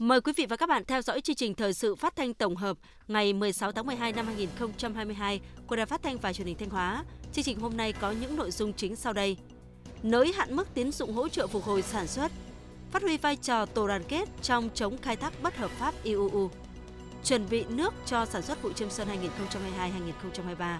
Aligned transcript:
Mời 0.00 0.20
quý 0.20 0.32
vị 0.36 0.46
và 0.46 0.56
các 0.56 0.68
bạn 0.68 0.84
theo 0.84 1.02
dõi 1.02 1.20
chương 1.20 1.36
trình 1.36 1.54
thời 1.54 1.74
sự 1.74 1.94
phát 1.94 2.16
thanh 2.16 2.34
tổng 2.34 2.56
hợp 2.56 2.78
ngày 3.08 3.32
16 3.32 3.72
tháng 3.72 3.86
12 3.86 4.12
năm 4.12 4.26
2022 4.26 5.40
của 5.66 5.76
Đài 5.76 5.86
Phát 5.86 6.02
thanh 6.02 6.18
và 6.18 6.32
Truyền 6.32 6.46
hình 6.46 6.56
Thanh 6.58 6.70
Hóa. 6.70 7.04
Chương 7.32 7.44
trình 7.44 7.60
hôm 7.60 7.76
nay 7.76 7.92
có 7.92 8.10
những 8.10 8.36
nội 8.36 8.50
dung 8.50 8.72
chính 8.72 8.96
sau 8.96 9.12
đây. 9.12 9.36
Nới 10.02 10.32
hạn 10.32 10.56
mức 10.56 10.74
tín 10.74 10.92
dụng 10.92 11.12
hỗ 11.12 11.28
trợ 11.28 11.46
phục 11.46 11.64
hồi 11.64 11.82
sản 11.82 12.06
xuất, 12.06 12.32
phát 12.90 13.02
huy 13.02 13.16
vai 13.16 13.36
trò 13.36 13.66
tổ 13.66 13.88
đoàn 13.88 14.02
kết 14.08 14.28
trong 14.42 14.68
chống 14.74 14.98
khai 14.98 15.16
thác 15.16 15.42
bất 15.42 15.56
hợp 15.56 15.70
pháp 15.70 15.94
IUU, 16.02 16.50
chuẩn 17.24 17.48
bị 17.50 17.64
nước 17.68 17.94
cho 18.06 18.26
sản 18.26 18.42
xuất 18.42 18.62
vụ 18.62 18.72
chiêm 18.72 18.90
xuân 18.90 19.08
2022-2023, 20.58 20.76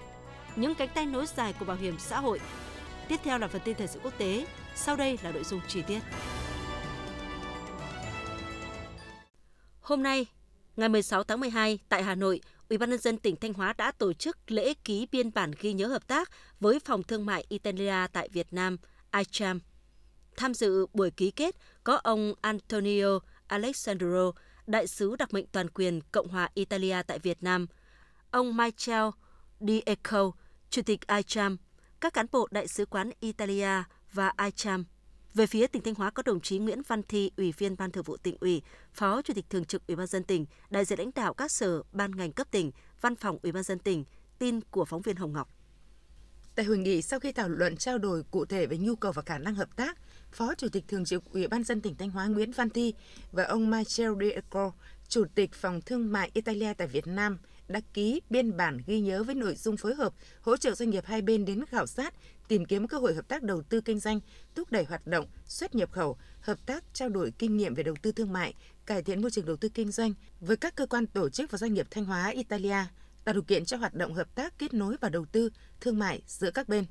những 0.57 0.75
cánh 0.75 0.89
tay 0.95 1.07
nối 1.07 1.27
dài 1.37 1.53
của 1.53 1.65
bảo 1.65 1.77
hiểm 1.77 1.99
xã 1.99 2.21
hội. 2.21 2.41
Tiếp 3.09 3.21
theo 3.25 3.39
là 3.39 3.49
phần 3.49 3.63
tin 3.65 3.77
thời 3.77 3.89
sự 3.89 4.01
quốc 4.03 4.19
tế, 4.19 4.47
sau 4.75 4.97
đây 4.97 5.19
là 5.23 5.33
nội 5.33 5.45
dung 5.45 5.61
chi 5.69 5.83
tiết. 5.83 6.01
Hôm 9.81 10.03
nay, 10.03 10.27
ngày 10.77 10.89
16 10.89 11.25
tháng 11.25 11.41
12 11.41 11.79
tại 11.89 12.03
Hà 12.03 12.15
Nội, 12.15 12.41
Ủy 12.69 12.79
ban 12.79 12.91
nhân 12.91 12.99
dân 12.99 13.19
tỉnh 13.19 13.37
Thanh 13.37 13.55
Hóa 13.55 13.73
đã 13.73 13.93
tổ 13.93 14.13
chức 14.13 14.51
lễ 14.51 14.75
ký 14.85 15.07
biên 15.13 15.35
bản 15.35 15.51
ghi 15.61 15.73
nhớ 15.73 15.87
hợp 15.87 16.07
tác 16.07 16.31
với 16.61 16.79
Phòng 16.81 17.03
Thương 17.03 17.27
mại 17.27 17.45
Italia 17.49 17.95
tại 18.13 18.29
Việt 18.33 18.53
Nam, 18.53 18.77
ICHAM. 19.13 19.61
Tham 20.37 20.55
dự 20.55 20.87
buổi 20.93 21.11
ký 21.11 21.31
kết 21.31 21.57
có 21.85 21.95
ông 21.95 22.35
Antonio 22.41 23.19
Alessandro, 23.47 24.33
đại 24.67 24.87
sứ 24.87 25.17
đặc 25.17 25.35
mệnh 25.35 25.47
toàn 25.47 25.71
quyền 25.71 26.01
Cộng 26.13 26.29
hòa 26.29 26.49
Italia 26.55 27.03
tại 27.07 27.19
Việt 27.19 27.43
Nam, 27.43 27.67
ông 28.31 28.57
Michel 28.57 29.05
Diego, 29.61 30.31
chủ 30.71 30.83
tịch 30.83 31.01
ICHAM, 31.07 31.57
các 32.01 32.13
cán 32.13 32.27
bộ 32.33 32.49
đại 32.51 32.69
sứ 32.69 32.87
quán 32.87 33.11
Italia 33.21 33.83
và 34.13 34.33
ICHAM 34.45 34.85
về 35.35 35.47
phía 35.47 35.67
tỉnh 35.67 35.83
Thanh 35.83 35.95
Hóa 35.95 36.11
có 36.11 36.23
đồng 36.27 36.41
chí 36.41 36.59
Nguyễn 36.59 36.83
Văn 36.89 37.03
Thi, 37.03 37.31
Ủy 37.37 37.53
viên 37.59 37.77
Ban 37.77 37.91
Thường 37.91 38.05
vụ 38.05 38.17
tỉnh 38.17 38.37
ủy, 38.41 38.63
Phó 38.93 39.23
Chủ 39.23 39.35
tịch 39.35 39.51
Thường 39.51 39.65
trực 39.65 39.87
Ủy 39.87 39.97
ban 39.97 40.07
dân 40.07 40.25
tỉnh, 40.25 40.47
đại 40.71 40.85
diện 40.85 40.99
lãnh 40.99 41.11
đạo 41.15 41.35
các 41.35 41.51
sở, 41.51 41.83
ban 41.93 42.17
ngành 42.17 42.33
cấp 42.33 42.47
tỉnh, 42.51 42.71
Văn 43.01 43.17
phòng 43.17 43.39
Ủy 43.43 43.53
ban 43.53 43.63
dân 43.63 43.79
tỉnh, 43.79 44.05
tin 44.39 44.61
của 44.61 44.85
phóng 44.85 45.03
viên 45.03 45.17
Hồng 45.17 45.33
Ngọc. 45.33 45.49
Tại 46.55 46.67
hội 46.67 46.79
nghị, 46.79 47.03
sau 47.03 47.21
khi 47.21 47.33
thảo 47.33 47.49
luận 47.49 47.77
trao 47.77 47.99
đổi 47.99 48.23
cụ 48.31 48.45
thể 48.45 48.67
về 48.67 48.79
nhu 48.79 48.97
cầu 48.97 49.13
và 49.13 49.23
khả 49.23 49.39
năng 49.39 49.55
hợp 49.55 49.77
tác, 49.77 49.99
Phó 50.33 50.55
Chủ 50.55 50.69
tịch 50.69 50.85
Thường 50.89 51.05
trực 51.05 51.25
Ủy 51.33 51.49
ban 51.49 51.65
dân 51.65 51.81
tỉnh 51.81 51.97
Thanh 51.97 52.11
Hóa 52.11 52.27
Nguyễn 52.27 52.53
Văn 52.53 52.71
Thi 52.71 52.95
và 53.33 53.45
ông 53.45 53.71
Michel 53.71 54.13
Diego, 54.21 54.73
Chủ 55.09 55.25
tịch 55.35 55.53
Phòng 55.53 55.81
Thương 55.81 56.13
mại 56.13 56.31
Italia 56.35 56.75
tại 56.75 56.89
Việt 56.89 57.07
Nam, 57.07 57.39
đã 57.69 57.81
ký 57.95 58.21
biên 58.31 58.57
bản 58.57 58.79
ghi 58.87 59.01
nhớ 59.01 59.23
với 59.23 59.35
nội 59.35 59.55
dung 59.55 59.77
phối 59.77 59.95
hợp 59.95 60.13
hỗ 60.41 60.57
trợ 60.57 60.75
doanh 60.75 60.91
nghiệp 60.91 61.05
hai 61.07 61.23
bên 61.23 61.45
đến 61.45 61.65
khảo 61.65 61.87
sát, 61.87 62.15
tìm 62.51 62.65
kiếm 62.65 62.89
cơ 62.89 62.99
hội 62.99 63.15
hợp 63.15 63.29
tác 63.29 63.43
đầu 63.43 63.63
tư 63.63 63.81
kinh 63.81 63.99
doanh, 63.99 64.21
thúc 64.55 64.71
đẩy 64.71 64.85
hoạt 64.85 65.07
động 65.07 65.27
xuất 65.47 65.75
nhập 65.75 65.93
khẩu, 65.93 66.17
hợp 66.41 66.67
tác 66.67 66.85
trao 66.93 67.09
đổi 67.09 67.33
kinh 67.39 67.57
nghiệm 67.57 67.75
về 67.75 67.83
đầu 67.83 67.95
tư 68.03 68.13
thương 68.13 68.33
mại, 68.33 68.55
cải 68.87 69.03
thiện 69.03 69.23
môi 69.23 69.31
trường 69.31 69.47
đầu 69.47 69.57
tư 69.57 69.69
kinh 69.69 69.91
doanh 69.91 70.15
với 70.41 70.57
các 70.57 70.75
cơ 70.75 70.87
quan 70.87 71.07
tổ 71.07 71.29
chức 71.29 71.51
và 71.51 71.59
doanh 71.59 71.75
nghiệp 71.75 71.87
Thanh 71.91 72.05
Hóa 72.05 72.29
Italia, 72.29 72.77
tạo 73.25 73.33
điều 73.33 73.43
kiện 73.43 73.65
cho 73.65 73.77
hoạt 73.77 73.95
động 73.95 74.15
hợp 74.15 74.35
tác 74.35 74.59
kết 74.59 74.75
nối 74.75 74.97
và 75.01 75.09
đầu 75.09 75.25
tư 75.33 75.51
thương 75.81 75.99
mại 75.99 76.23
giữa 76.27 76.51
các 76.51 76.69
bên. 76.69 76.85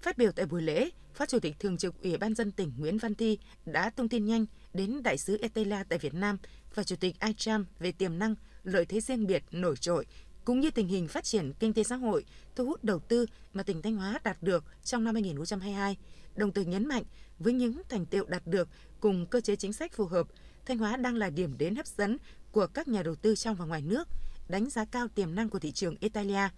Phát 0.00 0.18
biểu 0.18 0.32
tại 0.32 0.46
buổi 0.46 0.62
lễ, 0.62 0.90
Phó 1.14 1.26
Chủ 1.26 1.38
tịch 1.38 1.56
Thường 1.58 1.76
trực 1.76 2.02
Ủy 2.02 2.16
ban 2.16 2.34
dân 2.34 2.52
tỉnh 2.52 2.72
Nguyễn 2.78 2.98
Văn 2.98 3.14
Thi 3.14 3.38
đã 3.64 3.90
thông 3.90 4.08
tin 4.08 4.26
nhanh 4.26 4.46
đến 4.74 5.02
Đại 5.02 5.18
sứ 5.18 5.38
Etela 5.42 5.84
tại 5.84 5.98
Việt 5.98 6.14
Nam 6.14 6.38
và 6.74 6.84
Chủ 6.84 6.96
tịch 6.96 7.16
ICHAM 7.20 7.66
về 7.78 7.92
tiềm 7.92 8.18
năng, 8.18 8.34
lợi 8.64 8.84
thế 8.86 9.00
riêng 9.00 9.26
biệt 9.26 9.42
nổi 9.50 9.76
trội 9.76 10.06
cũng 10.48 10.60
như 10.60 10.70
tình 10.70 10.88
hình 10.88 11.08
phát 11.08 11.24
triển 11.24 11.52
kinh 11.60 11.72
tế 11.72 11.82
xã 11.82 11.96
hội, 11.96 12.24
thu 12.56 12.64
hút 12.66 12.84
đầu 12.84 12.98
tư 12.98 13.26
mà 13.52 13.62
tỉnh 13.62 13.82
Thanh 13.82 13.96
Hóa 13.96 14.18
đạt 14.24 14.42
được 14.42 14.64
trong 14.84 15.04
năm 15.04 15.14
2022, 15.14 15.96
đồng 16.36 16.52
thời 16.52 16.64
nhấn 16.64 16.86
mạnh 16.86 17.02
với 17.38 17.52
những 17.52 17.82
thành 17.88 18.06
tiệu 18.06 18.24
đạt 18.28 18.46
được 18.46 18.68
cùng 19.00 19.26
cơ 19.26 19.40
chế 19.40 19.56
chính 19.56 19.72
sách 19.72 19.92
phù 19.92 20.06
hợp, 20.06 20.26
Thanh 20.66 20.78
Hóa 20.78 20.96
đang 20.96 21.16
là 21.16 21.30
điểm 21.30 21.58
đến 21.58 21.76
hấp 21.76 21.86
dẫn 21.86 22.16
của 22.52 22.66
các 22.66 22.88
nhà 22.88 23.02
đầu 23.02 23.14
tư 23.14 23.34
trong 23.34 23.56
và 23.56 23.64
ngoài 23.64 23.82
nước, 23.82 24.08
đánh 24.48 24.70
giá 24.70 24.84
cao 24.84 25.08
tiềm 25.08 25.34
năng 25.34 25.48
của 25.48 25.58
thị 25.58 25.72
trường 25.72 25.96
Italia. 26.00 26.48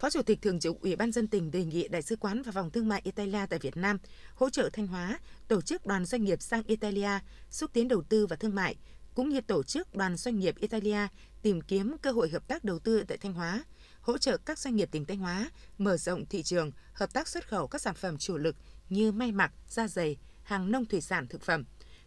Phó 0.00 0.10
Chủ 0.10 0.22
tịch 0.22 0.42
Thường 0.42 0.60
trực 0.60 0.80
Ủy 0.80 0.96
ban 0.96 1.12
dân 1.12 1.28
tỉnh 1.28 1.50
đề 1.50 1.64
nghị 1.64 1.88
Đại 1.88 2.02
sứ 2.02 2.16
quán 2.16 2.42
và 2.42 2.52
Phòng 2.52 2.70
Thương 2.70 2.88
mại 2.88 3.00
Italia 3.04 3.46
tại 3.50 3.58
Việt 3.58 3.76
Nam 3.76 3.98
hỗ 4.34 4.50
trợ 4.50 4.70
Thanh 4.72 4.86
Hóa 4.86 5.18
tổ 5.48 5.60
chức 5.60 5.86
đoàn 5.86 6.04
doanh 6.04 6.24
nghiệp 6.24 6.42
sang 6.42 6.62
Italia, 6.62 7.10
xúc 7.50 7.70
tiến 7.72 7.88
đầu 7.88 8.02
tư 8.02 8.26
và 8.26 8.36
thương 8.36 8.54
mại, 8.54 8.76
cũng 9.14 9.28
như 9.28 9.40
tổ 9.40 9.62
chức 9.62 9.94
đoàn 9.94 10.16
doanh 10.16 10.38
nghiệp 10.38 10.54
Italia 10.58 11.08
tìm 11.42 11.60
kiếm 11.60 11.96
cơ 12.02 12.10
hội 12.10 12.28
hợp 12.28 12.48
tác 12.48 12.64
đầu 12.64 12.78
tư 12.78 13.04
tại 13.08 13.18
Thanh 13.18 13.32
Hóa, 13.32 13.64
hỗ 14.00 14.18
trợ 14.18 14.36
các 14.36 14.58
doanh 14.58 14.76
nghiệp 14.76 14.88
tỉnh 14.92 15.04
Thanh 15.04 15.18
Hóa 15.18 15.50
mở 15.78 15.96
rộng 15.96 16.26
thị 16.26 16.42
trường, 16.42 16.70
hợp 16.92 17.12
tác 17.12 17.28
xuất 17.28 17.48
khẩu 17.48 17.66
các 17.66 17.80
sản 17.80 17.94
phẩm 17.94 18.18
chủ 18.18 18.36
lực 18.36 18.56
như 18.88 19.12
may 19.12 19.32
mặc, 19.32 19.52
da 19.68 19.88
giày, 19.88 20.16
hàng 20.42 20.70
nông 20.70 20.84
thủy 20.84 21.00
sản, 21.00 21.26
thực 21.26 21.42
phẩm, 21.42 21.64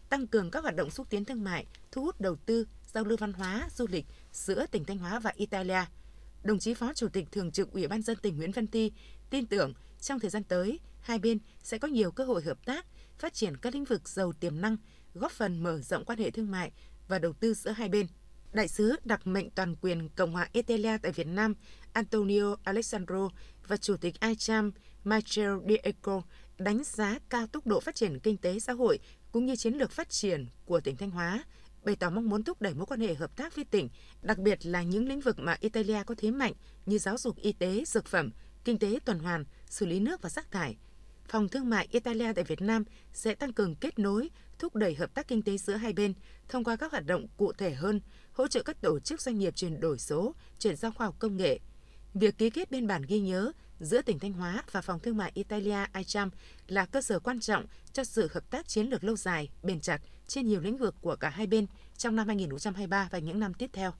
tăng 0.10 0.28
cường 0.28 0.52
các 0.52 0.64
hoạt 0.64 0.76
động 0.76 0.92
xúc 0.92 1.08
tiến 1.10 1.26
thương 1.26 1.44
mại, 1.44 1.66
thu 1.92 2.04
hút 2.04 2.22
đầu 2.22 2.36
tư, 2.36 2.68
giao 2.94 3.04
lưu 3.04 3.18
văn 3.18 3.34
hóa, 3.34 3.70
du 3.76 3.88
lịch 3.88 4.06
giữa 4.32 4.66
tỉnh 4.66 4.86
Thanh 4.86 4.98
Hóa 4.98 5.20
và 5.20 5.32
Italia. 5.36 5.82
Đồng 6.44 6.60
chí 6.60 6.74
Phó 6.74 6.94
Chủ 6.94 7.08
tịch 7.08 7.32
Thường 7.32 7.52
trực 7.52 7.72
Ủy 7.72 7.88
ban 7.88 8.02
dân 8.02 8.18
tỉnh 8.18 8.38
Nguyễn 8.38 8.52
Văn 8.52 8.68
Ti 8.68 8.92
tin 9.30 9.46
tưởng 9.46 9.74
trong 10.02 10.20
thời 10.20 10.30
gian 10.30 10.44
tới, 10.44 10.80
hai 11.02 11.20
bên 11.20 11.40
sẽ 11.64 11.78
có 11.78 11.88
nhiều 11.88 12.12
cơ 12.12 12.26
hội 12.26 12.44
hợp 12.44 12.66
tác, 12.66 12.86
phát 13.18 13.34
triển 13.34 13.58
các 13.58 13.74
lĩnh 13.74 13.86
vực 13.86 14.10
giàu 14.10 14.34
tiềm 14.34 14.62
năng, 14.62 14.78
góp 15.14 15.32
phần 15.32 15.64
mở 15.64 15.82
rộng 15.82 16.06
quan 16.06 16.20
hệ 16.20 16.32
thương 16.32 16.52
mại 16.52 16.72
và 17.08 17.20
đầu 17.20 17.34
tư 17.34 17.54
giữa 17.54 17.72
hai 17.72 17.90
bên. 17.90 18.08
Đại 18.54 18.68
sứ 18.68 18.96
đặc 19.04 19.28
mệnh 19.28 19.50
toàn 19.50 19.76
quyền 19.82 20.10
Cộng 20.10 20.32
hòa 20.32 20.50
Italia 20.54 20.98
tại 21.02 21.12
Việt 21.12 21.28
Nam 21.28 21.54
Antonio 21.94 22.56
Alessandro 22.64 23.30
và 23.68 23.78
Chủ 23.78 23.98
tịch 23.98 24.20
ICHAM 24.20 24.72
Michel 25.04 25.52
Diego 25.68 26.22
đánh 26.58 26.84
giá 26.84 27.20
cao 27.30 27.48
tốc 27.48 27.68
độ 27.68 27.80
phát 27.80 27.96
triển 27.96 28.20
kinh 28.20 28.38
tế 28.38 28.60
xã 28.60 28.74
hội 28.74 29.00
cũng 29.32 29.46
như 29.46 29.56
chiến 29.56 29.74
lược 29.74 29.92
phát 29.92 30.10
triển 30.10 30.48
của 30.66 30.80
tỉnh 30.80 30.98
Thanh 30.98 31.12
Hóa, 31.12 31.44
bày 31.84 31.96
tỏ 31.96 32.10
mong 32.10 32.30
muốn 32.30 32.44
thúc 32.44 32.62
đẩy 32.62 32.74
mối 32.74 32.86
quan 32.86 33.00
hệ 33.00 33.14
hợp 33.14 33.36
tác 33.36 33.56
với 33.56 33.66
tỉnh, 33.66 33.90
đặc 34.22 34.38
biệt 34.38 34.66
là 34.66 34.84
những 34.84 35.08
lĩnh 35.08 35.20
vực 35.20 35.40
mà 35.40 35.58
Italia 35.60 36.04
có 36.04 36.16
thế 36.18 36.32
mạnh 36.32 36.54
như 36.86 36.98
giáo 37.00 37.18
dục 37.18 37.38
y 37.38 37.54
tế, 37.54 37.84
dược 37.88 38.06
phẩm, 38.06 38.32
kinh 38.66 38.80
tế 38.80 39.00
tuần 39.06 39.20
hoàn, 39.20 39.46
xử 39.66 39.86
lý 39.86 40.00
nước 40.00 40.22
và 40.22 40.30
rác 40.30 40.52
thải. 40.52 40.78
Phòng 41.28 41.50
Thương 41.50 41.70
mại 41.70 41.88
Italia 41.92 42.34
tại 42.34 42.44
Việt 42.44 42.62
Nam 42.62 42.84
sẽ 43.14 43.36
tăng 43.36 43.54
cường 43.54 43.76
kết 43.76 44.00
nối, 44.00 44.30
thúc 44.60 44.76
đẩy 44.76 44.96
hợp 44.96 45.14
tác 45.14 45.28
kinh 45.28 45.42
tế 45.42 45.58
giữa 45.58 45.76
hai 45.76 45.94
bên 45.94 46.14
thông 46.50 46.64
qua 46.64 46.76
các 46.76 46.92
hoạt 46.92 47.06
động 47.06 47.28
cụ 47.38 47.54
thể 47.54 47.74
hơn, 47.74 48.02
hỗ 48.32 48.48
trợ 48.48 48.64
các 48.64 48.82
tổ 48.82 49.00
chức 49.00 49.22
doanh 49.22 49.38
nghiệp 49.38 49.56
chuyển 49.56 49.80
đổi 49.80 50.00
số, 50.00 50.36
chuyển 50.60 50.76
giao 50.76 50.92
khoa 50.92 51.06
học 51.06 51.16
công 51.20 51.38
nghệ. 51.38 51.60
Việc 52.14 52.38
ký 52.38 52.50
kết 52.50 52.72
biên 52.72 52.88
bản 52.88 53.02
ghi 53.08 53.20
nhớ 53.20 53.52
giữa 53.80 54.02
tỉnh 54.02 54.20
Thanh 54.20 54.34
Hóa 54.34 54.64
và 54.72 54.82
Phòng 54.82 55.00
Thương 55.00 55.18
mại 55.18 55.32
Italia 55.34 55.86
ICHAM 55.94 56.30
là 56.68 56.86
cơ 56.86 57.02
sở 57.02 57.20
quan 57.20 57.40
trọng 57.40 57.66
cho 57.94 58.04
sự 58.04 58.30
hợp 58.34 58.50
tác 58.50 58.68
chiến 58.68 58.88
lược 58.88 59.04
lâu 59.04 59.16
dài, 59.16 59.50
bền 59.64 59.80
chặt 59.80 60.02
trên 60.28 60.48
nhiều 60.48 60.62
lĩnh 60.62 60.78
vực 60.78 60.96
của 61.02 61.16
cả 61.16 61.30
hai 61.30 61.48
bên 61.48 61.66
trong 61.98 62.16
năm 62.16 62.28
2023 62.28 63.08
và 63.12 63.20
những 63.20 63.40
năm 63.40 63.54
tiếp 63.54 63.70
theo. 63.74 63.92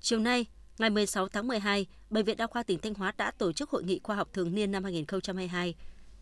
Chiều 0.00 0.18
nay, 0.18 0.46
ngày 0.78 0.90
16 0.90 1.28
tháng 1.28 1.48
12, 1.48 1.86
Bệnh 2.10 2.24
viện 2.24 2.36
Đa 2.36 2.46
khoa 2.46 2.62
tỉnh 2.62 2.78
Thanh 2.78 2.94
Hóa 2.94 3.12
đã 3.16 3.30
tổ 3.30 3.52
chức 3.52 3.70
hội 3.70 3.84
nghị 3.84 4.00
khoa 4.02 4.16
học 4.16 4.28
thường 4.32 4.54
niên 4.54 4.72
năm 4.72 4.84
2022 4.84 5.74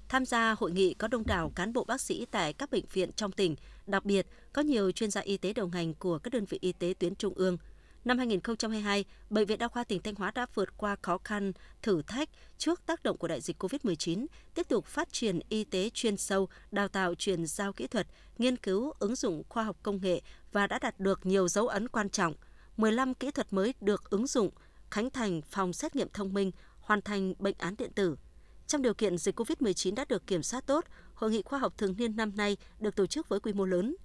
Tham 0.08 0.24
gia 0.24 0.54
hội 0.58 0.70
nghị 0.70 0.94
có 0.94 1.08
đông 1.08 1.26
đảo 1.26 1.52
cán 1.54 1.72
bộ 1.72 1.84
bác 1.84 2.00
sĩ 2.00 2.26
tại 2.30 2.52
các 2.52 2.70
bệnh 2.70 2.84
viện 2.92 3.12
trong 3.12 3.32
tỉnh, 3.32 3.56
đặc 3.86 4.04
biệt 4.04 4.26
có 4.52 4.62
nhiều 4.62 4.90
chuyên 4.90 5.10
gia 5.10 5.20
y 5.20 5.36
tế 5.36 5.52
đầu 5.52 5.68
ngành 5.72 5.94
của 5.94 6.18
các 6.18 6.32
đơn 6.32 6.44
vị 6.44 6.58
y 6.60 6.72
tế 6.72 6.94
tuyến 6.98 7.14
trung 7.14 7.34
ương. 7.34 7.58
Năm 8.04 8.18
2022, 8.18 9.04
Bệnh 9.30 9.46
viện 9.46 9.58
Đa 9.58 9.68
khoa 9.68 9.84
tỉnh 9.84 10.02
Thanh 10.02 10.14
Hóa 10.14 10.30
đã 10.30 10.46
vượt 10.54 10.76
qua 10.76 10.96
khó 11.02 11.18
khăn, 11.24 11.52
thử 11.82 12.02
thách 12.02 12.28
trước 12.58 12.86
tác 12.86 13.02
động 13.02 13.16
của 13.16 13.28
đại 13.28 13.40
dịch 13.40 13.62
COVID-19, 13.62 14.26
tiếp 14.54 14.68
tục 14.68 14.86
phát 14.86 15.12
triển 15.12 15.40
y 15.48 15.64
tế 15.64 15.90
chuyên 15.94 16.16
sâu, 16.16 16.48
đào 16.70 16.88
tạo 16.88 17.14
truyền 17.14 17.46
giao 17.46 17.72
kỹ 17.72 17.86
thuật, 17.86 18.06
nghiên 18.38 18.56
cứu 18.56 18.92
ứng 18.98 19.16
dụng 19.16 19.42
khoa 19.48 19.64
học 19.64 19.76
công 19.82 20.00
nghệ 20.02 20.20
và 20.52 20.66
đã 20.66 20.78
đạt 20.78 21.00
được 21.00 21.26
nhiều 21.26 21.48
dấu 21.48 21.68
ấn 21.68 21.88
quan 21.88 22.10
trọng. 22.10 22.34
15 22.76 23.14
kỹ 23.14 23.30
thuật 23.30 23.52
mới 23.52 23.74
được 23.80 24.10
ứng 24.10 24.26
dụng, 24.26 24.50
khánh 24.90 25.10
thành 25.10 25.42
phòng 25.42 25.72
xét 25.72 25.96
nghiệm 25.96 26.08
thông 26.12 26.34
minh, 26.34 26.50
hoàn 26.80 27.02
thành 27.02 27.34
bệnh 27.38 27.54
án 27.58 27.74
điện 27.76 27.92
tử– 27.94 28.16
trong 28.66 28.82
điều 28.82 28.94
kiện 28.94 29.18
dịch 29.18 29.40
COVID-19 29.40 29.94
đã 29.94 30.04
được 30.08 30.26
kiểm 30.26 30.42
soát 30.42 30.66
tốt, 30.66 30.84
Hội 31.14 31.30
nghị 31.30 31.42
khoa 31.42 31.58
học 31.58 31.78
thường 31.78 31.94
niên 31.98 32.16
năm 32.16 32.32
nay 32.36 32.56
được 32.78 32.96
tổ 32.96 33.06
chức 33.06 33.28
với 33.28 33.40
quy 33.40 33.52
mô 33.52 33.64
lớn. 33.64 33.96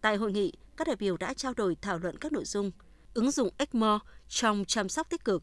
Tại 0.00 0.16
hội 0.16 0.32
nghị, 0.32 0.52
các 0.76 0.86
đại 0.86 0.96
biểu 0.96 1.16
đã 1.16 1.34
trao 1.34 1.54
đổi 1.54 1.76
thảo 1.82 1.98
luận 1.98 2.18
các 2.18 2.32
nội 2.32 2.44
dung 2.44 2.70
ứng 3.14 3.30
dụng 3.30 3.50
ECMO 3.58 4.00
trong 4.28 4.64
chăm 4.64 4.88
sóc 4.88 5.10
tích 5.10 5.24
cực, 5.24 5.42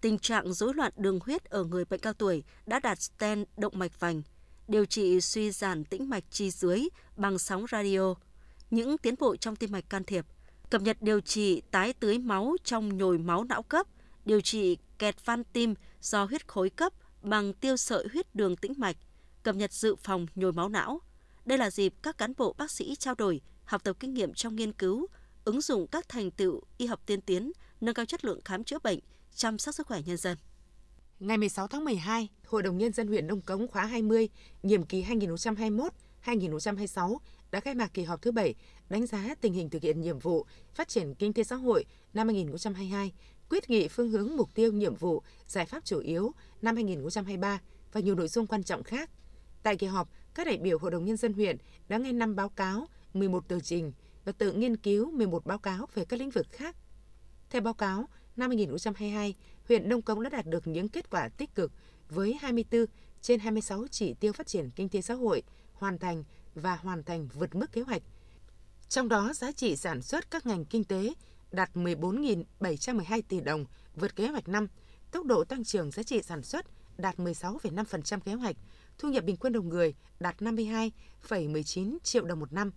tình 0.00 0.18
trạng 0.18 0.52
rối 0.52 0.74
loạn 0.74 0.92
đường 0.96 1.18
huyết 1.20 1.44
ở 1.44 1.64
người 1.64 1.84
bệnh 1.84 2.00
cao 2.00 2.12
tuổi 2.12 2.44
đã 2.66 2.78
đạt 2.78 3.00
stent 3.02 3.48
động 3.56 3.72
mạch 3.76 4.00
vành, 4.00 4.22
điều 4.68 4.84
trị 4.84 5.20
suy 5.20 5.50
giãn 5.50 5.84
tĩnh 5.84 6.10
mạch 6.10 6.24
chi 6.30 6.50
dưới 6.50 6.88
bằng 7.16 7.38
sóng 7.38 7.66
radio, 7.72 8.14
những 8.70 8.98
tiến 8.98 9.14
bộ 9.18 9.36
trong 9.36 9.56
tim 9.56 9.72
mạch 9.72 9.90
can 9.90 10.04
thiệp, 10.04 10.26
cập 10.70 10.82
nhật 10.82 10.96
điều 11.00 11.20
trị 11.20 11.62
tái 11.70 11.92
tưới 11.92 12.18
máu 12.18 12.56
trong 12.64 12.96
nhồi 12.96 13.18
máu 13.18 13.44
não 13.44 13.62
cấp, 13.62 13.86
điều 14.24 14.40
trị 14.40 14.78
kẹt 14.98 15.24
van 15.24 15.44
tim 15.44 15.74
do 16.00 16.24
huyết 16.24 16.48
khối 16.48 16.70
cấp 16.70 16.92
bằng 17.24 17.52
tiêu 17.52 17.76
sợi 17.76 18.08
huyết 18.12 18.34
đường 18.34 18.56
tĩnh 18.56 18.72
mạch, 18.76 18.96
cập 19.42 19.56
nhật 19.56 19.72
dự 19.72 19.96
phòng 19.96 20.26
nhồi 20.34 20.52
máu 20.52 20.68
não. 20.68 21.00
Đây 21.44 21.58
là 21.58 21.70
dịp 21.70 21.94
các 22.02 22.18
cán 22.18 22.32
bộ 22.36 22.52
bác 22.58 22.70
sĩ 22.70 22.96
trao 22.96 23.14
đổi, 23.14 23.40
học 23.64 23.84
tập 23.84 23.96
kinh 24.00 24.14
nghiệm 24.14 24.34
trong 24.34 24.56
nghiên 24.56 24.72
cứu, 24.72 25.06
ứng 25.44 25.60
dụng 25.60 25.86
các 25.86 26.08
thành 26.08 26.30
tựu 26.30 26.60
y 26.78 26.86
học 26.86 27.00
tiên 27.06 27.20
tiến, 27.20 27.52
nâng 27.80 27.94
cao 27.94 28.06
chất 28.06 28.24
lượng 28.24 28.40
khám 28.44 28.64
chữa 28.64 28.78
bệnh, 28.78 28.98
chăm 29.34 29.58
sóc 29.58 29.74
sức 29.74 29.86
khỏe 29.86 30.00
nhân 30.06 30.16
dân. 30.16 30.36
Ngày 31.20 31.38
16 31.38 31.68
tháng 31.68 31.84
12, 31.84 32.28
Hội 32.46 32.62
đồng 32.62 32.78
Nhân 32.78 32.92
dân 32.92 33.08
huyện 33.08 33.26
Nông 33.26 33.40
Cống 33.40 33.68
khóa 33.68 33.86
20, 33.86 34.28
nhiệm 34.62 34.82
kỳ 34.82 35.04
2021-2026 36.24 37.18
đã 37.50 37.60
khai 37.60 37.74
mạc 37.74 37.94
kỳ 37.94 38.02
họp 38.02 38.22
thứ 38.22 38.32
7 38.32 38.54
đánh 38.88 39.06
giá 39.06 39.34
tình 39.40 39.52
hình 39.52 39.70
thực 39.70 39.82
hiện 39.82 40.00
nhiệm 40.00 40.18
vụ 40.18 40.46
phát 40.74 40.88
triển 40.88 41.14
kinh 41.14 41.32
tế 41.32 41.44
xã 41.44 41.56
hội 41.56 41.84
năm 42.14 42.28
2022, 42.28 43.12
quyết 43.54 43.70
nghị 43.70 43.88
phương 43.88 44.10
hướng 44.10 44.36
mục 44.36 44.54
tiêu 44.54 44.72
nhiệm 44.72 44.94
vụ, 44.94 45.22
giải 45.46 45.66
pháp 45.66 45.84
chủ 45.84 45.98
yếu 45.98 46.32
năm 46.62 46.74
2023 46.74 47.60
và 47.92 48.00
nhiều 48.00 48.14
nội 48.14 48.28
dung 48.28 48.46
quan 48.46 48.62
trọng 48.62 48.82
khác. 48.82 49.10
Tại 49.62 49.76
kỳ 49.76 49.86
họp, 49.86 50.08
các 50.34 50.46
đại 50.46 50.56
biểu 50.56 50.78
Hội 50.78 50.90
đồng 50.90 51.04
Nhân 51.04 51.16
dân 51.16 51.32
huyện 51.32 51.56
đã 51.88 51.98
nghe 51.98 52.12
5 52.12 52.36
báo 52.36 52.48
cáo, 52.48 52.86
11 53.14 53.48
tờ 53.48 53.60
trình 53.60 53.92
và 54.24 54.32
tự 54.32 54.52
nghiên 54.52 54.76
cứu 54.76 55.10
11 55.10 55.46
báo 55.46 55.58
cáo 55.58 55.86
về 55.94 56.04
các 56.04 56.20
lĩnh 56.20 56.30
vực 56.30 56.46
khác. 56.50 56.76
Theo 57.50 57.62
báo 57.62 57.74
cáo, 57.74 58.08
năm 58.36 58.50
2022, 58.50 59.34
huyện 59.68 59.88
Đông 59.88 60.02
Cống 60.02 60.22
đã 60.22 60.30
đạt 60.30 60.46
được 60.46 60.66
những 60.66 60.88
kết 60.88 61.10
quả 61.10 61.28
tích 61.28 61.54
cực 61.54 61.72
với 62.08 62.38
24 62.40 62.86
trên 63.20 63.40
26 63.40 63.86
chỉ 63.90 64.14
tiêu 64.14 64.32
phát 64.32 64.46
triển 64.46 64.70
kinh 64.70 64.88
tế 64.88 65.00
xã 65.00 65.14
hội 65.14 65.42
hoàn 65.72 65.98
thành 65.98 66.24
và 66.54 66.76
hoàn 66.76 67.02
thành 67.02 67.28
vượt 67.34 67.54
mức 67.54 67.72
kế 67.72 67.80
hoạch. 67.80 68.02
Trong 68.88 69.08
đó, 69.08 69.32
giá 69.32 69.52
trị 69.52 69.76
sản 69.76 70.02
xuất 70.02 70.30
các 70.30 70.46
ngành 70.46 70.64
kinh 70.64 70.84
tế 70.84 71.14
đạt 71.54 71.70
14.712 71.74 73.22
tỷ 73.28 73.40
đồng, 73.40 73.64
vượt 73.94 74.16
kế 74.16 74.28
hoạch 74.28 74.48
năm. 74.48 74.66
Tốc 75.10 75.26
độ 75.26 75.44
tăng 75.44 75.64
trưởng 75.64 75.90
giá 75.90 76.02
trị 76.02 76.22
sản 76.22 76.42
xuất 76.42 76.66
đạt 76.98 77.16
16,5% 77.16 78.20
kế 78.20 78.34
hoạch, 78.34 78.56
thu 78.98 79.08
nhập 79.08 79.24
bình 79.24 79.36
quân 79.36 79.52
đầu 79.52 79.62
người 79.62 79.94
đạt 80.20 80.36
52,19 80.38 81.98
triệu 82.02 82.24
đồng 82.24 82.40
một 82.40 82.52
năm. 82.52 82.70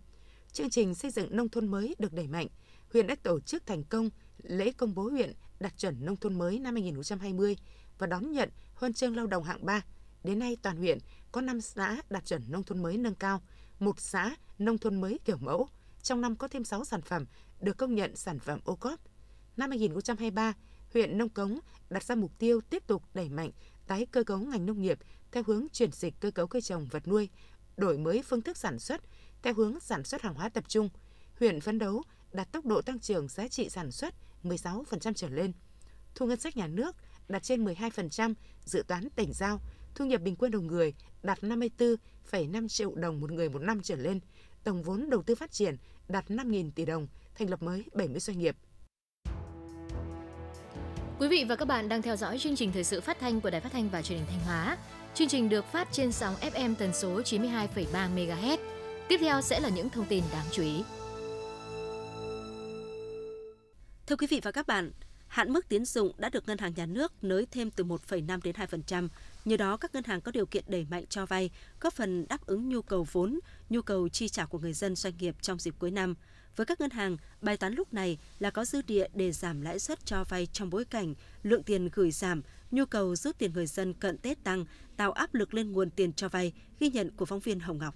Chương 0.51 0.69
trình 0.69 0.95
xây 0.95 1.11
dựng 1.11 1.35
nông 1.35 1.49
thôn 1.49 1.67
mới 1.67 1.95
được 1.99 2.13
đẩy 2.13 2.27
mạnh. 2.27 2.47
Huyện 2.93 3.07
đã 3.07 3.15
tổ 3.23 3.39
chức 3.39 3.65
thành 3.65 3.83
công 3.83 4.09
lễ 4.43 4.71
công 4.71 4.95
bố 4.95 5.03
huyện 5.03 5.33
đạt 5.59 5.77
chuẩn 5.77 6.05
nông 6.05 6.15
thôn 6.15 6.37
mới 6.37 6.59
năm 6.59 6.75
2020 6.75 7.57
và 7.97 8.07
đón 8.07 8.31
nhận 8.31 8.49
huân 8.75 8.93
chương 8.93 9.15
lao 9.15 9.27
động 9.27 9.43
hạng 9.43 9.65
3. 9.65 9.81
Đến 10.23 10.39
nay, 10.39 10.57
toàn 10.61 10.77
huyện 10.77 10.97
có 11.31 11.41
5 11.41 11.61
xã 11.61 12.01
đạt 12.09 12.25
chuẩn 12.25 12.51
nông 12.51 12.63
thôn 12.63 12.81
mới 12.81 12.97
nâng 12.97 13.15
cao, 13.15 13.41
một 13.79 13.99
xã 13.99 14.35
nông 14.59 14.77
thôn 14.77 15.01
mới 15.01 15.19
kiểu 15.25 15.37
mẫu. 15.39 15.67
Trong 16.01 16.21
năm 16.21 16.35
có 16.35 16.47
thêm 16.47 16.63
6 16.63 16.85
sản 16.85 17.01
phẩm 17.01 17.25
được 17.61 17.77
công 17.77 17.95
nhận 17.95 18.15
sản 18.15 18.39
phẩm 18.39 18.59
ô 18.63 18.75
cốp. 18.75 18.99
Năm 19.57 19.69
2023, 19.69 20.53
huyện 20.93 21.17
Nông 21.17 21.29
Cống 21.29 21.59
đặt 21.89 22.03
ra 22.03 22.15
mục 22.15 22.31
tiêu 22.39 22.61
tiếp 22.69 22.87
tục 22.87 23.03
đẩy 23.13 23.29
mạnh 23.29 23.51
tái 23.87 24.05
cơ 24.05 24.23
cấu 24.23 24.39
ngành 24.39 24.65
nông 24.65 24.81
nghiệp 24.81 24.99
theo 25.31 25.43
hướng 25.47 25.67
chuyển 25.73 25.91
dịch 25.91 26.13
cơ 26.19 26.31
cấu 26.31 26.47
cây 26.47 26.61
trồng 26.61 26.85
vật 26.85 27.07
nuôi, 27.07 27.29
đổi 27.77 27.97
mới 27.97 28.21
phương 28.21 28.41
thức 28.41 28.57
sản 28.57 28.79
xuất 28.79 29.01
theo 29.41 29.53
hướng 29.53 29.79
sản 29.79 30.03
xuất 30.03 30.21
hàng 30.21 30.33
hóa 30.33 30.49
tập 30.49 30.63
trung. 30.67 30.89
Huyện 31.39 31.61
phấn 31.61 31.79
đấu 31.79 32.03
đạt 32.31 32.51
tốc 32.51 32.65
độ 32.65 32.81
tăng 32.81 32.99
trưởng 32.99 33.27
giá 33.27 33.47
trị 33.47 33.69
sản 33.69 33.91
xuất 33.91 34.13
16% 34.43 35.13
trở 35.13 35.29
lên. 35.29 35.51
Thu 36.15 36.25
ngân 36.25 36.39
sách 36.39 36.57
nhà 36.57 36.67
nước 36.67 36.95
đạt 37.27 37.43
trên 37.43 37.65
12%, 37.65 38.33
dự 38.65 38.83
toán 38.87 39.09
tỉnh 39.09 39.33
giao, 39.33 39.59
thu 39.95 40.05
nhập 40.05 40.21
bình 40.21 40.35
quân 40.35 40.51
đầu 40.51 40.61
người 40.61 40.93
đạt 41.23 41.39
54,5 41.39 42.67
triệu 42.67 42.95
đồng 42.95 43.21
một 43.21 43.31
người 43.31 43.49
một 43.49 43.59
năm 43.59 43.81
trở 43.81 43.95
lên, 43.95 44.19
tổng 44.63 44.83
vốn 44.83 45.09
đầu 45.09 45.23
tư 45.23 45.35
phát 45.35 45.51
triển 45.51 45.77
đạt 46.07 46.25
5.000 46.27 46.71
tỷ 46.71 46.85
đồng, 46.85 47.07
thành 47.37 47.49
lập 47.49 47.63
mới 47.63 47.83
70 47.93 48.19
doanh 48.19 48.39
nghiệp. 48.39 48.55
Quý 51.19 51.27
vị 51.27 51.45
và 51.49 51.55
các 51.55 51.65
bạn 51.65 51.89
đang 51.89 52.01
theo 52.01 52.15
dõi 52.15 52.39
chương 52.39 52.55
trình 52.55 52.71
thời 52.71 52.83
sự 52.83 53.01
phát 53.01 53.19
thanh 53.19 53.41
của 53.41 53.49
Đài 53.49 53.61
Phát 53.61 53.71
thanh 53.71 53.89
và 53.89 54.01
Truyền 54.01 54.19
hình 54.19 54.27
Thanh 54.29 54.39
Hóa. 54.39 54.77
Chương 55.13 55.27
trình 55.27 55.49
được 55.49 55.65
phát 55.65 55.87
trên 55.91 56.11
sóng 56.11 56.35
FM 56.35 56.75
tần 56.75 56.93
số 56.93 57.21
92,3 57.21 58.15
MHz. 58.15 58.57
Tiếp 59.07 59.17
theo 59.19 59.41
sẽ 59.41 59.59
là 59.59 59.69
những 59.69 59.89
thông 59.89 60.05
tin 60.05 60.23
đáng 60.31 60.45
chú 60.51 60.63
ý. 60.63 60.83
Thưa 64.07 64.15
quý 64.15 64.27
vị 64.27 64.39
và 64.43 64.51
các 64.51 64.67
bạn, 64.67 64.91
hạn 65.27 65.53
mức 65.53 65.69
tín 65.69 65.85
dụng 65.85 66.11
đã 66.17 66.29
được 66.29 66.47
ngân 66.47 66.57
hàng 66.57 66.73
nhà 66.75 66.85
nước 66.85 67.23
nới 67.23 67.45
thêm 67.45 67.71
từ 67.71 67.83
1,5 67.83 68.39
đến 68.43 68.55
2%. 68.55 69.07
Nhờ 69.45 69.57
đó, 69.57 69.77
các 69.77 69.93
ngân 69.93 70.03
hàng 70.03 70.21
có 70.21 70.31
điều 70.31 70.45
kiện 70.45 70.63
đẩy 70.67 70.85
mạnh 70.89 71.05
cho 71.09 71.25
vay, 71.25 71.49
góp 71.81 71.93
phần 71.93 72.25
đáp 72.27 72.45
ứng 72.45 72.69
nhu 72.69 72.81
cầu 72.81 73.07
vốn, 73.11 73.39
nhu 73.69 73.81
cầu 73.81 74.09
chi 74.09 74.29
trả 74.29 74.45
của 74.45 74.59
người 74.59 74.73
dân 74.73 74.95
doanh 74.95 75.13
nghiệp 75.17 75.35
trong 75.41 75.59
dịp 75.59 75.75
cuối 75.79 75.91
năm. 75.91 76.15
Với 76.57 76.65
các 76.65 76.81
ngân 76.81 76.89
hàng, 76.89 77.17
bài 77.41 77.57
toán 77.57 77.73
lúc 77.73 77.93
này 77.93 78.17
là 78.39 78.49
có 78.49 78.65
dư 78.65 78.81
địa 78.81 79.07
để 79.13 79.31
giảm 79.31 79.61
lãi 79.61 79.79
suất 79.79 80.05
cho 80.05 80.23
vay 80.23 80.45
trong 80.45 80.69
bối 80.69 80.85
cảnh 80.85 81.13
lượng 81.43 81.63
tiền 81.63 81.89
gửi 81.93 82.11
giảm, 82.11 82.41
nhu 82.71 82.85
cầu 82.85 83.15
rút 83.15 83.37
tiền 83.37 83.53
người 83.53 83.67
dân 83.67 83.93
cận 83.93 84.17
Tết 84.17 84.43
tăng, 84.43 84.65
tạo 84.97 85.11
áp 85.11 85.33
lực 85.33 85.53
lên 85.53 85.71
nguồn 85.71 85.89
tiền 85.89 86.13
cho 86.13 86.29
vay, 86.29 86.53
ghi 86.79 86.89
nhận 86.89 87.11
của 87.15 87.25
phóng 87.25 87.39
viên 87.39 87.59
Hồng 87.59 87.77
Ngọc. 87.77 87.95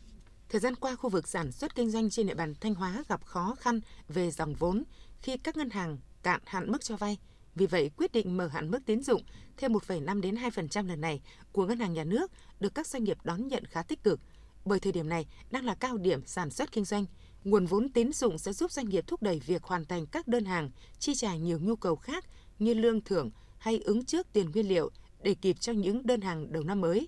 Thời 0.49 0.61
gian 0.61 0.75
qua, 0.75 0.95
khu 0.95 1.09
vực 1.09 1.27
sản 1.27 1.51
xuất 1.51 1.75
kinh 1.75 1.91
doanh 1.91 2.09
trên 2.09 2.27
địa 2.27 2.33
bàn 2.33 2.53
Thanh 2.61 2.75
Hóa 2.75 3.03
gặp 3.09 3.25
khó 3.25 3.55
khăn 3.59 3.79
về 4.09 4.31
dòng 4.31 4.53
vốn 4.53 4.83
khi 5.21 5.37
các 5.37 5.57
ngân 5.57 5.69
hàng 5.69 5.97
cạn 6.23 6.41
hạn 6.45 6.71
mức 6.71 6.83
cho 6.83 6.95
vay. 6.95 7.17
Vì 7.55 7.65
vậy, 7.65 7.91
quyết 7.97 8.11
định 8.11 8.37
mở 8.37 8.47
hạn 8.47 8.71
mức 8.71 8.79
tín 8.85 9.03
dụng 9.03 9.23
thêm 9.57 9.73
1,5 9.73 10.21
đến 10.21 10.35
2% 10.35 10.87
lần 10.87 11.01
này 11.01 11.21
của 11.51 11.65
ngân 11.65 11.79
hàng 11.79 11.93
nhà 11.93 12.03
nước 12.03 12.31
được 12.59 12.75
các 12.75 12.87
doanh 12.87 13.03
nghiệp 13.03 13.17
đón 13.23 13.47
nhận 13.47 13.65
khá 13.65 13.83
tích 13.83 14.03
cực. 14.03 14.19
Bởi 14.65 14.79
thời 14.79 14.91
điểm 14.91 15.09
này 15.09 15.25
đang 15.51 15.65
là 15.65 15.75
cao 15.75 15.97
điểm 15.97 16.25
sản 16.25 16.49
xuất 16.49 16.71
kinh 16.71 16.85
doanh, 16.85 17.05
nguồn 17.43 17.65
vốn 17.65 17.89
tín 17.89 18.13
dụng 18.13 18.37
sẽ 18.37 18.53
giúp 18.53 18.71
doanh 18.71 18.89
nghiệp 18.89 19.03
thúc 19.07 19.23
đẩy 19.23 19.39
việc 19.39 19.63
hoàn 19.63 19.85
thành 19.85 20.05
các 20.05 20.27
đơn 20.27 20.45
hàng, 20.45 20.69
chi 20.99 21.15
trả 21.15 21.35
nhiều 21.35 21.59
nhu 21.59 21.75
cầu 21.75 21.95
khác 21.95 22.25
như 22.59 22.73
lương 22.73 23.01
thưởng 23.01 23.31
hay 23.57 23.79
ứng 23.79 24.05
trước 24.05 24.27
tiền 24.33 24.51
nguyên 24.51 24.67
liệu 24.67 24.89
để 25.23 25.35
kịp 25.41 25.55
cho 25.59 25.73
những 25.73 26.05
đơn 26.05 26.21
hàng 26.21 26.51
đầu 26.51 26.63
năm 26.63 26.81
mới. 26.81 27.07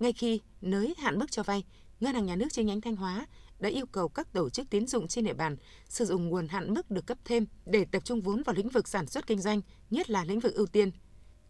Ngay 0.00 0.12
khi 0.12 0.40
nới 0.60 0.94
hạn 0.98 1.18
mức 1.18 1.30
cho 1.30 1.42
vay, 1.42 1.64
Ngân 2.00 2.14
hàng 2.14 2.26
Nhà 2.26 2.36
nước 2.36 2.46
chi 2.50 2.64
nhánh 2.64 2.80
Thanh 2.80 2.96
Hóa 2.96 3.26
đã 3.58 3.68
yêu 3.68 3.86
cầu 3.86 4.08
các 4.08 4.32
tổ 4.32 4.50
chức 4.50 4.70
tín 4.70 4.86
dụng 4.86 5.08
trên 5.08 5.24
địa 5.24 5.34
bàn 5.34 5.56
sử 5.88 6.04
dụng 6.04 6.28
nguồn 6.28 6.48
hạn 6.48 6.74
mức 6.74 6.90
được 6.90 7.06
cấp 7.06 7.18
thêm 7.24 7.46
để 7.66 7.84
tập 7.84 8.04
trung 8.04 8.20
vốn 8.20 8.42
vào 8.42 8.54
lĩnh 8.54 8.68
vực 8.68 8.88
sản 8.88 9.06
xuất 9.06 9.26
kinh 9.26 9.40
doanh, 9.40 9.60
nhất 9.90 10.10
là 10.10 10.24
lĩnh 10.24 10.40
vực 10.40 10.54
ưu 10.54 10.66
tiên. 10.66 10.90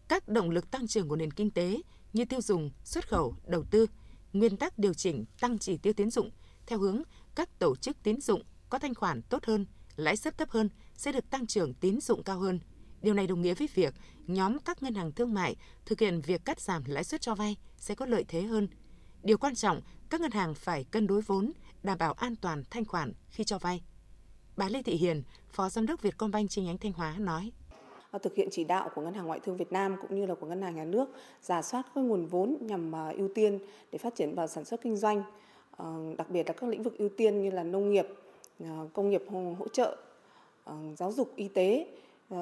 Các 0.07 0.27
động 0.27 0.49
lực 0.49 0.71
tăng 0.71 0.87
trưởng 0.87 1.07
của 1.07 1.15
nền 1.15 1.31
kinh 1.31 1.51
tế 1.51 1.81
như 2.13 2.25
tiêu 2.25 2.41
dùng, 2.41 2.71
xuất 2.83 3.09
khẩu, 3.09 3.35
đầu 3.47 3.63
tư, 3.71 3.85
nguyên 4.33 4.57
tắc 4.57 4.79
điều 4.79 4.93
chỉnh 4.93 5.25
tăng 5.39 5.59
chỉ 5.59 5.77
tiêu 5.77 5.93
tín 5.93 6.11
dụng 6.11 6.29
theo 6.67 6.79
hướng 6.79 7.01
các 7.35 7.59
tổ 7.59 7.75
chức 7.75 7.97
tín 8.03 8.21
dụng 8.21 8.41
có 8.69 8.79
thanh 8.79 8.95
khoản 8.95 9.21
tốt 9.21 9.45
hơn, 9.45 9.65
lãi 9.95 10.17
suất 10.17 10.37
thấp 10.37 10.49
hơn 10.49 10.69
sẽ 10.95 11.11
được 11.11 11.29
tăng 11.29 11.47
trưởng 11.47 11.73
tín 11.73 12.01
dụng 12.01 12.23
cao 12.23 12.39
hơn. 12.39 12.59
Điều 13.01 13.13
này 13.13 13.27
đồng 13.27 13.41
nghĩa 13.41 13.53
với 13.53 13.69
việc 13.73 13.93
nhóm 14.27 14.59
các 14.59 14.83
ngân 14.83 14.93
hàng 14.93 15.11
thương 15.11 15.33
mại 15.33 15.55
thực 15.85 15.99
hiện 15.99 16.21
việc 16.21 16.45
cắt 16.45 16.61
giảm 16.61 16.83
lãi 16.85 17.03
suất 17.03 17.21
cho 17.21 17.35
vay 17.35 17.57
sẽ 17.77 17.95
có 17.95 18.05
lợi 18.05 18.25
thế 18.27 18.41
hơn. 18.41 18.67
Điều 19.23 19.37
quan 19.37 19.55
trọng, 19.55 19.81
các 20.09 20.21
ngân 20.21 20.31
hàng 20.31 20.55
phải 20.55 20.83
cân 20.83 21.07
đối 21.07 21.21
vốn, 21.21 21.51
đảm 21.83 21.97
bảo 21.97 22.13
an 22.13 22.35
toàn 22.35 22.63
thanh 22.69 22.85
khoản 22.85 23.13
khi 23.29 23.43
cho 23.43 23.57
vay. 23.59 23.83
Bà 24.57 24.69
Lê 24.69 24.83
Thị 24.83 24.95
Hiền, 24.95 25.23
Phó 25.49 25.69
Giám 25.69 25.85
đốc 25.85 26.01
Vietcombank 26.01 26.49
chi 26.49 26.61
nhánh 26.61 26.77
Thanh 26.77 26.93
Hóa 26.93 27.15
nói 27.17 27.51
à, 28.11 28.19
thực 28.23 28.35
hiện 28.35 28.47
chỉ 28.51 28.63
đạo 28.63 28.89
của 28.95 29.01
Ngân 29.01 29.13
hàng 29.13 29.27
Ngoại 29.27 29.39
thương 29.39 29.57
Việt 29.57 29.71
Nam 29.71 29.95
cũng 30.01 30.19
như 30.19 30.25
là 30.25 30.35
của 30.35 30.47
Ngân 30.47 30.61
hàng 30.61 30.75
Nhà 30.75 30.85
nước 30.85 31.09
giả 31.41 31.61
soát 31.61 31.85
các 31.95 32.01
nguồn 32.01 32.25
vốn 32.25 32.57
nhằm 32.61 32.95
à, 32.95 33.13
ưu 33.17 33.29
tiên 33.35 33.59
để 33.91 33.97
phát 33.97 34.15
triển 34.15 34.35
vào 34.35 34.47
sản 34.47 34.65
xuất 34.65 34.81
kinh 34.81 34.97
doanh, 34.97 35.23
Ờ, 35.81 35.87
đặc 36.17 36.29
biệt 36.29 36.47
là 36.47 36.53
các 36.53 36.69
lĩnh 36.69 36.83
vực 36.83 36.97
ưu 36.97 37.09
tiên 37.09 37.41
như 37.41 37.51
là 37.51 37.63
nông 37.63 37.91
nghiệp, 37.91 38.07
ờ, 38.59 38.87
công 38.93 39.09
nghiệp 39.09 39.23
hỗ 39.59 39.67
trợ, 39.67 39.95
ờ, 40.63 40.75
giáo 40.97 41.11
dục, 41.11 41.31
y 41.35 41.47
tế, 41.47 41.87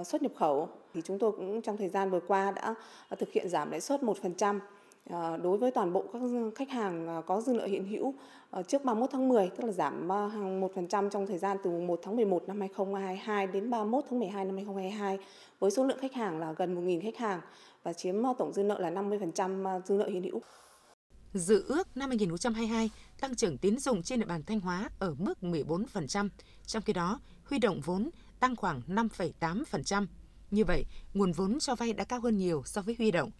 xuất 0.05 0.21
nhập 0.21 0.31
khẩu. 0.35 0.69
Thì 0.93 1.01
chúng 1.01 1.19
tôi 1.19 1.31
cũng 1.31 1.61
trong 1.61 1.77
thời 1.77 1.89
gian 1.89 2.09
vừa 2.09 2.19
qua 2.19 2.51
đã 2.51 2.75
thực 3.17 3.31
hiện 3.31 3.49
giảm 3.49 3.71
lãi 3.71 3.81
suất 3.81 4.03
1% 4.03 4.59
đối 5.41 5.57
với 5.57 5.71
toàn 5.71 5.93
bộ 5.93 6.03
các 6.13 6.21
khách 6.55 6.69
hàng 6.69 7.23
có 7.25 7.41
dư 7.41 7.53
nợ 7.53 7.65
hiện 7.65 7.85
hữu 7.85 8.13
trước 8.67 8.85
31 8.85 9.09
tháng 9.11 9.29
10, 9.29 9.49
tức 9.49 9.65
là 9.65 9.71
giảm 9.71 10.07
1% 10.59 11.09
trong 11.09 11.27
thời 11.27 11.37
gian 11.37 11.57
từ 11.63 11.71
1 11.71 11.99
tháng 12.03 12.15
11 12.15 12.43
năm 12.47 12.59
2022 12.59 13.47
đến 13.47 13.69
31 13.69 14.03
tháng 14.09 14.19
12 14.19 14.45
năm 14.45 14.55
2022 14.55 15.19
với 15.59 15.71
số 15.71 15.83
lượng 15.83 15.97
khách 16.01 16.13
hàng 16.13 16.39
là 16.39 16.53
gần 16.57 16.75
1.000 16.75 17.01
khách 17.01 17.17
hàng 17.17 17.41
và 17.83 17.93
chiếm 17.93 18.15
tổng 18.37 18.53
dư 18.53 18.63
nợ 18.63 18.79
là 18.79 18.89
50% 18.89 19.81
dư 19.85 19.95
nợ 19.95 20.07
hiện 20.07 20.23
hữu. 20.23 20.41
Dự 21.33 21.65
ước 21.67 21.97
năm 21.97 22.09
2022 22.09 22.89
tăng 23.19 23.35
trưởng 23.35 23.57
tín 23.57 23.79
dụng 23.79 24.03
trên 24.03 24.19
địa 24.19 24.25
bàn 24.25 24.43
Thanh 24.43 24.59
Hóa 24.59 24.89
ở 24.99 25.15
mức 25.19 25.37
14%, 25.41 26.29
trong 26.65 26.83
khi 26.83 26.93
đó 26.93 27.19
huy 27.43 27.59
động 27.59 27.81
vốn 27.81 28.09
tăng 28.39 28.55
khoảng 28.55 28.81
5,8%. 28.87 30.07
Như 30.51 30.65
vậy, 30.65 30.85
nguồn 31.13 31.31
vốn 31.31 31.59
cho 31.59 31.75
vay 31.75 31.93
đã 31.93 32.03
cao 32.03 32.19
hơn 32.19 32.37
nhiều 32.37 32.63
so 32.65 32.81
với 32.81 32.95
huy 32.97 33.11
động. 33.11 33.31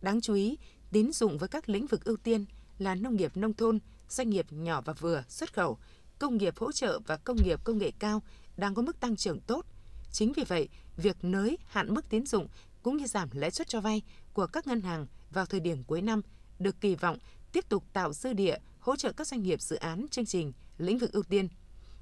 Đáng 0.00 0.20
chú 0.20 0.34
ý, 0.34 0.58
tín 0.92 1.12
dụng 1.12 1.38
với 1.38 1.48
các 1.48 1.68
lĩnh 1.68 1.86
vực 1.86 2.04
ưu 2.04 2.16
tiên 2.16 2.44
là 2.78 2.94
nông 2.94 3.16
nghiệp 3.16 3.36
nông 3.36 3.54
thôn, 3.54 3.78
doanh 4.08 4.30
nghiệp 4.30 4.46
nhỏ 4.50 4.80
và 4.80 4.92
vừa, 4.92 5.24
xuất 5.28 5.54
khẩu, 5.54 5.78
công 6.18 6.36
nghiệp 6.36 6.58
hỗ 6.58 6.72
trợ 6.72 7.00
và 7.06 7.16
công 7.16 7.36
nghiệp 7.44 7.60
công 7.64 7.78
nghệ 7.78 7.90
cao 7.98 8.22
đang 8.56 8.74
có 8.74 8.82
mức 8.82 9.00
tăng 9.00 9.16
trưởng 9.16 9.40
tốt. 9.40 9.66
Chính 10.12 10.32
vì 10.32 10.44
vậy, 10.44 10.68
việc 10.96 11.16
nới 11.22 11.58
hạn 11.66 11.94
mức 11.94 12.08
tín 12.08 12.26
dụng 12.26 12.48
cũng 12.82 12.96
như 12.96 13.06
giảm 13.06 13.28
lãi 13.32 13.50
suất 13.50 13.68
cho 13.68 13.80
vay 13.80 14.02
của 14.32 14.46
các 14.46 14.66
ngân 14.66 14.80
hàng 14.80 15.06
vào 15.30 15.46
thời 15.46 15.60
điểm 15.60 15.84
cuối 15.84 16.02
năm 16.02 16.22
được 16.58 16.80
kỳ 16.80 16.94
vọng 16.94 17.18
tiếp 17.58 17.68
tục 17.68 17.84
tạo 17.92 18.12
dư 18.12 18.32
địa 18.32 18.56
hỗ 18.80 18.96
trợ 18.96 19.12
các 19.12 19.26
doanh 19.26 19.42
nghiệp 19.42 19.60
dự 19.60 19.76
án 19.76 20.06
chương 20.10 20.26
trình 20.26 20.52
lĩnh 20.78 20.98
vực 20.98 21.12
ưu 21.12 21.22
tiên. 21.22 21.48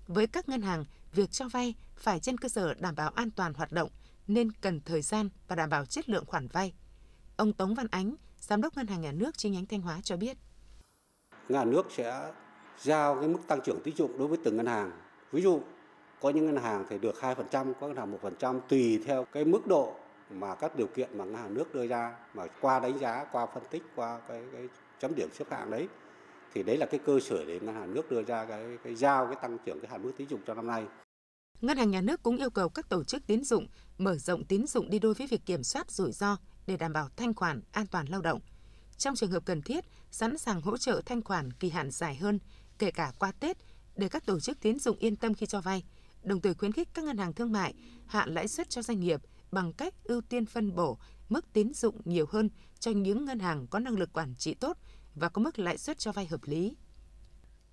Với 0.08 0.26
các 0.26 0.48
ngân 0.48 0.62
hàng, 0.62 0.84
việc 1.12 1.30
cho 1.30 1.48
vay 1.48 1.74
phải 1.96 2.20
trên 2.20 2.38
cơ 2.38 2.48
sở 2.48 2.74
đảm 2.74 2.94
bảo 2.94 3.10
an 3.10 3.30
toàn 3.30 3.54
hoạt 3.54 3.72
động 3.72 3.90
nên 4.26 4.52
cần 4.52 4.80
thời 4.80 5.02
gian 5.02 5.28
và 5.48 5.56
đảm 5.56 5.70
bảo 5.70 5.86
chất 5.86 6.08
lượng 6.08 6.24
khoản 6.26 6.48
vay. 6.48 6.74
Ông 7.36 7.52
Tống 7.52 7.74
Văn 7.74 7.86
Ánh, 7.90 8.14
Giám 8.40 8.60
đốc 8.60 8.76
Ngân 8.76 8.86
hàng 8.86 9.00
Nhà 9.00 9.12
nước 9.12 9.38
chi 9.38 9.50
nhánh 9.50 9.66
Thanh 9.66 9.80
Hóa 9.80 10.00
cho 10.02 10.16
biết. 10.16 10.36
nhà 11.48 11.64
nước 11.64 11.86
sẽ 11.96 12.32
giao 12.82 13.14
cái 13.14 13.28
mức 13.28 13.40
tăng 13.46 13.60
trưởng 13.64 13.80
tín 13.84 13.96
dụng 13.96 14.18
đối 14.18 14.28
với 14.28 14.38
từng 14.44 14.56
ngân 14.56 14.66
hàng. 14.66 14.90
Ví 15.32 15.42
dụ 15.42 15.60
có 16.20 16.30
những 16.30 16.46
ngân 16.46 16.56
hàng 16.56 16.84
thì 16.90 16.98
được 16.98 17.14
2%, 17.20 17.74
có 17.80 17.88
ngân 17.88 17.96
hàng 17.96 18.18
1% 18.22 18.60
tùy 18.68 19.02
theo 19.06 19.24
cái 19.24 19.44
mức 19.44 19.66
độ 19.66 19.94
mà 20.30 20.54
các 20.54 20.76
điều 20.76 20.86
kiện 20.86 21.18
mà 21.18 21.24
ngân 21.24 21.34
hàng 21.34 21.54
nước 21.54 21.74
đưa 21.74 21.86
ra 21.86 22.16
mà 22.34 22.46
qua 22.60 22.80
đánh 22.80 22.98
giá, 22.98 23.24
qua 23.32 23.46
phân 23.46 23.62
tích, 23.70 23.82
qua 23.94 24.20
cái, 24.28 24.42
cái 24.52 24.68
chấm 25.00 25.14
điểm 25.14 25.28
xếp 25.32 25.44
hạng 25.50 25.70
đấy 25.70 25.88
thì 26.54 26.62
đấy 26.62 26.76
là 26.76 26.86
cái 26.86 27.00
cơ 27.06 27.20
sở 27.20 27.44
để 27.44 27.60
ngân 27.60 27.74
hàng 27.74 27.94
nước 27.94 28.10
đưa 28.10 28.22
ra 28.22 28.44
cái 28.44 28.78
cái 28.84 28.94
giao 28.94 29.26
cái 29.26 29.36
tăng 29.42 29.58
trưởng 29.66 29.80
cái 29.80 29.90
hạn 29.90 30.02
mức 30.02 30.12
tín 30.16 30.28
dụng 30.28 30.40
cho 30.46 30.54
năm 30.54 30.66
nay. 30.66 30.84
Ngân 31.60 31.76
hàng 31.76 31.90
nhà 31.90 32.00
nước 32.00 32.22
cũng 32.22 32.36
yêu 32.36 32.50
cầu 32.50 32.68
các 32.68 32.88
tổ 32.88 33.04
chức 33.04 33.26
tín 33.26 33.44
dụng 33.44 33.66
mở 33.98 34.16
rộng 34.16 34.44
tín 34.44 34.66
dụng 34.66 34.90
đi 34.90 34.98
đôi 34.98 35.14
với 35.14 35.26
việc 35.26 35.46
kiểm 35.46 35.62
soát 35.62 35.90
rủi 35.90 36.12
ro 36.12 36.36
để 36.66 36.76
đảm 36.76 36.92
bảo 36.92 37.08
thanh 37.16 37.34
khoản 37.34 37.62
an 37.72 37.86
toàn 37.86 38.06
lao 38.08 38.22
động. 38.22 38.40
Trong 38.96 39.14
trường 39.14 39.30
hợp 39.30 39.44
cần 39.44 39.62
thiết, 39.62 39.84
sẵn 40.10 40.38
sàng 40.38 40.60
hỗ 40.60 40.76
trợ 40.76 41.02
thanh 41.06 41.22
khoản 41.22 41.52
kỳ 41.52 41.70
hạn 41.70 41.90
dài 41.90 42.16
hơn, 42.16 42.38
kể 42.78 42.90
cả 42.90 43.12
qua 43.18 43.32
Tết, 43.40 43.56
để 43.96 44.08
các 44.08 44.26
tổ 44.26 44.40
chức 44.40 44.60
tín 44.60 44.78
dụng 44.78 44.98
yên 44.98 45.16
tâm 45.16 45.34
khi 45.34 45.46
cho 45.46 45.60
vay, 45.60 45.84
đồng 46.22 46.40
thời 46.40 46.54
khuyến 46.54 46.72
khích 46.72 46.88
các 46.94 47.04
ngân 47.04 47.18
hàng 47.18 47.32
thương 47.32 47.52
mại 47.52 47.74
hạ 48.06 48.26
lãi 48.28 48.48
suất 48.48 48.70
cho 48.70 48.82
doanh 48.82 49.00
nghiệp 49.00 49.20
bằng 49.52 49.72
cách 49.72 49.94
ưu 50.04 50.20
tiên 50.20 50.46
phân 50.46 50.74
bổ 50.74 50.98
mức 51.28 51.52
tín 51.52 51.74
dụng 51.74 52.00
nhiều 52.04 52.26
hơn 52.28 52.50
cho 52.78 52.90
những 52.90 53.24
ngân 53.24 53.38
hàng 53.38 53.66
có 53.66 53.78
năng 53.78 53.98
lực 53.98 54.12
quản 54.12 54.34
trị 54.34 54.54
tốt 54.54 54.78
và 55.14 55.28
có 55.28 55.42
mức 55.42 55.58
lãi 55.58 55.78
suất 55.78 55.98
cho 55.98 56.12
vay 56.12 56.26
hợp 56.26 56.40
lý. 56.44 56.76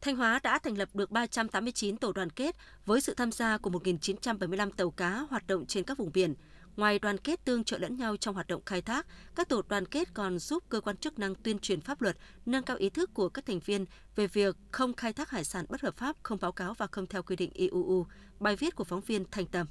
Thanh 0.02 0.16
Hóa 0.16 0.40
đã 0.44 0.60
thành 0.60 0.78
lập 0.78 0.90
được 0.94 1.12
389 1.12 1.98
tổ 1.98 2.12
đoàn 2.12 2.30
kết 2.30 2.56
với 2.86 3.02
sự 3.02 3.14
tham 3.14 3.32
gia 3.32 3.58
của 3.58 3.70
1.975 3.70 4.72
tàu 4.72 4.92
cá 4.92 5.26
hoạt 5.30 5.48
động 5.48 5.66
trên 5.66 5.84
các 5.84 5.98
vùng 5.98 6.12
biển. 6.14 6.34
Ngoài 6.76 7.00
đoàn 7.00 7.18
kết 7.18 7.46
tương 7.46 7.64
trợ 7.64 7.78
lẫn 7.78 7.98
nhau 7.98 8.18
trong 8.18 8.36
hoạt 8.36 8.48
động 8.48 8.62
khai 8.66 8.82
thác, 8.82 9.08
các 9.36 9.50
tổ 9.50 9.62
đoàn 9.68 9.86
kết 9.86 10.14
còn 10.14 10.40
giúp 10.40 10.64
cơ 10.70 10.82
quan 10.82 10.98
chức 10.98 11.20
năng 11.20 11.36
tuyên 11.36 11.60
truyền 11.60 11.82
pháp 11.82 12.02
luật, 12.02 12.18
nâng 12.46 12.64
cao 12.64 12.78
ý 12.78 12.90
thức 12.90 13.14
của 13.14 13.30
các 13.30 13.46
thành 13.46 13.60
viên 13.60 13.86
về 14.16 14.28
việc 14.28 14.56
không 14.72 14.94
khai 14.94 15.14
thác 15.14 15.30
hải 15.30 15.44
sản 15.44 15.66
bất 15.70 15.82
hợp 15.82 15.98
pháp, 15.98 16.16
không 16.24 16.38
báo 16.42 16.52
cáo 16.52 16.74
và 16.74 16.88
không 16.88 17.08
theo 17.08 17.24
quy 17.24 17.36
định 17.36 17.52
IUU. 17.54 18.06
Bài 18.40 18.56
viết 18.56 18.76
của 18.76 18.84
phóng 18.84 19.02
viên 19.02 19.26
Thanh 19.32 19.46
Tâm. 19.46 19.68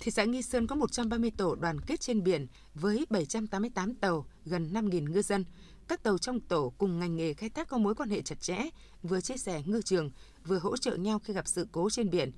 Thị 0.00 0.10
xã 0.10 0.24
Nghi 0.24 0.42
Sơn 0.42 0.66
có 0.66 0.76
130 0.76 1.30
tổ 1.36 1.54
đoàn 1.54 1.80
kết 1.80 2.00
trên 2.00 2.22
biển 2.22 2.46
với 2.74 3.06
788 3.10 3.94
tàu, 3.94 4.26
gần 4.44 4.70
5.000 4.72 5.12
ngư 5.12 5.22
dân. 5.22 5.44
Các 5.88 6.02
tàu 6.02 6.18
trong 6.18 6.40
tổ 6.40 6.72
cùng 6.78 6.98
ngành 6.98 7.16
nghề 7.16 7.34
khai 7.34 7.50
thác 7.50 7.68
có 7.68 7.78
mối 7.78 7.94
quan 7.94 8.10
hệ 8.10 8.22
chặt 8.22 8.40
chẽ, 8.40 8.58
vừa 9.02 9.20
chia 9.20 9.36
sẻ 9.36 9.62
ngư 9.66 9.82
trường, 9.82 10.10
vừa 10.44 10.58
hỗ 10.58 10.76
trợ 10.76 10.96
nhau 10.96 11.18
khi 11.18 11.34
gặp 11.34 11.48
sự 11.48 11.66
cố 11.72 11.90
trên 11.90 12.10
biển. 12.10 12.32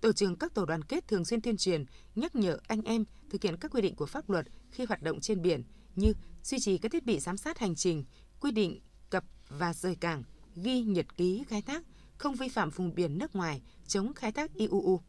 Tổ 0.00 0.12
trưởng 0.12 0.36
các 0.36 0.54
tổ 0.54 0.64
đoàn 0.64 0.84
kết 0.84 1.08
thường 1.08 1.24
xuyên 1.24 1.40
tuyên 1.40 1.56
truyền, 1.56 1.84
nhắc 2.14 2.36
nhở 2.36 2.58
anh 2.66 2.82
em 2.82 3.04
thực 3.30 3.42
hiện 3.42 3.56
các 3.56 3.70
quy 3.74 3.82
định 3.82 3.94
của 3.94 4.06
pháp 4.06 4.30
luật 4.30 4.46
khi 4.70 4.84
hoạt 4.84 5.02
động 5.02 5.20
trên 5.20 5.42
biển 5.42 5.62
như 5.96 6.12
duy 6.42 6.58
trì 6.60 6.78
các 6.78 6.92
thiết 6.92 7.06
bị 7.06 7.18
giám 7.18 7.36
sát 7.36 7.58
hành 7.58 7.74
trình, 7.74 8.04
quy 8.40 8.50
định 8.50 8.80
cập 9.10 9.24
và 9.48 9.74
rời 9.74 9.94
cảng, 9.94 10.22
ghi 10.56 10.82
nhật 10.82 11.16
ký 11.16 11.44
khai 11.48 11.62
thác, 11.62 11.82
không 12.18 12.34
vi 12.34 12.48
phạm 12.48 12.70
vùng 12.70 12.94
biển 12.94 13.18
nước 13.18 13.36
ngoài, 13.36 13.62
chống 13.86 14.14
khai 14.14 14.32
thác 14.32 14.54
IUU. 14.54 15.00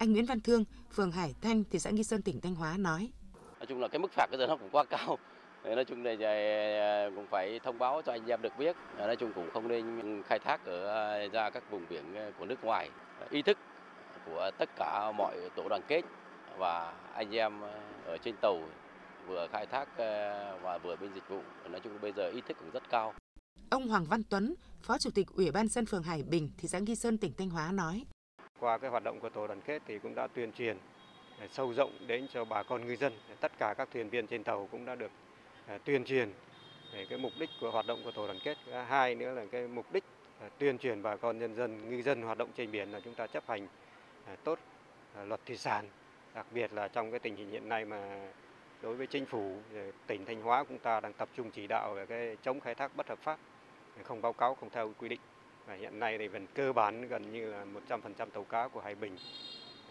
Anh 0.00 0.12
Nguyễn 0.12 0.26
Văn 0.26 0.40
Thương, 0.40 0.64
phường 0.92 1.12
Hải 1.12 1.34
Thanh, 1.40 1.64
thị 1.70 1.78
xã 1.78 1.90
Nghi 1.90 2.04
Sơn, 2.04 2.22
tỉnh 2.22 2.40
Thanh 2.40 2.54
Hóa 2.54 2.76
nói. 2.78 3.10
Nói 3.58 3.66
chung 3.66 3.80
là 3.80 3.88
cái 3.88 3.98
mức 3.98 4.12
phạt 4.12 4.26
bây 4.30 4.38
giờ 4.38 4.46
nó 4.46 4.56
cũng 4.56 4.68
quá 4.72 4.84
cao. 4.84 5.18
Nói 5.64 5.84
chung 5.84 6.04
là 6.04 6.14
à, 6.20 7.10
cũng 7.16 7.26
phải 7.30 7.60
thông 7.64 7.78
báo 7.78 8.02
cho 8.06 8.12
anh 8.12 8.26
em 8.26 8.42
được 8.42 8.52
biết. 8.58 8.76
Nói 8.98 9.16
chung 9.16 9.32
cũng 9.34 9.50
không 9.52 9.68
nên 9.68 10.22
khai 10.26 10.38
thác 10.38 10.64
ở 10.64 10.86
à, 10.86 11.26
ra 11.32 11.50
các 11.50 11.70
vùng 11.70 11.84
biển 11.90 12.04
của 12.38 12.46
nước 12.46 12.64
ngoài. 12.64 12.90
Ý 13.30 13.42
thức 13.42 13.58
của 14.26 14.50
tất 14.58 14.68
cả 14.76 15.12
mọi 15.12 15.50
tổ 15.56 15.68
đoàn 15.68 15.82
kết 15.88 16.02
và 16.58 16.92
anh 17.14 17.34
em 17.34 17.60
ở 18.06 18.16
trên 18.24 18.34
tàu 18.40 18.62
vừa 19.26 19.46
khai 19.52 19.66
thác 19.66 19.96
à, 19.96 20.52
và 20.62 20.78
vừa 20.78 20.96
bên 20.96 21.14
dịch 21.14 21.28
vụ. 21.28 21.40
Nói 21.70 21.80
chung 21.80 22.00
bây 22.02 22.12
giờ 22.12 22.30
ý 22.30 22.40
thức 22.48 22.56
cũng 22.60 22.70
rất 22.70 22.82
cao. 22.90 23.14
Ông 23.70 23.88
Hoàng 23.88 24.04
Văn 24.04 24.22
Tuấn, 24.30 24.54
Phó 24.82 24.98
Chủ 24.98 25.10
tịch 25.14 25.26
Ủy 25.34 25.50
ban 25.50 25.68
dân 25.68 25.86
phường 25.86 26.02
Hải 26.02 26.22
Bình, 26.22 26.50
thị 26.58 26.68
xã 26.68 26.78
Nghi 26.78 26.96
Sơn, 26.96 27.18
tỉnh 27.18 27.32
Thanh 27.38 27.50
Hóa 27.50 27.72
nói. 27.72 28.04
Qua 28.60 28.78
cái 28.78 28.90
hoạt 28.90 29.04
động 29.04 29.20
của 29.20 29.28
tổ 29.28 29.46
đoàn 29.46 29.60
kết 29.60 29.82
thì 29.86 29.98
cũng 29.98 30.14
đã 30.14 30.26
tuyên 30.26 30.52
truyền 30.52 30.76
à, 31.38 31.46
sâu 31.50 31.74
rộng 31.74 31.92
đến 32.06 32.26
cho 32.32 32.44
bà 32.44 32.62
con 32.62 32.86
ngư 32.86 32.96
dân. 32.96 33.12
Tất 33.40 33.52
cả 33.58 33.74
các 33.78 33.88
thuyền 33.92 34.08
viên 34.08 34.26
trên 34.26 34.44
tàu 34.44 34.68
cũng 34.72 34.84
đã 34.84 34.94
được 34.94 35.10
à, 35.66 35.78
tuyên 35.84 36.04
truyền 36.04 36.32
về 36.92 37.06
cái 37.10 37.18
mục 37.18 37.32
đích 37.38 37.50
của 37.60 37.70
hoạt 37.70 37.86
động 37.86 38.00
của 38.04 38.10
tổ 38.10 38.26
đoàn 38.26 38.38
kết. 38.44 38.58
Hai 38.88 39.14
nữa 39.14 39.34
là 39.34 39.44
cái 39.52 39.68
mục 39.68 39.92
đích 39.92 40.04
à, 40.40 40.48
tuyên 40.58 40.78
truyền 40.78 41.02
bà 41.02 41.16
con 41.16 41.38
nhân 41.38 41.54
dân 41.54 41.90
ngư 41.90 42.02
dân 42.02 42.22
hoạt 42.22 42.38
động 42.38 42.48
trên 42.56 42.70
biển 42.70 42.92
là 42.92 43.00
chúng 43.00 43.14
ta 43.14 43.26
chấp 43.26 43.48
hành 43.48 43.68
tốt 44.44 44.58
luật 45.24 45.40
thủy 45.46 45.56
sản, 45.56 45.88
đặc 46.34 46.46
biệt 46.54 46.72
là 46.72 46.88
trong 46.88 47.10
cái 47.10 47.20
tình 47.20 47.36
hình 47.36 47.50
hiện 47.50 47.68
nay 47.68 47.84
mà 47.84 48.30
đối 48.82 48.94
với 48.94 49.06
chính 49.06 49.26
phủ 49.26 49.56
tỉnh 50.06 50.24
Thanh 50.24 50.42
Hóa 50.42 50.64
chúng 50.68 50.78
ta 50.78 51.00
đang 51.00 51.12
tập 51.12 51.28
trung 51.36 51.50
chỉ 51.50 51.66
đạo 51.66 51.94
về 51.94 52.06
cái 52.06 52.36
chống 52.42 52.60
khai 52.60 52.74
thác 52.74 52.96
bất 52.96 53.08
hợp 53.08 53.18
pháp, 53.18 53.38
không 54.02 54.22
báo 54.22 54.32
cáo 54.32 54.54
không 54.54 54.70
theo 54.70 54.92
quy 54.98 55.08
định. 55.08 55.20
Và 55.66 55.74
hiện 55.74 55.98
nay 55.98 56.18
thì 56.18 56.28
vẫn 56.28 56.46
cơ 56.54 56.72
bản 56.72 57.08
gần 57.08 57.32
như 57.32 57.50
là 57.50 57.66
100% 57.88 58.30
tàu 58.30 58.44
cá 58.44 58.68
của 58.68 58.80
Hải 58.80 58.94
Bình 58.94 59.16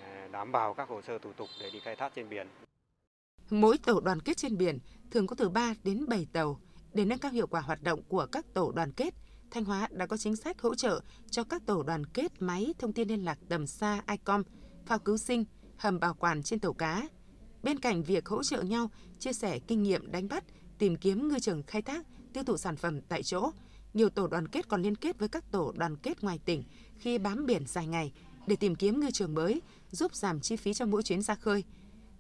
à, 0.04 0.28
đảm 0.32 0.52
bảo 0.52 0.74
các 0.74 0.90
hồ 0.90 1.02
sơ 1.02 1.18
thủ 1.18 1.34
tục 1.34 1.48
để 1.62 1.70
đi 1.70 1.80
khai 1.80 1.96
thác 1.96 2.12
trên 2.16 2.30
biển. 2.30 2.48
Mỗi 3.50 3.78
tổ 3.78 4.00
đoàn 4.00 4.20
kết 4.20 4.38
trên 4.38 4.58
biển 4.58 4.80
thường 5.12 5.28
có 5.28 5.36
từ 5.36 5.50
3 5.50 5.74
đến 5.84 6.06
7 6.08 6.28
tàu. 6.34 6.60
Để 6.94 7.06
nâng 7.06 7.20
cao 7.20 7.32
hiệu 7.32 7.48
quả 7.48 7.62
hoạt 7.62 7.84
động 7.84 8.02
của 8.08 8.28
các 8.32 8.46
tổ 8.54 8.72
đoàn 8.72 8.92
kết, 8.92 9.14
Thanh 9.52 9.66
Hóa 9.66 9.88
đã 9.92 10.06
có 10.06 10.18
chính 10.18 10.36
sách 10.36 10.62
hỗ 10.62 10.76
trợ 10.76 11.02
cho 11.32 11.44
các 11.44 11.66
tổ 11.66 11.84
đoàn 11.84 12.06
kết 12.06 12.32
máy 12.40 12.74
thông 12.80 12.94
tin 12.94 13.08
liên 13.08 13.26
lạc 13.26 13.40
tầm 13.50 13.68
xa 13.68 14.02
ICOM, 14.08 14.44
phao 14.86 15.00
cứu 15.00 15.18
sinh, 15.18 15.46
hầm 15.78 16.00
bảo 16.00 16.14
quản 16.14 16.44
trên 16.44 16.60
tàu 16.60 16.74
cá. 16.74 17.08
Bên 17.64 17.80
cạnh 17.80 18.04
việc 18.04 18.28
hỗ 18.28 18.44
trợ 18.44 18.62
nhau, 18.62 18.90
chia 19.20 19.34
sẻ 19.34 19.60
kinh 19.68 19.84
nghiệm 19.84 20.12
đánh 20.12 20.28
bắt, 20.28 20.44
tìm 20.78 20.96
kiếm 20.96 21.28
ngư 21.28 21.40
trường 21.40 21.64
khai 21.64 21.82
thác, 21.82 22.06
tiêu 22.34 22.44
thụ 22.44 22.58
sản 22.58 22.76
phẩm 22.76 23.02
tại 23.02 23.24
chỗ, 23.24 23.52
nhiều 23.94 24.10
tổ 24.10 24.28
đoàn 24.28 24.48
kết 24.48 24.68
còn 24.68 24.82
liên 24.82 24.96
kết 24.96 25.20
với 25.20 25.30
các 25.30 25.52
tổ 25.52 25.74
đoàn 25.78 25.96
kết 25.96 26.24
ngoài 26.24 26.40
tỉnh 26.46 26.64
khi 26.98 27.18
bám 27.18 27.46
biển 27.46 27.66
dài 27.68 27.88
ngày 27.88 28.14
để 28.48 28.56
tìm 28.56 28.76
kiếm 28.76 29.00
ngư 29.00 29.12
trường 29.12 29.36
mới, 29.36 29.62
giúp 29.92 30.16
giảm 30.16 30.40
chi 30.40 30.56
phí 30.56 30.74
cho 30.74 30.86
mỗi 30.86 31.04
chuyến 31.04 31.22
ra 31.22 31.36
khơi. 31.36 31.64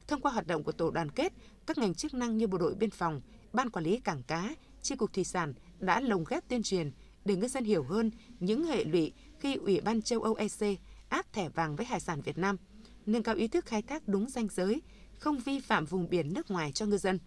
Thông 0.07 0.21
qua 0.21 0.31
hoạt 0.31 0.47
động 0.47 0.63
của 0.63 0.71
tổ 0.71 0.91
đoàn 0.91 1.11
kết, 1.11 1.33
các 1.67 1.77
ngành 1.77 1.93
chức 1.93 2.13
năng 2.13 2.37
như 2.37 2.47
bộ 2.47 2.57
đội 2.57 2.75
biên 2.75 2.89
phòng, 2.89 3.21
ban 3.53 3.69
quản 3.69 3.85
lý 3.85 3.99
cảng 3.99 4.23
cá, 4.23 4.55
chi 4.81 4.95
cục 4.95 5.13
thủy 5.13 5.23
sản 5.23 5.53
đã 5.79 6.01
lồng 6.01 6.23
ghép 6.29 6.47
tuyên 6.47 6.63
truyền 6.63 6.91
để 7.25 7.35
ngư 7.35 7.47
dân 7.47 7.63
hiểu 7.63 7.83
hơn 7.83 8.11
những 8.39 8.65
hệ 8.65 8.83
lụy 8.83 9.13
khi 9.39 9.55
Ủy 9.55 9.81
ban 9.81 10.01
châu 10.01 10.21
Âu 10.21 10.33
EC 10.33 10.79
áp 11.09 11.33
thẻ 11.33 11.49
vàng 11.49 11.75
với 11.75 11.85
hải 11.85 11.99
sản 11.99 12.21
Việt 12.21 12.37
Nam, 12.37 12.57
nâng 13.05 13.23
cao 13.23 13.35
ý 13.35 13.47
thức 13.47 13.65
khai 13.65 13.81
thác 13.81 14.07
đúng 14.07 14.29
danh 14.29 14.47
giới, 14.51 14.81
không 15.17 15.39
vi 15.39 15.59
phạm 15.59 15.85
vùng 15.85 16.09
biển 16.09 16.33
nước 16.33 16.51
ngoài 16.51 16.71
cho 16.71 16.85
ngư 16.85 16.97
dân. 16.97 17.19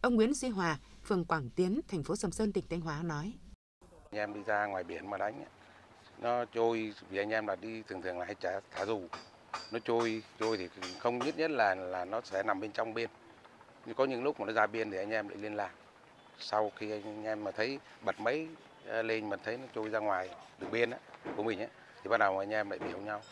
Ông 0.00 0.14
Nguyễn 0.14 0.34
Duy 0.34 0.48
Hòa, 0.48 0.80
phường 1.04 1.24
Quảng 1.24 1.50
Tiến, 1.50 1.80
thành 1.88 2.02
phố 2.02 2.16
Sầm 2.16 2.32
Sơn, 2.32 2.52
tỉnh 2.52 2.64
Thanh 2.68 2.80
Hóa 2.80 3.02
nói: 3.02 3.32
anh 4.12 4.18
em 4.18 4.34
đi 4.34 4.40
ra 4.46 4.66
ngoài 4.66 4.84
biển 4.84 5.10
mà 5.10 5.18
đánh 5.18 5.44
nó 6.18 6.44
trôi 6.44 6.94
vì 7.10 7.18
anh 7.18 7.30
em 7.30 7.46
là 7.46 7.56
đi 7.56 7.82
thường 7.82 8.02
thường 8.02 8.18
là 8.18 8.24
hay 8.24 8.34
trả 8.34 8.60
thả 8.70 8.84
dù 8.84 9.02
nó 9.72 9.78
trôi 9.84 10.22
trôi 10.40 10.56
thì 10.56 10.68
không 10.98 11.18
nhất 11.18 11.38
nhất 11.38 11.50
là 11.50 11.74
là 11.74 12.04
nó 12.04 12.20
sẽ 12.24 12.42
nằm 12.42 12.60
bên 12.60 12.72
trong 12.72 12.94
biên 12.94 13.10
nhưng 13.86 13.94
có 13.94 14.04
những 14.04 14.22
lúc 14.22 14.40
mà 14.40 14.46
nó 14.46 14.52
ra 14.52 14.66
biên 14.66 14.90
thì 14.90 14.96
anh 14.96 15.10
em 15.10 15.28
lại 15.28 15.38
liên 15.38 15.56
lạc 15.56 15.70
sau 16.38 16.72
khi 16.76 16.90
anh 16.90 17.24
em 17.24 17.44
mà 17.44 17.50
thấy 17.50 17.78
bật 18.04 18.20
máy 18.20 18.46
ờ, 18.86 19.02
lên 19.02 19.28
mà 19.30 19.36
thấy 19.36 19.56
nó 19.56 19.64
trôi 19.74 19.88
ra 19.88 19.98
ngoài 19.98 20.30
đường 20.60 20.70
biên 20.70 20.90
á, 20.90 20.98
của 21.36 21.42
mình 21.42 21.60
á, 21.60 21.66
thì 22.02 22.10
bắt 22.10 22.16
đầu 22.16 22.38
anh 22.38 22.50
em 22.50 22.70
lại 22.70 22.78
biểu 22.78 22.98
nhau 22.98 23.22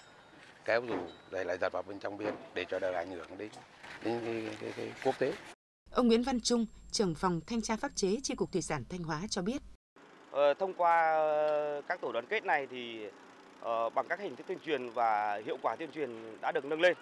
kéo 0.64 0.82
dù 0.88 0.99
lại 1.30 1.44
lại 1.44 1.58
giật 1.60 1.72
vào 1.72 1.82
bên 1.82 1.99
trong 1.99 2.18
biên 2.18 2.34
để 2.54 2.64
cho 2.68 2.78
đỡ 2.78 2.92
ảnh 2.92 3.10
hưởng 3.10 3.38
đến, 3.38 3.50
đến 4.04 4.20
cái, 4.25 4.56
cái, 4.60 4.72
cái 4.76 4.92
quốc 5.04 5.18
tế. 5.18 5.32
Ông 5.90 6.08
Nguyễn 6.08 6.22
Văn 6.22 6.40
Trung, 6.40 6.66
trưởng 6.90 7.14
phòng 7.14 7.40
thanh 7.46 7.62
tra 7.62 7.76
pháp 7.76 7.90
chế 7.94 8.16
chi 8.22 8.34
cục 8.34 8.52
thủy 8.52 8.62
sản 8.62 8.84
Thanh 8.88 9.02
Hóa 9.02 9.22
cho 9.30 9.42
biết. 9.42 9.62
Ờ, 10.32 10.54
thông 10.54 10.75
qua 10.75 11.12
ờ, 11.12 11.82
các 11.88 12.00
tổ 12.00 12.12
đoàn 12.12 12.26
kết 12.26 12.44
này 12.44 12.66
thì 12.70 13.06
ờ, 13.60 13.90
bằng 13.90 14.06
các 14.08 14.20
hình 14.20 14.37
thức 14.37 14.46
tuyên 14.46 14.58
truyền 14.66 14.90
và 14.90 15.40
hiệu 15.44 15.56
quả 15.62 15.76
tuyên 15.76 15.90
truyền 15.92 16.10
đã 16.40 16.52
được 16.52 16.64
nâng 16.64 16.80
lên. 16.80 16.96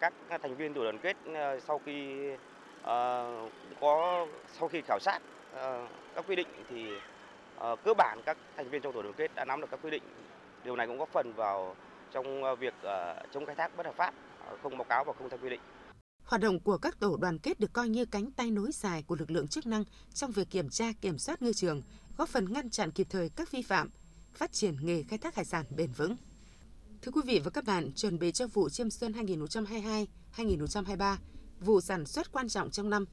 các 0.00 0.12
thành 0.28 0.54
viên 0.56 0.74
tổ 0.74 0.82
đoàn 0.82 0.98
kết 0.98 1.16
sau 1.66 1.80
khi 1.84 2.28
có 3.80 4.26
sau 4.52 4.68
khi 4.68 4.80
khảo 4.80 4.98
sát 5.00 5.18
các 6.14 6.24
quy 6.28 6.36
định 6.36 6.48
thì 6.70 6.86
cơ 7.84 7.94
bản 7.94 8.18
các 8.26 8.36
thành 8.56 8.68
viên 8.68 8.82
trong 8.82 8.92
tổ 8.92 9.02
đoàn 9.02 9.14
kết 9.16 9.30
đã 9.34 9.44
nắm 9.44 9.60
được 9.60 9.70
các 9.70 9.80
quy 9.82 9.90
định. 9.90 10.02
Điều 10.64 10.76
này 10.76 10.86
cũng 10.86 10.98
góp 10.98 11.08
phần 11.08 11.32
vào 11.32 11.76
trong 12.12 12.56
việc 12.56 12.74
chống 13.30 13.46
khai 13.46 13.54
thác 13.54 13.76
bất 13.76 13.86
hợp 13.86 13.94
pháp, 13.94 14.14
không 14.62 14.78
báo 14.78 14.84
cáo 14.84 15.04
và 15.04 15.12
không 15.12 15.28
theo 15.28 15.38
quy 15.42 15.50
định. 15.50 15.60
Hoạt 16.28 16.40
động 16.40 16.60
của 16.60 16.78
các 16.78 17.00
tổ 17.00 17.16
đoàn 17.16 17.38
kết 17.38 17.60
được 17.60 17.72
coi 17.72 17.88
như 17.88 18.04
cánh 18.04 18.30
tay 18.30 18.50
nối 18.50 18.70
dài 18.72 19.02
của 19.02 19.16
lực 19.16 19.30
lượng 19.30 19.48
chức 19.48 19.66
năng 19.66 19.84
trong 20.14 20.30
việc 20.30 20.50
kiểm 20.50 20.70
tra 20.70 20.92
kiểm 21.00 21.18
soát 21.18 21.42
ngư 21.42 21.52
trường, 21.52 21.82
góp 22.16 22.28
phần 22.28 22.52
ngăn 22.52 22.70
chặn 22.70 22.90
kịp 22.90 23.06
thời 23.10 23.28
các 23.28 23.52
vi 23.52 23.62
phạm, 23.62 23.90
phát 24.34 24.52
triển 24.52 24.76
nghề 24.80 25.02
khai 25.02 25.18
thác 25.18 25.34
hải 25.34 25.44
sản 25.44 25.64
bền 25.76 25.92
vững. 25.92 26.16
Thưa 27.02 27.12
quý 27.12 27.20
vị 27.24 27.40
và 27.44 27.50
các 27.50 27.64
bạn, 27.64 27.92
chuẩn 27.92 28.18
bị 28.18 28.32
cho 28.32 28.46
vụ 28.46 28.68
chiêm 28.68 28.90
xuân 28.90 29.12
2022-2023, 30.36 31.16
vụ 31.60 31.80
sản 31.80 32.06
xuất 32.06 32.32
quan 32.32 32.48
trọng 32.48 32.70
trong 32.70 32.90
năm, 32.90 33.04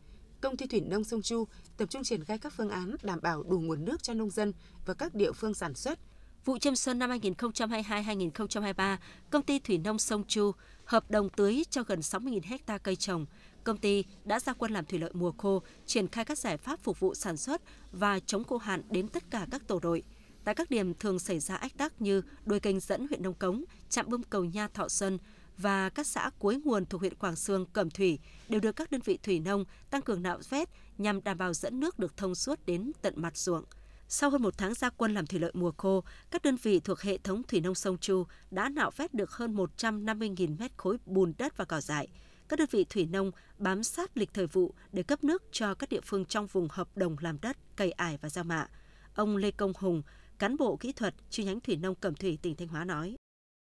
công 0.41 0.57
ty 0.57 0.67
thủy 0.67 0.81
nông 0.81 1.03
sông 1.03 1.21
Chu 1.21 1.47
tập 1.77 1.89
trung 1.89 2.03
triển 2.03 2.23
khai 2.23 2.37
các 2.37 2.53
phương 2.53 2.69
án 2.69 2.95
đảm 3.03 3.19
bảo 3.21 3.43
đủ 3.43 3.59
nguồn 3.59 3.85
nước 3.85 4.03
cho 4.03 4.13
nông 4.13 4.29
dân 4.29 4.53
và 4.85 4.93
các 4.93 5.15
địa 5.15 5.31
phương 5.31 5.53
sản 5.53 5.73
xuất. 5.73 5.99
Vụ 6.45 6.57
chiêm 6.57 6.75
xuân 6.75 6.99
năm 6.99 7.09
2022-2023, 7.09 8.97
công 9.29 9.43
ty 9.43 9.59
thủy 9.59 9.77
nông 9.77 9.99
sông 9.99 10.23
Chu 10.27 10.51
hợp 10.85 11.11
đồng 11.11 11.29
tưới 11.29 11.63
cho 11.69 11.83
gần 11.83 11.99
60.000 11.99 12.39
hecta 12.43 12.77
cây 12.77 12.95
trồng. 12.95 13.25
Công 13.63 13.77
ty 13.77 14.03
đã 14.25 14.39
ra 14.39 14.53
quân 14.53 14.71
làm 14.71 14.85
thủy 14.85 14.99
lợi 14.99 15.11
mùa 15.13 15.31
khô, 15.31 15.61
triển 15.85 16.07
khai 16.07 16.25
các 16.25 16.37
giải 16.37 16.57
pháp 16.57 16.79
phục 16.79 16.99
vụ 16.99 17.15
sản 17.15 17.37
xuất 17.37 17.61
và 17.91 18.19
chống 18.19 18.43
khô 18.43 18.57
hạn 18.57 18.81
đến 18.89 19.07
tất 19.07 19.23
cả 19.31 19.47
các 19.51 19.67
tổ 19.67 19.79
đội. 19.79 20.03
Tại 20.43 20.55
các 20.55 20.69
điểm 20.69 20.93
thường 20.93 21.19
xảy 21.19 21.39
ra 21.39 21.55
ách 21.55 21.77
tắc 21.77 22.01
như 22.01 22.21
đuôi 22.45 22.59
kênh 22.59 22.79
dẫn 22.79 23.07
huyện 23.07 23.23
Nông 23.23 23.33
Cống, 23.33 23.63
trạm 23.89 24.05
bơm 24.09 24.23
cầu 24.23 24.43
Nha 24.43 24.67
Thọ 24.67 24.89
Xuân 24.89 25.17
và 25.57 25.89
các 25.89 26.07
xã 26.07 26.29
cuối 26.39 26.61
nguồn 26.65 26.85
thuộc 26.85 27.01
huyện 27.01 27.15
Quảng 27.15 27.35
Sương, 27.35 27.65
Cẩm 27.73 27.89
Thủy 27.89 28.19
đều 28.49 28.59
được 28.59 28.75
các 28.75 28.91
đơn 28.91 29.01
vị 29.05 29.19
thủy 29.23 29.39
nông 29.39 29.65
tăng 29.89 30.01
cường 30.01 30.23
nạo 30.23 30.39
vét 30.49 30.69
nhằm 30.97 31.23
đảm 31.23 31.37
bảo 31.37 31.53
dẫn 31.53 31.79
nước 31.79 31.99
được 31.99 32.17
thông 32.17 32.35
suốt 32.35 32.59
đến 32.65 32.91
tận 33.01 33.13
mặt 33.17 33.37
ruộng. 33.37 33.63
Sau 34.07 34.29
hơn 34.29 34.41
một 34.41 34.57
tháng 34.57 34.73
gia 34.73 34.89
quân 34.89 35.13
làm 35.13 35.25
thủy 35.25 35.39
lợi 35.39 35.51
mùa 35.53 35.71
khô, 35.77 36.03
các 36.31 36.41
đơn 36.41 36.55
vị 36.55 36.79
thuộc 36.79 37.01
hệ 37.01 37.17
thống 37.17 37.43
thủy 37.43 37.61
nông 37.61 37.75
sông 37.75 37.97
Chu 37.97 38.23
đã 38.51 38.69
nạo 38.69 38.91
vét 38.95 39.13
được 39.13 39.31
hơn 39.31 39.55
150.000 39.55 40.59
mét 40.59 40.71
khối 40.77 40.97
bùn 41.05 41.33
đất 41.37 41.57
và 41.57 41.65
cỏ 41.65 41.81
dại. 41.81 42.07
Các 42.49 42.59
đơn 42.59 42.67
vị 42.71 42.85
thủy 42.89 43.05
nông 43.05 43.31
bám 43.57 43.83
sát 43.83 44.17
lịch 44.17 44.33
thời 44.33 44.47
vụ 44.47 44.73
để 44.91 45.03
cấp 45.03 45.23
nước 45.23 45.43
cho 45.51 45.73
các 45.73 45.89
địa 45.89 46.01
phương 46.05 46.25
trong 46.25 46.47
vùng 46.47 46.67
hợp 46.71 46.87
đồng 46.95 47.15
làm 47.19 47.37
đất, 47.41 47.57
cây 47.75 47.91
ải 47.91 48.17
và 48.21 48.29
giao 48.29 48.43
mạ. 48.43 48.67
Ông 49.15 49.37
Lê 49.37 49.51
Công 49.51 49.73
Hùng, 49.77 50.01
cán 50.39 50.57
bộ 50.57 50.75
kỹ 50.75 50.91
thuật 50.91 51.13
chi 51.29 51.43
nhánh 51.43 51.59
thủy 51.59 51.75
nông 51.75 51.95
Cẩm 51.95 52.15
Thủy 52.15 52.39
tỉnh 52.41 52.55
Thanh 52.55 52.67
Hóa 52.67 52.85
nói: 52.85 53.15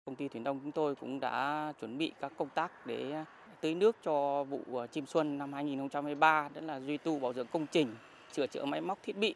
Công 0.05 0.15
ty 0.15 0.27
thủy 0.27 0.41
nông 0.41 0.59
chúng 0.59 0.71
tôi 0.71 0.95
cũng 0.95 1.19
đã 1.19 1.73
chuẩn 1.81 1.97
bị 1.97 2.11
các 2.21 2.31
công 2.37 2.49
tác 2.55 2.87
để 2.87 3.25
tưới 3.61 3.75
nước 3.75 3.95
cho 4.03 4.43
vụ 4.43 4.61
chim 4.91 5.05
xuân 5.05 5.37
năm 5.37 5.53
2023, 5.53 6.49
đó 6.53 6.61
là 6.61 6.79
duy 6.79 6.97
tu 6.97 7.19
bảo 7.19 7.33
dưỡng 7.33 7.47
công 7.47 7.67
trình, 7.67 7.95
sửa 8.35 8.47
chữa 8.47 8.65
máy 8.65 8.81
móc 8.81 8.99
thiết 9.03 9.17
bị 9.17 9.35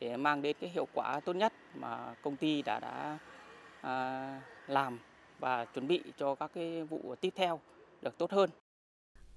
để 0.00 0.16
mang 0.16 0.42
đến 0.42 0.56
cái 0.60 0.70
hiệu 0.70 0.88
quả 0.94 1.20
tốt 1.20 1.32
nhất 1.32 1.52
mà 1.74 2.14
công 2.22 2.36
ty 2.36 2.62
đã 2.62 2.80
đã 2.80 3.18
à, 3.80 4.40
làm 4.66 4.98
và 5.38 5.64
chuẩn 5.64 5.88
bị 5.88 6.02
cho 6.18 6.34
các 6.34 6.50
cái 6.54 6.84
vụ 6.84 7.14
tiếp 7.20 7.32
theo 7.36 7.60
được 8.02 8.18
tốt 8.18 8.32
hơn. 8.32 8.50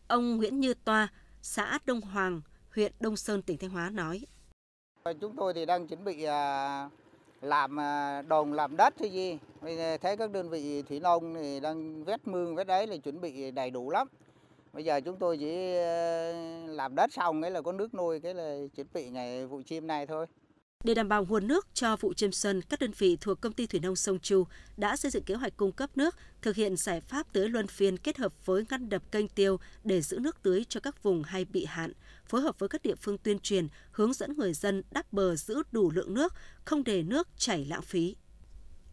Ông 0.07 0.37
Nguyễn 0.37 0.59
Như 0.59 0.73
Toa, 0.73 1.07
xã 1.41 1.79
Đông 1.85 2.01
Hoàng, 2.01 2.41
huyện 2.75 2.91
Đông 2.99 3.15
Sơn, 3.15 3.41
tỉnh 3.41 3.57
Thanh 3.57 3.69
Hóa 3.69 3.89
nói. 3.89 4.21
Chúng 5.21 5.35
tôi 5.35 5.53
thì 5.53 5.65
đang 5.65 5.87
chuẩn 5.87 6.03
bị 6.03 6.23
à, 6.23 6.89
làm 7.41 7.79
à, 7.79 8.21
đồng 8.21 8.53
làm 8.53 8.77
đất 8.77 8.93
hay 8.99 9.09
gì. 9.09 9.37
Thấy 10.01 10.17
các 10.17 10.31
đơn 10.31 10.49
vị 10.49 10.81
thủy 10.81 10.99
nông 10.99 11.35
thì 11.35 11.59
đang 11.59 12.03
vét 12.03 12.27
mương 12.27 12.55
vét 12.55 12.67
đấy 12.67 12.87
là 12.87 12.97
chuẩn 12.97 13.21
bị 13.21 13.51
đầy 13.51 13.71
đủ 13.71 13.91
lắm. 13.91 14.07
Bây 14.73 14.85
giờ 14.85 15.01
chúng 15.01 15.17
tôi 15.17 15.37
chỉ 15.37 15.75
à, 15.75 16.31
làm 16.67 16.95
đất 16.95 17.13
xong 17.13 17.41
cái 17.41 17.51
là 17.51 17.61
có 17.61 17.71
nước 17.71 17.93
nuôi 17.93 18.19
cái 18.19 18.33
là 18.33 18.57
chuẩn 18.75 18.87
bị 18.93 19.09
ngày 19.09 19.45
vụ 19.45 19.61
chim 19.65 19.87
này 19.87 20.07
thôi. 20.07 20.25
Để 20.83 20.93
đảm 20.93 21.09
bảo 21.09 21.25
nguồn 21.25 21.47
nước 21.47 21.67
cho 21.73 21.95
vụ 21.95 22.13
chiêm 22.13 22.31
xuân, 22.31 22.61
các 22.61 22.79
đơn 22.79 22.91
vị 22.97 23.17
thuộc 23.21 23.41
công 23.41 23.53
ty 23.53 23.67
thủy 23.67 23.79
nông 23.79 23.95
sông 23.95 24.19
Chu 24.19 24.43
đã 24.77 24.95
xây 24.95 25.11
dựng 25.11 25.23
kế 25.23 25.35
hoạch 25.35 25.57
cung 25.57 25.71
cấp 25.71 25.97
nước, 25.97 26.15
thực 26.41 26.55
hiện 26.55 26.77
giải 26.77 27.01
pháp 27.01 27.33
tưới 27.33 27.49
luân 27.49 27.67
phiên 27.67 27.97
kết 27.97 28.17
hợp 28.17 28.45
với 28.45 28.65
ngăn 28.69 28.89
đập 28.89 29.11
kênh 29.11 29.27
tiêu 29.27 29.59
để 29.83 30.01
giữ 30.01 30.19
nước 30.19 30.43
tưới 30.43 30.65
cho 30.69 30.79
các 30.79 31.03
vùng 31.03 31.23
hay 31.23 31.45
bị 31.45 31.65
hạn, 31.65 31.93
phối 32.25 32.41
hợp 32.41 32.59
với 32.59 32.69
các 32.69 32.83
địa 32.83 32.95
phương 32.95 33.17
tuyên 33.17 33.39
truyền, 33.39 33.67
hướng 33.91 34.13
dẫn 34.13 34.33
người 34.37 34.53
dân 34.53 34.83
đắp 34.91 35.13
bờ 35.13 35.35
giữ 35.35 35.63
đủ 35.71 35.91
lượng 35.91 36.13
nước, 36.13 36.33
không 36.65 36.83
để 36.83 37.03
nước 37.03 37.27
chảy 37.37 37.65
lãng 37.65 37.81
phí. 37.81 38.15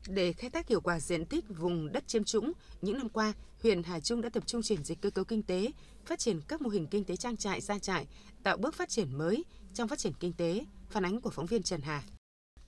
Để 0.08 0.32
khai 0.32 0.50
thác 0.50 0.68
hiệu 0.68 0.80
quả 0.80 1.00
diện 1.00 1.26
tích 1.26 1.44
vùng 1.48 1.92
đất 1.92 2.08
chiêm 2.08 2.24
trũng, 2.24 2.52
những 2.82 2.98
năm 2.98 3.08
qua, 3.08 3.32
huyện 3.62 3.82
Hà 3.82 4.00
Trung 4.00 4.20
đã 4.20 4.28
tập 4.28 4.42
trung 4.46 4.62
chuyển 4.62 4.84
dịch 4.84 5.00
cơ 5.00 5.10
cấu 5.10 5.24
kinh 5.24 5.42
tế, 5.42 5.72
phát 6.06 6.18
triển 6.18 6.40
các 6.48 6.60
mô 6.60 6.68
hình 6.68 6.86
kinh 6.86 7.04
tế 7.04 7.16
trang 7.16 7.36
trại, 7.36 7.60
gia 7.60 7.78
trại, 7.78 8.06
tạo 8.42 8.56
bước 8.56 8.74
phát 8.74 8.88
triển 8.88 9.18
mới 9.18 9.44
trong 9.74 9.88
phát 9.88 9.98
triển 9.98 10.12
kinh 10.20 10.32
tế, 10.32 10.64
phản 10.96 11.04
ánh 11.04 11.20
của 11.20 11.30
phóng 11.30 11.46
viên 11.46 11.62
Trần 11.62 11.80
Hà. 11.82 12.02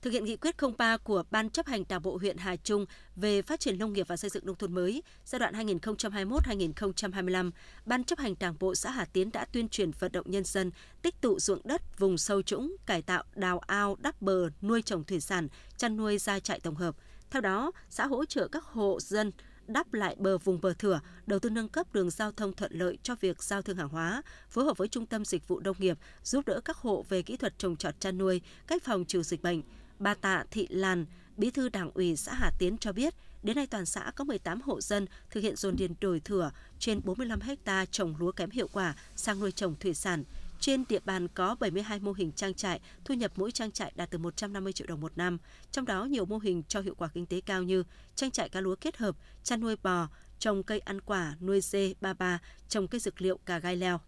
Thực 0.03 0.13
hiện 0.13 0.25
nghị 0.25 0.37
quyết 0.37 0.55
03 0.79 0.97
của 0.97 1.23
Ban 1.31 1.51
chấp 1.51 1.67
hành 1.67 1.85
Đảng 1.89 2.03
bộ 2.03 2.17
huyện 2.17 2.37
Hà 2.37 2.57
Trung 2.57 2.87
về 3.17 3.43
phát 3.43 3.61
triển 3.61 3.79
nông 3.79 3.93
nghiệp 3.93 4.09
và 4.09 4.17
xây 4.17 4.31
dựng 4.31 4.47
nông 4.47 4.57
thôn 4.57 4.75
mới 4.75 5.03
giai 5.25 5.39
đoạn 5.39 5.55
2021-2025, 5.55 7.51
Ban 7.87 8.05
chấp 8.05 8.19
hành 8.19 8.35
Đảng 8.41 8.55
bộ 8.61 8.75
xã 8.75 8.91
Hà 8.91 9.05
Tiến 9.05 9.31
đã 9.33 9.45
tuyên 9.45 9.69
truyền 9.69 9.91
vận 9.91 10.13
động 10.13 10.31
nhân 10.31 10.45
dân 10.45 10.71
tích 11.03 11.21
tụ 11.21 11.39
ruộng 11.39 11.61
đất 11.65 11.99
vùng 11.99 12.19
sâu 12.19 12.43
trũng, 12.43 12.77
cải 12.87 13.03
tạo 13.03 13.23
đào 13.35 13.59
ao, 13.59 13.97
đắp 14.01 14.23
bờ, 14.23 14.51
nuôi 14.63 14.83
trồng 14.83 15.05
thủy 15.05 15.21
sản, 15.21 15.49
chăn 15.77 15.97
nuôi 15.97 16.19
gia 16.19 16.41
trại 16.41 16.61
tổng 16.61 16.75
hợp. 16.75 16.97
Theo 17.31 17.43
đó, 17.43 17.73
xã 17.91 18.07
hỗ 18.07 18.25
trợ 18.25 18.49
các 18.49 18.65
hộ 18.65 18.99
dân 19.01 19.33
đắp 19.69 19.93
lại 19.93 20.17
bờ 20.19 20.39
vùng 20.39 20.61
bờ 20.61 20.73
thửa, 20.73 21.01
đầu 21.27 21.39
tư 21.39 21.51
nâng 21.51 21.69
cấp 21.69 21.87
đường 21.93 22.11
giao 22.11 22.33
thông 22.33 22.53
thuận 22.53 22.73
lợi 22.73 22.99
cho 23.03 23.15
việc 23.21 23.43
giao 23.43 23.63
thương 23.63 23.77
hàng 23.77 23.89
hóa, 23.89 24.23
phối 24.51 24.65
hợp 24.65 24.77
với 24.77 24.89
Trung 24.89 25.07
tâm 25.07 25.25
Dịch 25.25 25.49
vụ 25.49 25.61
Nông 25.61 25.77
nghiệp 25.79 25.99
giúp 26.25 26.47
đỡ 26.47 26.61
các 26.65 26.77
hộ 26.77 27.05
về 27.09 27.23
kỹ 27.23 27.37
thuật 27.37 27.59
trồng 27.59 27.77
trọt 27.77 28.01
chăn 28.01 28.19
nuôi, 28.19 28.41
cách 28.67 28.83
phòng 28.85 29.05
trừ 29.05 29.23
dịch 29.23 29.43
bệnh. 29.43 29.63
Bà 29.99 30.15
Tạ 30.15 30.45
Thị 30.51 30.67
Lan, 30.71 31.07
Bí 31.37 31.51
thư 31.51 31.69
Đảng 31.69 31.91
ủy 31.95 32.17
xã 32.17 32.35
Hà 32.35 32.51
Tiến 32.59 32.79
cho 32.79 32.93
biết, 32.93 33.15
đến 33.43 33.57
nay 33.57 33.67
toàn 33.67 33.87
xã 33.87 34.13
có 34.17 34.25
18 34.25 34.61
hộ 34.61 34.81
dân 34.81 35.07
thực 35.31 35.41
hiện 35.41 35.57
dồn 35.57 35.77
điền 35.77 35.95
đổi 36.01 36.21
thửa 36.21 36.51
trên 36.79 37.01
45 37.05 37.41
ha 37.65 37.85
trồng 37.85 38.15
lúa 38.19 38.33
kém 38.33 38.51
hiệu 38.51 38.69
quả 38.73 38.95
sang 39.17 39.41
nuôi 39.41 39.53
trồng 39.53 39.75
thủy 39.81 39.95
sản. 39.95 40.25
Trên 40.61 40.85
địa 40.89 41.01
bàn 41.05 41.29
có 41.29 41.57
72 41.61 41.99
mô 42.01 42.13
hình 42.13 42.33
trang 42.33 42.55
trại, 42.55 42.81
thu 43.05 43.15
nhập 43.15 43.33
mỗi 43.37 43.53
trang 43.53 43.73
trại 43.73 43.93
đạt 43.97 44.11
từ 44.11 44.19
150 44.19 44.73
triệu 44.73 44.87
đồng 44.87 45.01
một 45.01 45.13
năm. 45.17 45.39
Trong 45.71 45.85
đó 45.85 46.05
nhiều 46.05 46.25
mô 46.25 46.39
hình 46.39 46.63
cho 46.69 46.81
hiệu 46.81 46.95
quả 46.95 47.09
kinh 47.15 47.27
tế 47.27 47.41
cao 47.41 47.63
như 47.63 47.85
trang 48.15 48.31
trại 48.31 48.49
cá 48.49 48.61
lúa 48.61 48.75
kết 48.81 48.97
hợp, 48.97 49.17
chăn 49.43 49.61
nuôi 49.61 49.77
bò, 49.83 50.09
trồng 50.39 50.63
cây 50.63 50.79
ăn 50.79 51.01
quả, 51.01 51.37
nuôi 51.41 51.61
dê, 51.61 51.95
ba 52.01 52.13
ba, 52.13 52.39
trồng 52.69 52.89
cây 52.89 53.01
dược 53.01 53.23
liệu, 53.23 53.39
cà 53.39 53.59
gai 53.59 53.77
leo 53.77 54.01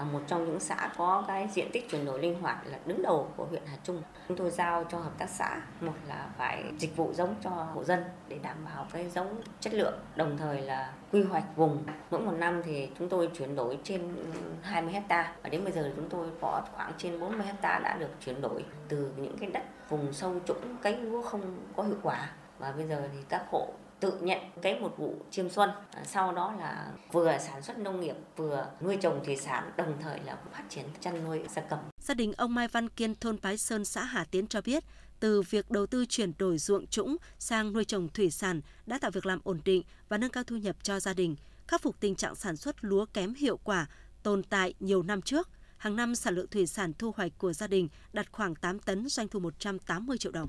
là 0.00 0.06
một 0.06 0.20
trong 0.26 0.46
những 0.46 0.60
xã 0.60 0.90
có 0.96 1.24
cái 1.28 1.48
diện 1.52 1.70
tích 1.72 1.90
chuyển 1.90 2.04
đổi 2.04 2.20
linh 2.20 2.40
hoạt 2.40 2.66
là 2.66 2.78
đứng 2.86 3.02
đầu 3.02 3.28
của 3.36 3.44
huyện 3.44 3.62
Hà 3.66 3.76
Trung. 3.84 4.02
Chúng 4.28 4.36
tôi 4.36 4.50
giao 4.50 4.84
cho 4.84 4.98
hợp 4.98 5.18
tác 5.18 5.30
xã 5.30 5.62
một 5.80 5.92
là 6.08 6.28
phải 6.38 6.64
dịch 6.78 6.96
vụ 6.96 7.12
giống 7.12 7.34
cho 7.44 7.50
hộ 7.50 7.84
dân 7.84 8.04
để 8.28 8.38
đảm 8.42 8.56
bảo 8.64 8.86
cái 8.92 9.10
giống 9.10 9.40
chất 9.60 9.74
lượng, 9.74 9.98
đồng 10.16 10.38
thời 10.38 10.60
là 10.60 10.92
quy 11.12 11.22
hoạch 11.22 11.56
vùng. 11.56 11.84
Mỗi 12.10 12.20
một 12.20 12.32
năm 12.32 12.62
thì 12.64 12.88
chúng 12.98 13.08
tôi 13.08 13.30
chuyển 13.34 13.56
đổi 13.56 13.78
trên 13.84 14.14
20 14.62 14.92
hecta 14.92 15.34
và 15.42 15.48
đến 15.48 15.64
bây 15.64 15.72
giờ 15.72 15.92
chúng 15.96 16.08
tôi 16.08 16.26
có 16.40 16.62
khoảng 16.72 16.92
trên 16.98 17.20
40 17.20 17.46
hecta 17.46 17.78
đã 17.78 17.96
được 17.96 18.10
chuyển 18.24 18.40
đổi 18.40 18.64
từ 18.88 19.12
những 19.16 19.36
cái 19.40 19.50
đất 19.50 19.62
vùng 19.88 20.12
sâu 20.12 20.34
trũng 20.46 20.76
cấy 20.82 20.96
lúa 20.96 21.22
không 21.22 21.56
có 21.76 21.82
hiệu 21.82 21.98
quả 22.02 22.30
và 22.58 22.72
bây 22.72 22.86
giờ 22.86 23.08
thì 23.12 23.18
các 23.28 23.42
hộ 23.50 23.68
tự 24.00 24.12
nhận 24.20 24.38
cái 24.62 24.80
một 24.80 24.94
vụ 24.98 25.14
chiêm 25.30 25.50
xuân 25.50 25.70
à, 25.90 26.04
sau 26.04 26.32
đó 26.32 26.54
là 26.58 26.92
vừa 27.12 27.38
sản 27.38 27.62
xuất 27.62 27.78
nông 27.78 28.00
nghiệp 28.00 28.16
vừa 28.36 28.66
nuôi 28.80 28.96
trồng 28.96 29.24
thủy 29.24 29.36
sản 29.36 29.72
đồng 29.76 29.94
thời 30.02 30.20
là 30.24 30.38
phát 30.52 30.64
triển 30.68 30.84
chăn 31.00 31.24
nuôi 31.24 31.40
gia 31.48 31.62
cầm. 31.62 31.78
Gia 32.00 32.14
đình 32.14 32.32
ông 32.32 32.54
Mai 32.54 32.68
Văn 32.68 32.88
Kiên 32.88 33.14
thôn 33.14 33.36
Bái 33.42 33.58
Sơn 33.58 33.84
xã 33.84 34.04
Hà 34.04 34.24
Tiến 34.24 34.46
cho 34.46 34.60
biết 34.60 34.84
từ 35.20 35.42
việc 35.42 35.70
đầu 35.70 35.86
tư 35.86 36.06
chuyển 36.06 36.32
đổi 36.38 36.58
ruộng 36.58 36.86
trũng 36.86 37.16
sang 37.38 37.72
nuôi 37.72 37.84
trồng 37.84 38.08
thủy 38.08 38.30
sản 38.30 38.60
đã 38.86 38.98
tạo 38.98 39.10
việc 39.10 39.26
làm 39.26 39.40
ổn 39.44 39.60
định 39.64 39.82
và 40.08 40.18
nâng 40.18 40.30
cao 40.30 40.44
thu 40.44 40.56
nhập 40.56 40.76
cho 40.82 41.00
gia 41.00 41.14
đình, 41.14 41.36
khắc 41.66 41.82
phục 41.82 42.00
tình 42.00 42.14
trạng 42.14 42.34
sản 42.34 42.56
xuất 42.56 42.76
lúa 42.80 43.06
kém 43.12 43.34
hiệu 43.34 43.56
quả 43.64 43.86
tồn 44.22 44.42
tại 44.42 44.74
nhiều 44.80 45.02
năm 45.02 45.22
trước. 45.22 45.48
Hàng 45.76 45.96
năm 45.96 46.14
sản 46.14 46.34
lượng 46.34 46.46
thủy 46.50 46.66
sản 46.66 46.92
thu 46.98 47.12
hoạch 47.16 47.32
của 47.38 47.52
gia 47.52 47.66
đình 47.66 47.88
đạt 48.12 48.32
khoảng 48.32 48.54
8 48.54 48.78
tấn, 48.78 49.08
doanh 49.08 49.28
thu 49.28 49.40
180 49.40 50.18
triệu 50.18 50.32
đồng. 50.32 50.48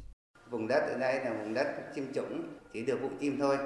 Vùng 0.51 0.67
đất 0.67 0.79
ở 0.79 0.97
đây 0.99 1.25
là 1.25 1.33
vùng 1.33 1.53
đất 1.53 1.67
chim 1.95 2.11
trũng, 2.15 2.43
chỉ 2.73 2.85
được 2.85 3.01
vụ 3.01 3.09
chim 3.19 3.39
thôi. 3.39 3.57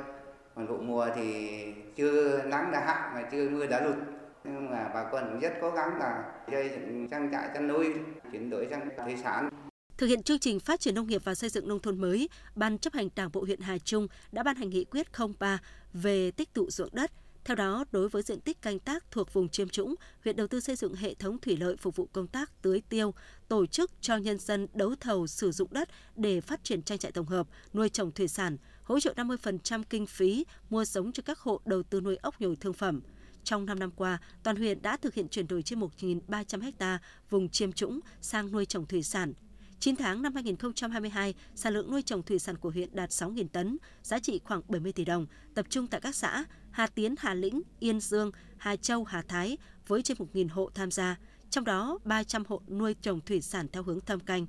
Còn 0.56 0.68
vụ 0.68 0.78
mùa 0.78 1.08
thì 1.16 1.50
chưa 1.96 2.42
nắng 2.46 2.72
đã 2.72 2.80
hạn 2.86 3.12
mà 3.16 3.30
chưa 3.32 3.50
mưa 3.50 3.66
đã 3.66 3.82
lụt. 3.82 3.96
Nhưng 4.44 4.72
mà 4.72 4.90
bà 4.94 5.10
con 5.12 5.30
cũng 5.30 5.40
rất 5.40 5.54
cố 5.62 5.72
gắng 5.72 5.98
là 6.00 6.24
xây 6.52 6.70
dựng 6.70 7.08
trang 7.12 7.30
trại 7.32 7.50
chăn 7.54 7.68
nuôi, 7.68 7.88
chuyển 8.32 8.50
đổi 8.50 8.68
sang 8.70 8.90
thủy 9.06 9.16
sản. 9.24 9.50
Thực 9.98 10.08
hiện 10.08 10.24
chương 10.24 10.40
trình 10.40 10.60
phát 10.60 10.80
triển 10.80 10.96
nông 10.96 11.08
nghiệp 11.08 11.22
và 11.24 11.36
xây 11.36 11.50
dựng 11.50 11.68
nông 11.68 11.80
thôn 11.80 12.02
mới, 12.02 12.30
Ban 12.56 12.78
chấp 12.78 12.94
hành 12.94 13.10
Đảng 13.16 13.30
bộ 13.34 13.44
huyện 13.44 13.60
Hà 13.60 13.78
Trung 13.78 14.08
đã 14.32 14.44
ban 14.44 14.56
hành 14.56 14.70
nghị 14.70 14.86
quyết 14.86 15.08
03 15.40 15.60
về 15.94 16.32
tích 16.32 16.54
tụ 16.54 16.70
ruộng 16.70 16.90
đất, 16.92 17.12
theo 17.46 17.56
đó, 17.56 17.86
đối 17.92 18.10
với 18.10 18.22
diện 18.22 18.42
tích 18.42 18.62
canh 18.62 18.80
tác 18.80 19.12
thuộc 19.12 19.34
vùng 19.34 19.50
chiêm 19.50 19.70
trũng, 19.70 19.96
huyện 20.24 20.36
đầu 20.36 20.48
tư 20.48 20.60
xây 20.60 20.76
dựng 20.76 20.96
hệ 20.96 21.14
thống 21.14 21.38
thủy 21.40 21.58
lợi 21.58 21.78
phục 21.78 21.96
vụ 21.96 22.10
công 22.14 22.28
tác 22.28 22.62
tưới 22.62 22.82
tiêu, 22.90 23.14
tổ 23.48 23.66
chức 23.66 23.92
cho 24.02 24.18
nhân 24.18 24.38
dân 24.40 24.68
đấu 24.74 24.96
thầu 25.00 25.28
sử 25.28 25.52
dụng 25.52 25.74
đất 25.74 25.90
để 26.16 26.42
phát 26.42 26.64
triển 26.64 26.82
trang 26.82 26.98
trại 26.98 27.12
tổng 27.12 27.26
hợp, 27.26 27.48
nuôi 27.74 27.90
trồng 27.90 28.12
thủy 28.12 28.28
sản, 28.28 28.58
hỗ 28.84 29.00
trợ 29.00 29.14
50% 29.14 29.84
kinh 29.90 30.06
phí 30.06 30.46
mua 30.70 30.86
giống 30.86 31.12
cho 31.12 31.24
các 31.26 31.40
hộ 31.40 31.62
đầu 31.66 31.84
tư 31.84 32.02
nuôi 32.02 32.16
ốc 32.16 32.42
nhồi 32.42 32.56
thương 32.56 32.74
phẩm. 32.74 33.02
Trong 33.44 33.66
5 33.66 33.80
năm 33.80 33.92
qua, 33.92 34.18
toàn 34.44 34.56
huyện 34.56 34.82
đã 34.82 34.98
thực 34.98 35.14
hiện 35.14 35.30
chuyển 35.30 35.48
đổi 35.48 35.62
trên 35.64 35.80
1.300 35.80 36.72
ha 36.80 37.00
vùng 37.30 37.50
chiêm 37.50 37.72
trũng 37.72 38.00
sang 38.22 38.52
nuôi 38.52 38.66
trồng 38.66 38.86
thủy 38.86 39.04
sản– 39.04 39.34
9 39.86 39.96
tháng 39.96 40.22
năm 40.22 40.34
2022, 40.34 41.34
sản 41.56 41.74
lượng 41.74 41.92
nuôi 41.92 42.02
trồng 42.02 42.24
thủy 42.24 42.40
sản 42.40 42.58
của 42.58 42.70
huyện 42.70 42.90
đạt 42.96 43.10
6.000 43.10 43.48
tấn, 43.48 43.78
giá 44.04 44.20
trị 44.20 44.40
khoảng 44.44 44.62
70 44.68 44.92
tỷ 44.92 45.06
đồng, 45.06 45.26
tập 45.54 45.66
trung 45.70 45.88
tại 45.88 46.02
các 46.02 46.16
xã 46.16 46.44
Hà 46.72 46.88
Tiến, 46.88 47.16
Hà 47.20 47.34
Lĩnh, 47.34 47.62
Yên 47.80 48.00
Dương, 48.00 48.32
Hà 48.58 48.76
Châu, 48.76 49.04
Hà 49.04 49.22
Thái 49.22 49.58
với 49.88 50.02
trên 50.02 50.18
1.000 50.18 50.48
hộ 50.52 50.70
tham 50.74 50.92
gia, 50.92 51.16
trong 51.50 51.64
đó 51.64 52.00
300 52.04 52.44
hộ 52.48 52.62
nuôi 52.68 52.94
trồng 53.02 53.22
thủy 53.22 53.42
sản 53.42 53.68
theo 53.74 53.84
hướng 53.84 54.02
thâm 54.02 54.20
canh. 54.20 54.46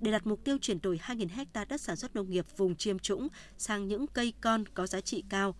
Để 0.00 0.12
đạt 0.12 0.26
mục 0.26 0.44
tiêu 0.44 0.58
chuyển 0.60 0.78
đổi 0.82 1.00
2.000 1.02 1.28
ha 1.54 1.64
đất 1.64 1.80
sản 1.80 1.96
xuất 1.96 2.16
nông 2.16 2.30
nghiệp 2.30 2.46
vùng 2.56 2.76
chiêm 2.76 2.98
trũng 2.98 3.28
sang 3.58 3.88
những 3.88 4.06
cây 4.06 4.32
con 4.40 4.64
có 4.74 4.86
giá 4.86 5.00
trị 5.00 5.24
cao, 5.28 5.54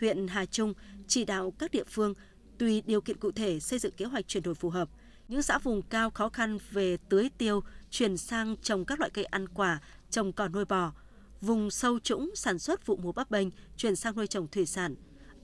huyện 0.00 0.28
Hà 0.28 0.46
Trung 0.46 0.74
chỉ 1.08 1.24
đạo 1.24 1.52
các 1.58 1.70
địa 1.70 1.84
phương 1.84 2.14
tùy 2.58 2.82
điều 2.86 3.00
kiện 3.00 3.16
cụ 3.16 3.30
thể 3.30 3.60
xây 3.60 3.78
dựng 3.78 3.92
kế 3.96 4.04
hoạch 4.04 4.28
chuyển 4.28 4.42
đổi 4.42 4.54
phù 4.54 4.70
hợp– 4.70 4.88
những 5.32 5.42
xã 5.42 5.58
vùng 5.58 5.82
cao 5.82 6.10
khó 6.10 6.28
khăn 6.28 6.58
về 6.70 6.96
tưới 7.08 7.28
tiêu 7.38 7.62
chuyển 7.90 8.16
sang 8.16 8.56
trồng 8.62 8.84
các 8.84 9.00
loại 9.00 9.10
cây 9.10 9.24
ăn 9.24 9.48
quả, 9.48 9.80
trồng 10.10 10.32
cỏ 10.32 10.48
nuôi 10.48 10.64
bò. 10.64 10.92
Vùng 11.40 11.70
sâu 11.70 11.98
trũng 11.98 12.30
sản 12.34 12.58
xuất 12.58 12.86
vụ 12.86 12.96
mùa 12.96 13.12
bắp 13.12 13.30
bênh 13.30 13.48
chuyển 13.76 13.96
sang 13.96 14.16
nuôi 14.16 14.26
trồng 14.26 14.48
thủy 14.48 14.66
sản. 14.66 14.94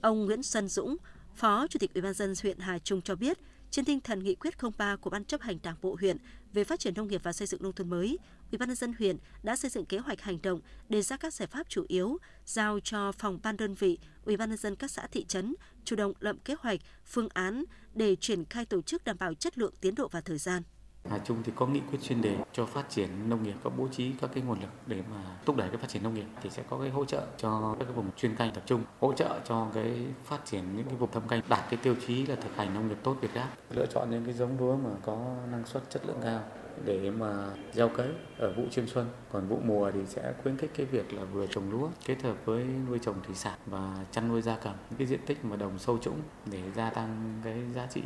Ông 0.01 0.25
Nguyễn 0.25 0.43
Xuân 0.43 0.67
Dũng, 0.67 0.97
Phó 1.35 1.67
Chủ 1.67 1.79
tịch 1.79 1.93
Ủy 1.93 2.01
ban 2.01 2.13
dân 2.13 2.33
huyện 2.43 2.59
Hà 2.59 2.79
Trung 2.79 3.01
cho 3.01 3.15
biết, 3.15 3.37
trên 3.71 3.85
tinh 3.85 3.99
thần 3.99 4.23
nghị 4.23 4.35
quyết 4.35 4.53
03 4.77 4.95
của 4.95 5.09
Ban 5.09 5.25
chấp 5.25 5.41
hành 5.41 5.57
Đảng 5.63 5.75
bộ 5.81 5.95
huyện 5.99 6.17
về 6.53 6.63
phát 6.63 6.79
triển 6.79 6.93
nông 6.93 7.07
nghiệp 7.07 7.23
và 7.23 7.33
xây 7.33 7.47
dựng 7.47 7.63
nông 7.63 7.73
thôn 7.73 7.89
mới, 7.89 8.17
Ủy 8.51 8.57
ban 8.57 8.69
nhân 8.69 8.75
dân 8.75 8.93
huyện 8.99 9.17
đã 9.43 9.55
xây 9.55 9.69
dựng 9.71 9.85
kế 9.85 9.97
hoạch 9.97 10.21
hành 10.21 10.41
động 10.43 10.59
đề 10.89 11.01
ra 11.01 11.17
các 11.17 11.33
giải 11.33 11.47
pháp 11.47 11.69
chủ 11.69 11.85
yếu, 11.87 12.17
giao 12.45 12.79
cho 12.79 13.11
phòng 13.11 13.39
ban 13.43 13.57
đơn 13.57 13.73
vị, 13.73 13.99
Ủy 14.25 14.37
ban 14.37 14.49
nhân 14.49 14.57
dân 14.57 14.75
các 14.75 14.91
xã 14.91 15.07
thị 15.11 15.25
trấn 15.25 15.55
chủ 15.85 15.95
động 15.95 16.13
lập 16.19 16.35
kế 16.45 16.55
hoạch, 16.59 16.79
phương 17.05 17.29
án 17.33 17.63
để 17.93 18.15
triển 18.15 18.45
khai 18.45 18.65
tổ 18.65 18.81
chức 18.81 19.03
đảm 19.03 19.17
bảo 19.19 19.33
chất 19.33 19.57
lượng 19.57 19.73
tiến 19.81 19.95
độ 19.95 20.07
và 20.07 20.21
thời 20.21 20.37
gian. 20.37 20.63
Hà 21.09 21.17
Trung 21.17 21.37
thì 21.43 21.51
có 21.55 21.67
nghị 21.67 21.79
quyết 21.91 21.99
chuyên 22.01 22.21
đề 22.21 22.37
cho 22.53 22.65
phát 22.65 22.89
triển 22.89 23.29
nông 23.29 23.43
nghiệp 23.43 23.53
có 23.63 23.69
bố 23.69 23.87
trí 23.87 24.11
các 24.21 24.29
cái 24.33 24.43
nguồn 24.43 24.61
lực 24.61 24.69
để 24.87 25.03
mà 25.11 25.37
thúc 25.45 25.55
đẩy 25.55 25.69
cái 25.69 25.77
phát 25.77 25.89
triển 25.89 26.03
nông 26.03 26.13
nghiệp 26.13 26.25
thì 26.41 26.49
sẽ 26.49 26.63
có 26.69 26.79
cái 26.79 26.89
hỗ 26.89 27.05
trợ 27.05 27.27
cho 27.37 27.75
các 27.79 27.85
cái 27.85 27.93
vùng 27.93 28.11
chuyên 28.17 28.35
canh 28.35 28.53
tập 28.53 28.63
trung, 28.65 28.83
hỗ 28.99 29.13
trợ 29.13 29.39
cho 29.45 29.67
cái 29.73 30.05
phát 30.25 30.45
triển 30.45 30.63
những 30.75 30.85
cái 30.85 30.95
vùng 30.95 31.11
thâm 31.11 31.27
canh 31.27 31.41
đạt 31.49 31.69
cái 31.69 31.79
tiêu 31.83 31.95
chí 32.07 32.25
là 32.25 32.35
thực 32.35 32.55
hành 32.55 32.73
nông 32.73 32.87
nghiệp 32.87 32.97
tốt 33.03 33.17
Việt 33.21 33.33
Gáp, 33.33 33.49
lựa 33.69 33.85
chọn 33.85 34.11
những 34.11 34.25
cái 34.25 34.33
giống 34.33 34.59
lúa 34.59 34.75
mà 34.75 34.89
có 35.01 35.35
năng 35.51 35.65
suất 35.65 35.83
chất 35.89 36.05
lượng 36.05 36.19
cao 36.23 36.43
để 36.85 37.11
mà 37.11 37.51
gieo 37.73 37.89
cấy 37.89 38.09
ở 38.37 38.53
vụ 38.53 38.63
chiêm 38.71 38.87
xuân 38.87 39.09
còn 39.31 39.47
vụ 39.47 39.59
mùa 39.63 39.91
thì 39.91 39.99
sẽ 40.07 40.33
khuyến 40.43 40.57
khích 40.57 40.71
cái 40.77 40.85
việc 40.85 41.13
là 41.13 41.23
vừa 41.23 41.47
trồng 41.47 41.71
lúa 41.71 41.89
kết 42.05 42.21
hợp 42.21 42.35
với 42.45 42.65
nuôi 42.87 42.99
trồng 43.01 43.15
thủy 43.23 43.35
sản 43.35 43.59
và 43.65 44.05
chăn 44.11 44.27
nuôi 44.27 44.41
gia 44.41 44.55
cầm, 44.55 44.73
những 44.89 44.97
cái 44.97 45.07
diện 45.07 45.19
tích 45.25 45.45
mà 45.45 45.55
đồng 45.55 45.79
sâu 45.79 45.97
trũng 45.97 46.21
để 46.51 46.59
gia 46.75 46.89
tăng 46.89 47.41
cái 47.43 47.61
giá 47.75 47.87
trị 47.87 48.01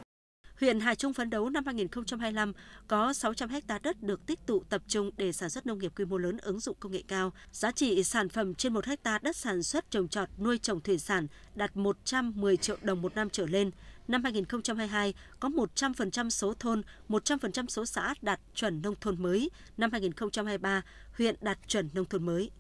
Huyện 0.64 0.80
Hà 0.80 0.96
Trung 0.96 1.14
phấn 1.14 1.30
đấu 1.30 1.50
năm 1.50 1.66
2025 1.66 2.54
có 2.88 3.14
600 3.14 3.50
ha 3.50 3.80
đất 3.84 4.04
được 4.04 4.26
tích 4.26 4.40
tụ 4.46 4.64
tập 4.70 4.82
trung 4.88 5.12
để 5.18 5.32
sản 5.32 5.50
xuất 5.50 5.66
nông 5.66 5.80
nghiệp 5.80 5.92
quy 5.96 6.06
mô 6.06 6.18
lớn 6.18 6.38
ứng 6.38 6.60
dụng 6.60 6.78
công 6.80 6.92
nghệ 6.92 7.04
cao. 7.08 7.34
Giá 7.52 7.72
trị 7.72 8.04
sản 8.04 8.30
phẩm 8.30 8.56
trên 8.56 8.74
1 8.74 8.86
ha 8.86 9.20
đất 9.22 9.36
sản 9.36 9.64
xuất 9.64 9.92
trồng 9.92 10.08
trọt 10.08 10.30
nuôi 10.38 10.58
trồng 10.58 10.82
thủy 10.82 11.00
sản 11.00 11.28
đạt 11.56 11.78
110 11.78 12.58
triệu 12.58 12.78
đồng 12.82 13.02
một 13.02 13.16
năm 13.16 13.30
trở 13.30 13.46
lên. 13.46 13.72
Năm 14.08 14.24
2022 14.24 15.13
có 15.39 15.50
100% 15.50 16.30
số 16.30 16.54
thôn, 16.60 16.82
100% 17.10 17.68
số 17.68 17.86
xã 17.86 18.13
đạt 18.22 18.39
chuẩn 18.56 18.82
nông 18.82 18.96
thôn 19.02 19.22
mới. 19.24 19.50
Năm 19.78 19.92
2023, 19.92 20.82
huyện 21.18 21.36
đạt 21.42 21.60
chuẩn 21.68 21.89
nông 21.94 22.06
thôn 22.06 22.26
mới. 22.26 22.52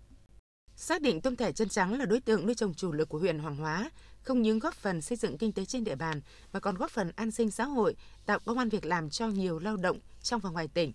Xác 0.75 1.01
định 1.01 1.21
tôm 1.21 1.35
thẻ 1.35 1.51
chân 1.51 1.69
trắng 1.69 1.99
là 1.99 2.05
đối 2.05 2.19
tượng 2.19 2.45
nuôi 2.45 2.55
trồng 2.55 2.73
chủ 2.73 2.91
lực 2.91 3.09
của 3.09 3.19
huyện 3.19 3.39
Hoàng 3.39 3.55
Hóa, 3.55 3.89
không 4.21 4.41
những 4.41 4.59
góp 4.59 4.73
phần 4.73 5.01
xây 5.01 5.17
dựng 5.17 5.37
kinh 5.37 5.51
tế 5.51 5.65
trên 5.65 5.83
địa 5.83 5.95
bàn 5.95 6.21
mà 6.53 6.59
còn 6.59 6.75
góp 6.75 6.91
phần 6.91 7.11
an 7.15 7.31
sinh 7.31 7.51
xã 7.51 7.65
hội, 7.65 7.95
tạo 8.25 8.39
công 8.45 8.57
an 8.57 8.69
việc 8.69 8.85
làm 8.85 9.09
cho 9.09 9.27
nhiều 9.27 9.59
lao 9.59 9.77
động 9.77 9.99
trong 10.21 10.41
và 10.41 10.49
ngoài 10.49 10.67
tỉnh. 10.67 10.93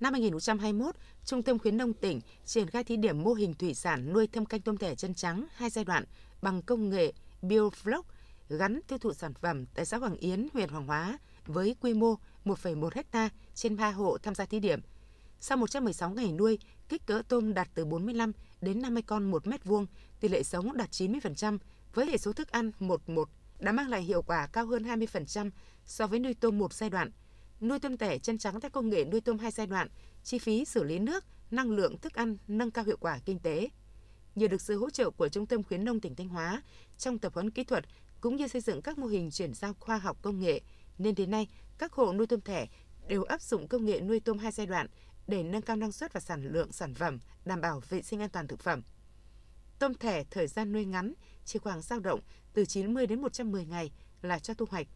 Năm 0.00 0.12
2021, 0.12 0.94
Trung 1.24 1.42
tâm 1.42 1.58
khuyến 1.58 1.76
nông 1.76 1.92
tỉnh 1.92 2.20
triển 2.44 2.70
khai 2.70 2.84
thí 2.84 2.96
điểm 2.96 3.22
mô 3.22 3.32
hình 3.34 3.54
thủy 3.54 3.74
sản 3.74 4.12
nuôi 4.12 4.26
thâm 4.26 4.46
canh 4.46 4.60
tôm 4.60 4.76
thẻ 4.76 4.94
chân 4.94 5.14
trắng 5.14 5.46
hai 5.54 5.70
giai 5.70 5.84
đoạn 5.84 6.04
bằng 6.42 6.62
công 6.62 6.90
nghệ 6.90 7.12
BioFloc 7.42 8.02
gắn 8.48 8.80
tiêu 8.88 8.98
thụ 8.98 9.12
sản 9.12 9.34
phẩm 9.34 9.66
tại 9.74 9.84
xã 9.84 9.96
Hoàng 9.96 10.16
Yến, 10.16 10.48
huyện 10.52 10.68
Hoàng 10.68 10.86
Hóa 10.86 11.18
với 11.46 11.76
quy 11.80 11.94
mô 11.94 12.14
1,1 12.44 13.02
ha 13.12 13.28
trên 13.54 13.76
3 13.76 13.90
hộ 13.90 14.18
tham 14.18 14.34
gia 14.34 14.44
thí 14.44 14.60
điểm. 14.60 14.80
Sau 15.40 15.58
116 15.58 16.10
ngày 16.10 16.32
nuôi, 16.32 16.58
kích 16.88 17.06
cỡ 17.06 17.22
tôm 17.28 17.54
đạt 17.54 17.68
từ 17.74 17.84
45 17.84 18.32
đến 18.60 18.82
50 18.82 19.02
con 19.02 19.30
một 19.30 19.46
mét 19.46 19.64
vuông, 19.64 19.86
tỷ 20.20 20.28
lệ 20.28 20.42
sống 20.42 20.76
đạt 20.76 20.90
90%, 20.90 21.58
với 21.94 22.06
hệ 22.06 22.18
số 22.18 22.32
thức 22.32 22.48
ăn 22.48 22.72
11 22.80 23.28
đã 23.58 23.72
mang 23.72 23.88
lại 23.88 24.02
hiệu 24.02 24.22
quả 24.22 24.46
cao 24.46 24.66
hơn 24.66 24.82
20% 24.82 25.50
so 25.86 26.06
với 26.06 26.18
nuôi 26.18 26.34
tôm 26.34 26.58
một 26.58 26.72
giai 26.72 26.90
đoạn. 26.90 27.10
Nuôi 27.60 27.78
tôm 27.78 27.96
tẻ 27.96 28.18
chân 28.18 28.38
trắng 28.38 28.60
theo 28.60 28.70
công 28.70 28.90
nghệ 28.90 29.04
nuôi 29.04 29.20
tôm 29.20 29.38
hai 29.38 29.50
giai 29.50 29.66
đoạn, 29.66 29.88
chi 30.24 30.38
phí 30.38 30.64
xử 30.64 30.82
lý 30.82 30.98
nước, 30.98 31.24
năng 31.50 31.70
lượng 31.70 31.98
thức 31.98 32.14
ăn 32.14 32.36
nâng 32.48 32.70
cao 32.70 32.84
hiệu 32.84 32.96
quả 33.00 33.18
kinh 33.24 33.38
tế. 33.38 33.68
Nhờ 34.34 34.48
được 34.48 34.60
sự 34.60 34.78
hỗ 34.78 34.90
trợ 34.90 35.10
của 35.10 35.28
Trung 35.28 35.46
tâm 35.46 35.62
khuyến 35.62 35.84
nông 35.84 36.00
tỉnh 36.00 36.14
Thanh 36.14 36.28
Hóa 36.28 36.62
trong 36.98 37.18
tập 37.18 37.34
huấn 37.34 37.50
kỹ 37.50 37.64
thuật 37.64 37.84
cũng 38.24 38.36
như 38.36 38.48
xây 38.48 38.60
dựng 38.60 38.82
các 38.82 38.98
mô 38.98 39.06
hình 39.06 39.30
chuyển 39.30 39.54
giao 39.54 39.74
khoa 39.80 39.98
học 39.98 40.18
công 40.22 40.40
nghệ, 40.40 40.60
nên 40.98 41.14
đến 41.14 41.30
nay 41.30 41.48
các 41.78 41.92
hộ 41.92 42.12
nuôi 42.12 42.26
tôm 42.26 42.40
thẻ 42.40 42.66
đều 43.08 43.22
áp 43.24 43.42
dụng 43.42 43.68
công 43.68 43.84
nghệ 43.84 44.00
nuôi 44.00 44.20
tôm 44.20 44.38
hai 44.38 44.52
giai 44.52 44.66
đoạn 44.66 44.86
để 45.26 45.42
nâng 45.42 45.62
cao 45.62 45.76
năng 45.76 45.92
suất 45.92 46.12
và 46.12 46.20
sản 46.20 46.52
lượng 46.52 46.72
sản 46.72 46.94
phẩm, 46.94 47.18
đảm 47.44 47.60
bảo 47.60 47.80
vệ 47.88 48.02
sinh 48.02 48.20
an 48.20 48.30
toàn 48.30 48.46
thực 48.46 48.60
phẩm. 48.60 48.82
Tôm 49.78 49.94
thẻ 49.94 50.24
thời 50.30 50.46
gian 50.46 50.72
nuôi 50.72 50.84
ngắn 50.84 51.14
chỉ 51.44 51.58
khoảng 51.58 51.82
dao 51.82 52.00
động 52.00 52.20
từ 52.54 52.64
90 52.64 53.06
đến 53.06 53.20
110 53.20 53.66
ngày 53.66 53.90
là 54.22 54.38
cho 54.38 54.54
thu 54.54 54.66
hoạch. 54.70 54.86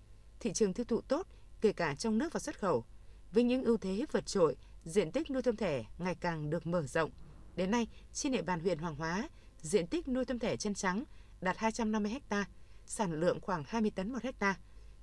Thị 0.41 0.53
trường 0.53 0.75
tiêu 0.75 0.85
thụ 0.85 1.01
tốt, 1.01 1.27
kể 1.61 1.73
cả 1.73 1.95
trong 1.95 2.19
nước 2.19 2.33
và 2.33 2.41
xuất 2.41 2.59
khẩu. 2.59 2.85
Với 3.33 3.45
những 3.45 3.65
ưu 3.65 3.77
thế 3.77 4.05
vượt 4.13 4.27
trội, 4.27 4.57
diện 4.85 5.13
tích 5.13 5.31
nuôi 5.31 5.43
tôm 5.43 5.57
thẻ 5.57 5.85
ngày 5.99 6.15
càng 6.15 6.51
được 6.51 6.67
mở 6.67 6.83
rộng. 6.87 7.11
Đến 7.57 7.71
nay, 7.71 7.89
trên 8.13 8.33
địa 8.33 8.43
bàn 8.43 8.61
huyện 8.61 8.79
Hoàng 8.79 8.97
Hóa, 8.97 9.29
diện 9.61 9.87
tích 9.87 10.09
nuôi 10.09 10.25
tôm 10.25 10.39
thẻ 10.39 10.57
chân 10.57 10.75
trắng 10.75 11.05
đạt 11.41 11.57
250 11.59 12.13
hectare, 12.13 12.45
sản 12.89 13.21
lượng 13.21 13.41
khoảng 13.41 13.65
20 13.67 13.91
tấn 13.91 14.13
một 14.13 14.23
hecta. 14.23 14.57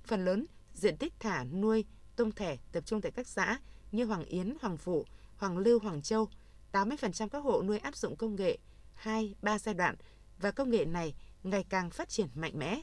Phần 0.04 0.24
lớn 0.24 0.46
diện 0.74 0.96
tích 0.96 1.12
thả 1.20 1.44
nuôi 1.44 1.84
tôm 2.16 2.32
thẻ 2.32 2.56
tập 2.72 2.86
trung 2.86 3.00
tại 3.00 3.12
các 3.12 3.26
xã 3.26 3.58
như 3.92 4.04
Hoàng 4.04 4.24
Yến, 4.24 4.54
Hoàng 4.60 4.76
Phụ, 4.76 5.04
Hoàng 5.36 5.58
Lưu, 5.58 5.78
Hoàng 5.78 6.02
Châu. 6.02 6.28
80% 6.72 7.28
các 7.28 7.38
hộ 7.38 7.62
nuôi 7.62 7.78
áp 7.78 7.96
dụng 7.96 8.16
công 8.16 8.36
nghệ 8.36 8.58
2, 8.94 9.34
3 9.42 9.58
giai 9.58 9.74
đoạn 9.74 9.96
và 10.38 10.50
công 10.50 10.70
nghệ 10.70 10.84
này 10.84 11.14
ngày 11.42 11.64
càng 11.68 11.90
phát 11.90 12.08
triển 12.08 12.28
mạnh 12.34 12.58
mẽ. 12.58 12.80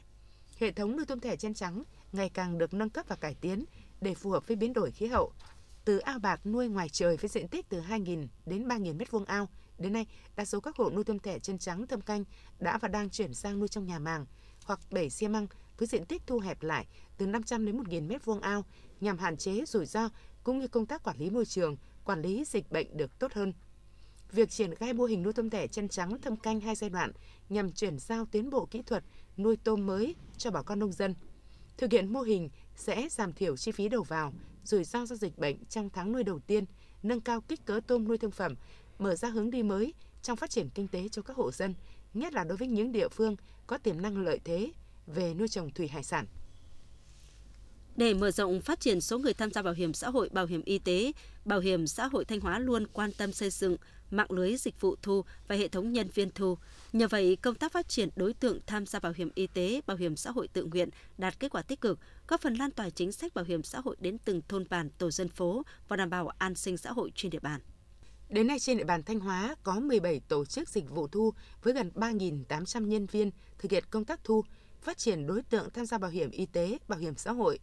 Hệ 0.58 0.72
thống 0.72 0.96
nuôi 0.96 1.06
tôm 1.06 1.20
thẻ 1.20 1.36
chân 1.36 1.54
trắng 1.54 1.82
ngày 2.12 2.28
càng 2.28 2.58
được 2.58 2.74
nâng 2.74 2.90
cấp 2.90 3.06
và 3.08 3.16
cải 3.16 3.34
tiến 3.34 3.64
để 4.00 4.14
phù 4.14 4.30
hợp 4.30 4.48
với 4.48 4.56
biến 4.56 4.72
đổi 4.72 4.90
khí 4.90 5.06
hậu. 5.06 5.32
Từ 5.84 5.98
ao 5.98 6.18
bạc 6.18 6.46
nuôi 6.46 6.68
ngoài 6.68 6.88
trời 6.88 7.16
với 7.16 7.28
diện 7.28 7.48
tích 7.48 7.68
từ 7.68 7.80
2.000 7.80 8.26
đến 8.46 8.68
3.000 8.68 8.98
m2 8.98 9.24
ao, 9.24 9.48
đến 9.78 9.92
nay 9.92 10.06
đa 10.36 10.44
số 10.44 10.60
các 10.60 10.76
hộ 10.76 10.90
nuôi 10.90 11.04
tôm 11.04 11.18
thẻ 11.18 11.38
chân 11.38 11.58
trắng 11.58 11.86
thâm 11.86 12.00
canh 12.00 12.24
đã 12.58 12.78
và 12.78 12.88
đang 12.88 13.10
chuyển 13.10 13.34
sang 13.34 13.58
nuôi 13.58 13.68
trong 13.68 13.86
nhà 13.86 13.98
màng 13.98 14.26
hoặc 14.64 14.80
bể 14.90 15.08
xi 15.08 15.28
măng 15.28 15.46
với 15.78 15.88
diện 15.88 16.04
tích 16.04 16.22
thu 16.26 16.38
hẹp 16.38 16.62
lại 16.62 16.86
từ 17.18 17.26
500 17.26 17.66
đến 17.66 17.76
1.000 17.76 18.08
m2 18.08 18.40
ao 18.40 18.64
nhằm 19.00 19.18
hạn 19.18 19.36
chế 19.36 19.64
rủi 19.66 19.86
ro 19.86 20.08
cũng 20.44 20.58
như 20.58 20.68
công 20.68 20.86
tác 20.86 21.02
quản 21.02 21.18
lý 21.18 21.30
môi 21.30 21.46
trường, 21.46 21.76
quản 22.04 22.22
lý 22.22 22.44
dịch 22.46 22.72
bệnh 22.72 22.96
được 22.96 23.18
tốt 23.18 23.32
hơn. 23.32 23.52
Việc 24.32 24.50
triển 24.50 24.74
khai 24.74 24.92
mô 24.92 25.04
hình 25.04 25.22
nuôi 25.22 25.32
tôm 25.32 25.50
thẻ 25.50 25.66
chân 25.66 25.88
trắng 25.88 26.18
thâm 26.22 26.36
canh 26.36 26.60
hai 26.60 26.74
giai 26.74 26.90
đoạn 26.90 27.12
nhằm 27.48 27.72
chuyển 27.72 27.98
giao 27.98 28.26
tiến 28.26 28.50
bộ 28.50 28.66
kỹ 28.66 28.82
thuật 28.82 29.04
nuôi 29.36 29.56
tôm 29.56 29.86
mới 29.86 30.14
cho 30.36 30.50
bà 30.50 30.62
con 30.62 30.78
nông 30.78 30.92
dân. 30.92 31.14
Thực 31.76 31.92
hiện 31.92 32.12
mô 32.12 32.20
hình 32.20 32.48
sẽ 32.76 33.08
giảm 33.10 33.32
thiểu 33.32 33.56
chi 33.56 33.72
phí 33.72 33.88
đầu 33.88 34.02
vào, 34.02 34.32
rủi 34.64 34.84
ro 34.84 35.06
do 35.06 35.16
dịch 35.16 35.38
bệnh 35.38 35.64
trong 35.64 35.90
tháng 35.90 36.12
nuôi 36.12 36.24
đầu 36.24 36.38
tiên, 36.38 36.64
nâng 37.02 37.20
cao 37.20 37.40
kích 37.40 37.64
cỡ 37.64 37.80
tôm 37.86 38.08
nuôi 38.08 38.18
thương 38.18 38.30
phẩm, 38.30 38.54
mở 38.98 39.14
ra 39.14 39.28
hướng 39.28 39.50
đi 39.50 39.62
mới 39.62 39.94
trong 40.22 40.36
phát 40.36 40.50
triển 40.50 40.68
kinh 40.74 40.88
tế 40.88 41.08
cho 41.08 41.22
các 41.22 41.36
hộ 41.36 41.50
dân, 41.50 41.74
nhất 42.14 42.32
là 42.32 42.44
đối 42.44 42.56
với 42.56 42.68
những 42.68 42.92
địa 42.92 43.08
phương 43.08 43.36
có 43.66 43.78
tiềm 43.78 44.02
năng 44.02 44.18
lợi 44.18 44.40
thế 44.44 44.72
về 45.06 45.34
nuôi 45.34 45.48
trồng 45.48 45.70
thủy 45.70 45.88
hải 45.88 46.02
sản. 46.02 46.26
Để 47.96 48.14
mở 48.14 48.30
rộng 48.30 48.60
phát 48.60 48.80
triển 48.80 49.00
số 49.00 49.18
người 49.18 49.34
tham 49.34 49.50
gia 49.50 49.62
bảo 49.62 49.74
hiểm 49.74 49.94
xã 49.94 50.10
hội, 50.10 50.28
bảo 50.32 50.46
hiểm 50.46 50.62
y 50.64 50.78
tế, 50.78 51.12
Bảo 51.44 51.60
hiểm 51.60 51.86
xã 51.86 52.06
hội 52.06 52.24
Thanh 52.24 52.40
Hóa 52.40 52.58
luôn 52.58 52.86
quan 52.92 53.12
tâm 53.12 53.32
xây 53.32 53.50
dựng 53.50 53.76
mạng 54.10 54.30
lưới 54.30 54.56
dịch 54.56 54.80
vụ 54.80 54.96
thu 55.02 55.24
và 55.48 55.56
hệ 55.56 55.68
thống 55.68 55.92
nhân 55.92 56.08
viên 56.14 56.30
thu. 56.30 56.58
Nhờ 56.92 57.08
vậy, 57.08 57.36
công 57.36 57.54
tác 57.54 57.72
phát 57.72 57.88
triển 57.88 58.08
đối 58.16 58.34
tượng 58.34 58.58
tham 58.66 58.86
gia 58.86 58.98
bảo 59.00 59.12
hiểm 59.16 59.30
y 59.34 59.46
tế, 59.46 59.80
bảo 59.86 59.96
hiểm 59.96 60.16
xã 60.16 60.30
hội 60.30 60.48
tự 60.48 60.64
nguyện 60.64 60.88
đạt 61.18 61.40
kết 61.40 61.48
quả 61.52 61.62
tích 61.62 61.80
cực, 61.80 61.98
góp 62.28 62.40
phần 62.40 62.54
lan 62.54 62.70
tỏa 62.70 62.90
chính 62.90 63.12
sách 63.12 63.34
bảo 63.34 63.44
hiểm 63.44 63.62
xã 63.62 63.80
hội 63.80 63.96
đến 63.98 64.18
từng 64.24 64.42
thôn 64.48 64.64
bản, 64.70 64.90
tổ 64.98 65.10
dân 65.10 65.28
phố 65.28 65.62
và 65.88 65.96
đảm 65.96 66.10
bảo 66.10 66.28
an 66.38 66.54
sinh 66.54 66.76
xã 66.76 66.92
hội 66.92 67.12
trên 67.14 67.30
địa 67.30 67.40
bàn. 67.40 67.60
Đến 68.28 68.46
nay 68.46 68.58
trên 68.58 68.78
địa 68.78 68.84
bàn 68.84 69.02
Thanh 69.02 69.20
Hóa 69.20 69.54
có 69.62 69.80
17 69.80 70.20
tổ 70.28 70.44
chức 70.44 70.68
dịch 70.68 70.90
vụ 70.90 71.08
thu 71.08 71.32
với 71.62 71.74
gần 71.74 71.90
3.800 71.94 72.86
nhân 72.86 73.06
viên 73.06 73.30
thực 73.58 73.70
hiện 73.70 73.84
công 73.90 74.04
tác 74.04 74.24
thu, 74.24 74.44
phát 74.82 74.98
triển 74.98 75.26
đối 75.26 75.42
tượng 75.42 75.70
tham 75.70 75.86
gia 75.86 75.98
bảo 75.98 76.10
hiểm 76.10 76.30
y 76.30 76.46
tế, 76.46 76.78
bảo 76.88 76.98
hiểm 76.98 77.16
xã 77.16 77.32
hội. 77.32 77.58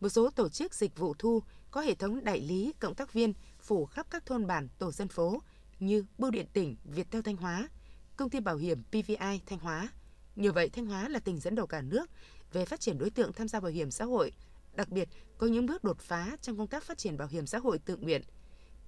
Một 0.00 0.08
số 0.08 0.30
tổ 0.30 0.48
chức 0.48 0.74
dịch 0.74 0.98
vụ 0.98 1.14
thu 1.18 1.42
có 1.70 1.80
hệ 1.80 1.94
thống 1.94 2.24
đại 2.24 2.40
lý, 2.40 2.72
cộng 2.80 2.94
tác 2.94 3.12
viên 3.12 3.32
phủ 3.60 3.86
khắp 3.86 4.06
các 4.10 4.26
thôn 4.26 4.46
bản, 4.46 4.68
tổ 4.78 4.92
dân 4.92 5.08
phố 5.08 5.42
như 5.80 6.04
Bưu 6.18 6.30
điện 6.30 6.46
tỉnh 6.52 6.76
Viettel 6.84 7.22
Thanh 7.22 7.36
Hóa, 7.36 7.68
công 8.16 8.30
ty 8.30 8.40
bảo 8.40 8.56
hiểm 8.56 8.82
PVI 8.84 9.40
Thanh 9.46 9.58
Hóa. 9.58 9.88
Nhờ 10.36 10.52
vậy, 10.52 10.68
Thanh 10.68 10.86
Hóa 10.86 11.08
là 11.08 11.18
tỉnh 11.18 11.40
dẫn 11.40 11.54
đầu 11.54 11.66
cả 11.66 11.82
nước 11.82 12.10
về 12.52 12.64
phát 12.64 12.80
triển 12.80 12.98
đối 12.98 13.10
tượng 13.10 13.32
tham 13.32 13.48
gia 13.48 13.60
bảo 13.60 13.72
hiểm 13.72 13.90
xã 13.90 14.04
hội, 14.04 14.32
đặc 14.74 14.88
biệt 14.88 15.08
có 15.38 15.46
những 15.46 15.66
bước 15.66 15.84
đột 15.84 15.98
phá 16.00 16.36
trong 16.42 16.56
công 16.56 16.66
tác 16.66 16.84
phát 16.84 16.98
triển 16.98 17.16
bảo 17.16 17.28
hiểm 17.28 17.46
xã 17.46 17.58
hội 17.58 17.78
tự 17.78 17.96
nguyện. 17.96 18.22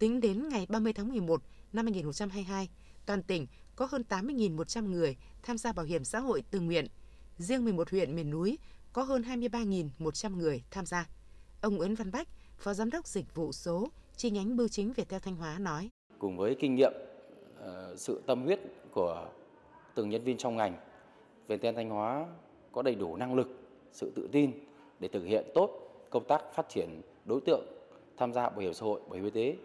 Tính 0.03 0.21
đến 0.21 0.49
ngày 0.49 0.67
30 0.69 0.93
tháng 0.93 1.09
11 1.09 1.43
năm 1.73 1.87
2022, 1.87 2.69
toàn 3.07 3.23
tỉnh 3.23 3.47
có 3.77 3.87
hơn 3.91 4.05
80.100 4.09 4.91
người 4.91 5.17
tham 5.43 5.59
gia 5.59 5.73
bảo 5.73 5.87
hiểm 5.87 6.05
xã 6.05 6.21
hội 6.21 6.43
tự 6.51 6.61
nguyện. 6.61 6.87
Riêng 7.38 7.65
11 7.65 7.91
huyện 7.91 8.17
miền 8.17 8.31
núi 8.31 8.59
có 8.93 9.03
hơn 9.03 9.23
23.100 9.23 10.37
người 10.37 10.62
tham 10.71 10.87
gia. 10.87 11.09
Ông 11.61 11.77
Nguyễn 11.77 11.95
Văn 11.95 12.11
Bách, 12.12 12.29
Phó 12.59 12.75
Giám 12.75 12.91
đốc 12.91 13.07
Dịch 13.07 13.35
vụ 13.35 13.53
số 13.53 13.88
chi 14.17 14.31
nhánh 14.31 14.57
Bưu 14.57 14.69
chính 14.69 14.93
Viettel 14.93 15.21
Thanh 15.21 15.37
Hóa 15.37 15.59
nói. 15.59 15.88
Cùng 16.19 16.37
với 16.37 16.57
kinh 16.61 16.75
nghiệm, 16.75 16.93
ờ, 17.59 17.95
sự 17.97 18.23
tâm 18.27 18.45
huyết 18.45 18.61
của 18.93 19.29
từng 19.95 20.11
nhân 20.11 20.25
viên 20.25 20.37
trong 20.37 20.57
ngành, 20.57 20.77
Viettel 21.49 21.75
Thanh 21.75 21.91
Hóa 21.91 22.27
có 22.73 22.83
đầy 22.83 22.95
đủ 22.95 23.17
năng 23.17 23.35
lực, 23.35 23.49
sự 23.93 24.12
tự 24.17 24.29
tin 24.33 24.53
để 25.01 25.09
thực 25.09 25.25
hiện 25.25 25.47
tốt 25.55 25.71
công 26.11 26.25
tác 26.29 26.43
phát 26.55 26.69
triển 26.69 27.03
đối 27.25 27.41
tượng 27.41 27.67
tham 28.17 28.33
gia 28.33 28.49
bảo 28.51 28.61
hiểm 28.61 28.75
xã 28.75 28.85
hội, 28.87 29.01
bảo 29.01 29.15
hiểm 29.15 29.25
y 29.25 29.31
tế 29.31 29.57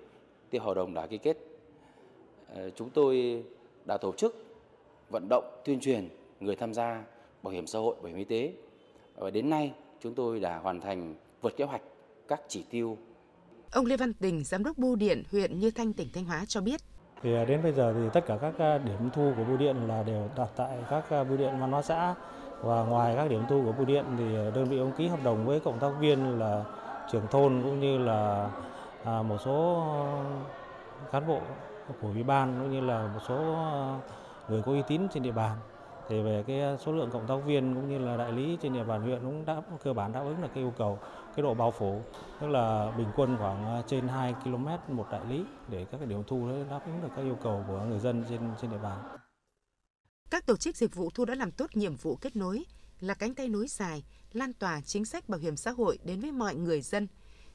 theo 0.52 0.62
hợp 0.62 0.74
đồng 0.74 0.94
đã 0.94 1.08
ký 1.08 1.18
kết. 1.18 1.38
Ờ, 2.56 2.70
chúng 2.70 2.90
tôi 2.90 3.44
đã 3.86 3.98
tổ 3.98 4.14
chức 4.18 4.46
vận 5.10 5.30
động 5.30 5.62
tuyên 5.66 5.80
truyền 5.80 6.10
người 6.40 6.56
tham 6.56 6.74
gia 6.74 7.04
bảo 7.44 7.54
hiểm 7.54 7.68
xã 7.68 7.80
hội, 7.80 7.96
bảo 7.96 8.08
hiểm 8.08 8.18
y 8.18 8.24
tế. 8.24 8.54
Và 9.16 9.30
đến 9.30 9.50
nay 9.50 9.74
chúng 10.02 10.16
tôi 10.16 10.40
đã 10.40 10.58
hoàn 10.58 10.82
thành 10.82 11.16
vượt 11.42 11.58
kế 11.58 11.64
hoạch 11.64 11.82
các 12.28 12.42
chỉ 12.48 12.64
tiêu. 12.70 12.98
Ông 13.72 13.86
Lê 13.86 13.98
Văn 13.98 14.14
Tình, 14.14 14.44
giám 14.44 14.64
đốc 14.64 14.78
bưu 14.78 14.96
điện 14.96 15.24
huyện 15.32 15.60
Như 15.60 15.72
Thanh, 15.72 15.94
tỉnh 15.94 16.08
Thanh 16.14 16.26
Hóa 16.26 16.46
cho 16.48 16.62
biết. 16.62 16.82
Thì 17.22 17.36
à, 17.36 17.46
đến 17.46 17.64
bây 17.64 17.72
giờ 17.72 17.94
thì 17.94 18.10
tất 18.14 18.26
cả 18.26 18.38
các 18.42 18.54
à, 18.58 18.78
điểm 18.78 19.10
thu 19.14 19.34
của 19.38 19.44
bưu 19.44 19.58
điện 19.58 19.88
là 19.88 20.04
đều 20.04 20.30
đặt 20.38 20.50
tại 20.56 20.78
các 20.90 21.10
à, 21.10 21.24
bưu 21.24 21.38
điện 21.38 21.54
văn 21.60 21.72
hóa 21.72 21.82
xã 21.82 22.16
và 22.62 22.84
ngoài 22.84 23.16
các 23.16 23.30
điểm 23.30 23.42
thu 23.50 23.62
của 23.66 23.72
bưu 23.72 23.86
điện 23.86 24.06
thì 24.18 24.26
đơn 24.56 24.66
vị 24.70 24.78
ông 24.78 24.92
ký 24.98 25.08
hợp 25.08 25.20
đồng 25.24 25.46
với 25.46 25.60
cộng 25.60 25.80
tác 25.80 25.92
viên 26.00 26.40
là 26.40 26.64
trưởng 27.12 27.28
thôn 27.32 27.62
cũng 27.64 27.80
như 27.80 27.98
là 27.98 28.52
à, 29.08 29.22
một 29.22 29.38
số 29.46 29.84
ờ, 29.92 31.10
cán 31.12 31.28
bộ 31.28 31.42
của 32.02 32.08
ủy 32.08 32.24
ban 32.24 32.60
cũng 32.60 32.72
như 32.72 32.82
là 32.82 33.08
một 33.08 33.20
số 33.28 33.36
ờ, 33.36 34.00
người 34.50 34.62
có 34.62 34.72
uy 34.72 34.82
tín 34.88 35.02
trên 35.14 35.24
địa 35.24 35.32
bàn 35.32 35.58
thì 36.10 36.22
về 36.22 36.44
cái 36.48 36.62
ờ, 36.62 36.78
số 36.86 36.92
lượng 36.92 37.10
cộng 37.12 37.28
tác 37.28 37.36
viên 37.46 37.76
cũng 37.76 37.90
như 37.90 37.98
là 38.00 38.18
đại 38.18 38.32
lý 38.32 38.58
trên 38.62 38.74
địa 38.74 38.84
bàn 38.84 39.02
huyện 39.02 39.20
cũng 39.22 39.46
đã 39.46 39.62
cơ 39.84 39.94
bản 39.94 40.14
đáp 40.14 40.20
ứng 40.20 40.42
được 40.42 40.48
cái 40.54 40.64
yêu 40.64 40.74
cầu 40.78 41.00
cái 41.36 41.44
độ 41.44 41.54
bao 41.54 41.72
phủ 41.72 42.02
tức 42.42 42.48
là 42.48 42.92
bình 42.98 43.08
quân 43.16 43.38
khoảng 43.38 43.84
trên 43.88 44.08
2 44.08 44.34
km 44.44 44.68
một 44.88 45.08
đại 45.12 45.22
lý 45.30 45.44
để 45.68 45.86
các 45.92 45.98
cái 45.98 46.08
điểm 46.08 46.24
thu 46.28 46.50
đáp 46.70 46.80
ứng 46.86 47.02
được 47.02 47.10
các 47.16 47.22
yêu 47.22 47.38
cầu 47.44 47.66
của 47.68 47.80
người 47.90 48.00
dân 48.00 48.24
trên 48.30 48.40
trên 48.62 48.72
địa 48.72 48.78
bàn. 48.84 49.18
Các 50.30 50.46
tổ 50.46 50.58
chức 50.58 50.76
dịch 50.76 50.96
vụ 50.96 51.10
thu 51.14 51.26
đã 51.26 51.36
làm 51.36 51.52
tốt 51.52 51.70
nhiệm 51.74 51.96
vụ 51.96 52.16
kết 52.16 52.36
nối, 52.36 52.66
là 53.00 53.14
cánh 53.14 53.36
tay 53.36 53.48
nối 53.50 53.68
dài, 53.68 54.04
lan 54.34 54.54
tỏa 54.54 54.82
chính 54.82 55.06
sách 55.06 55.30
bảo 55.30 55.40
hiểm 55.40 55.56
xã 55.56 55.72
hội 55.72 56.00
đến 56.04 56.20
với 56.20 56.32
mọi 56.32 56.56
người 56.56 56.82
dân. 56.82 57.08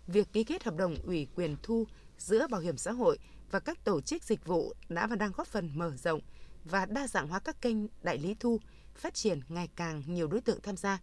Việc 0.07 0.33
ký 0.33 0.45
kết 0.45 0.65
hợp 0.65 0.77
đồng 0.77 0.95
ủy 1.05 1.27
quyền 1.35 1.57
thu 1.63 1.87
giữa 2.19 2.47
bảo 2.51 2.61
hiểm 2.61 2.77
xã 2.77 2.93
hội 2.93 3.19
và 3.51 3.61
các 3.61 3.85
tổ 3.85 4.01
chức 4.01 4.25
dịch 4.25 4.47
vụ 4.47 4.75
đã 4.89 5.07
và 5.07 5.17
đang 5.17 5.33
góp 5.33 5.47
phần 5.47 5.71
mở 5.75 5.97
rộng 5.97 6.21
và 6.65 6.87
đa 6.87 7.07
dạng 7.07 7.29
hóa 7.29 7.39
các 7.39 7.61
kênh 7.61 7.77
đại 8.03 8.19
lý 8.19 8.35
thu, 8.41 8.61
phát 8.95 9.15
triển 9.15 9.41
ngày 9.49 9.69
càng 9.77 10.03
nhiều 10.07 10.27
đối 10.27 10.41
tượng 10.41 10.61
tham 10.63 10.77
gia, 10.77 10.99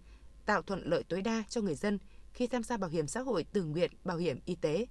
tạo 0.45 0.61
thuận 0.61 0.81
lợi 0.85 1.03
tối 1.03 1.21
đa 1.21 1.43
cho 1.49 1.61
người 1.61 1.75
dân 1.75 1.99
khi 2.33 2.47
tham 2.47 2.63
gia 2.63 2.77
bảo 2.77 2.89
hiểm 2.89 3.07
xã 3.07 3.21
hội 3.21 3.43
tự 3.43 3.63
nguyện, 3.63 3.91
bảo 4.03 4.17
hiểm 4.17 4.39
y 4.45 4.55
tế. 4.55 4.85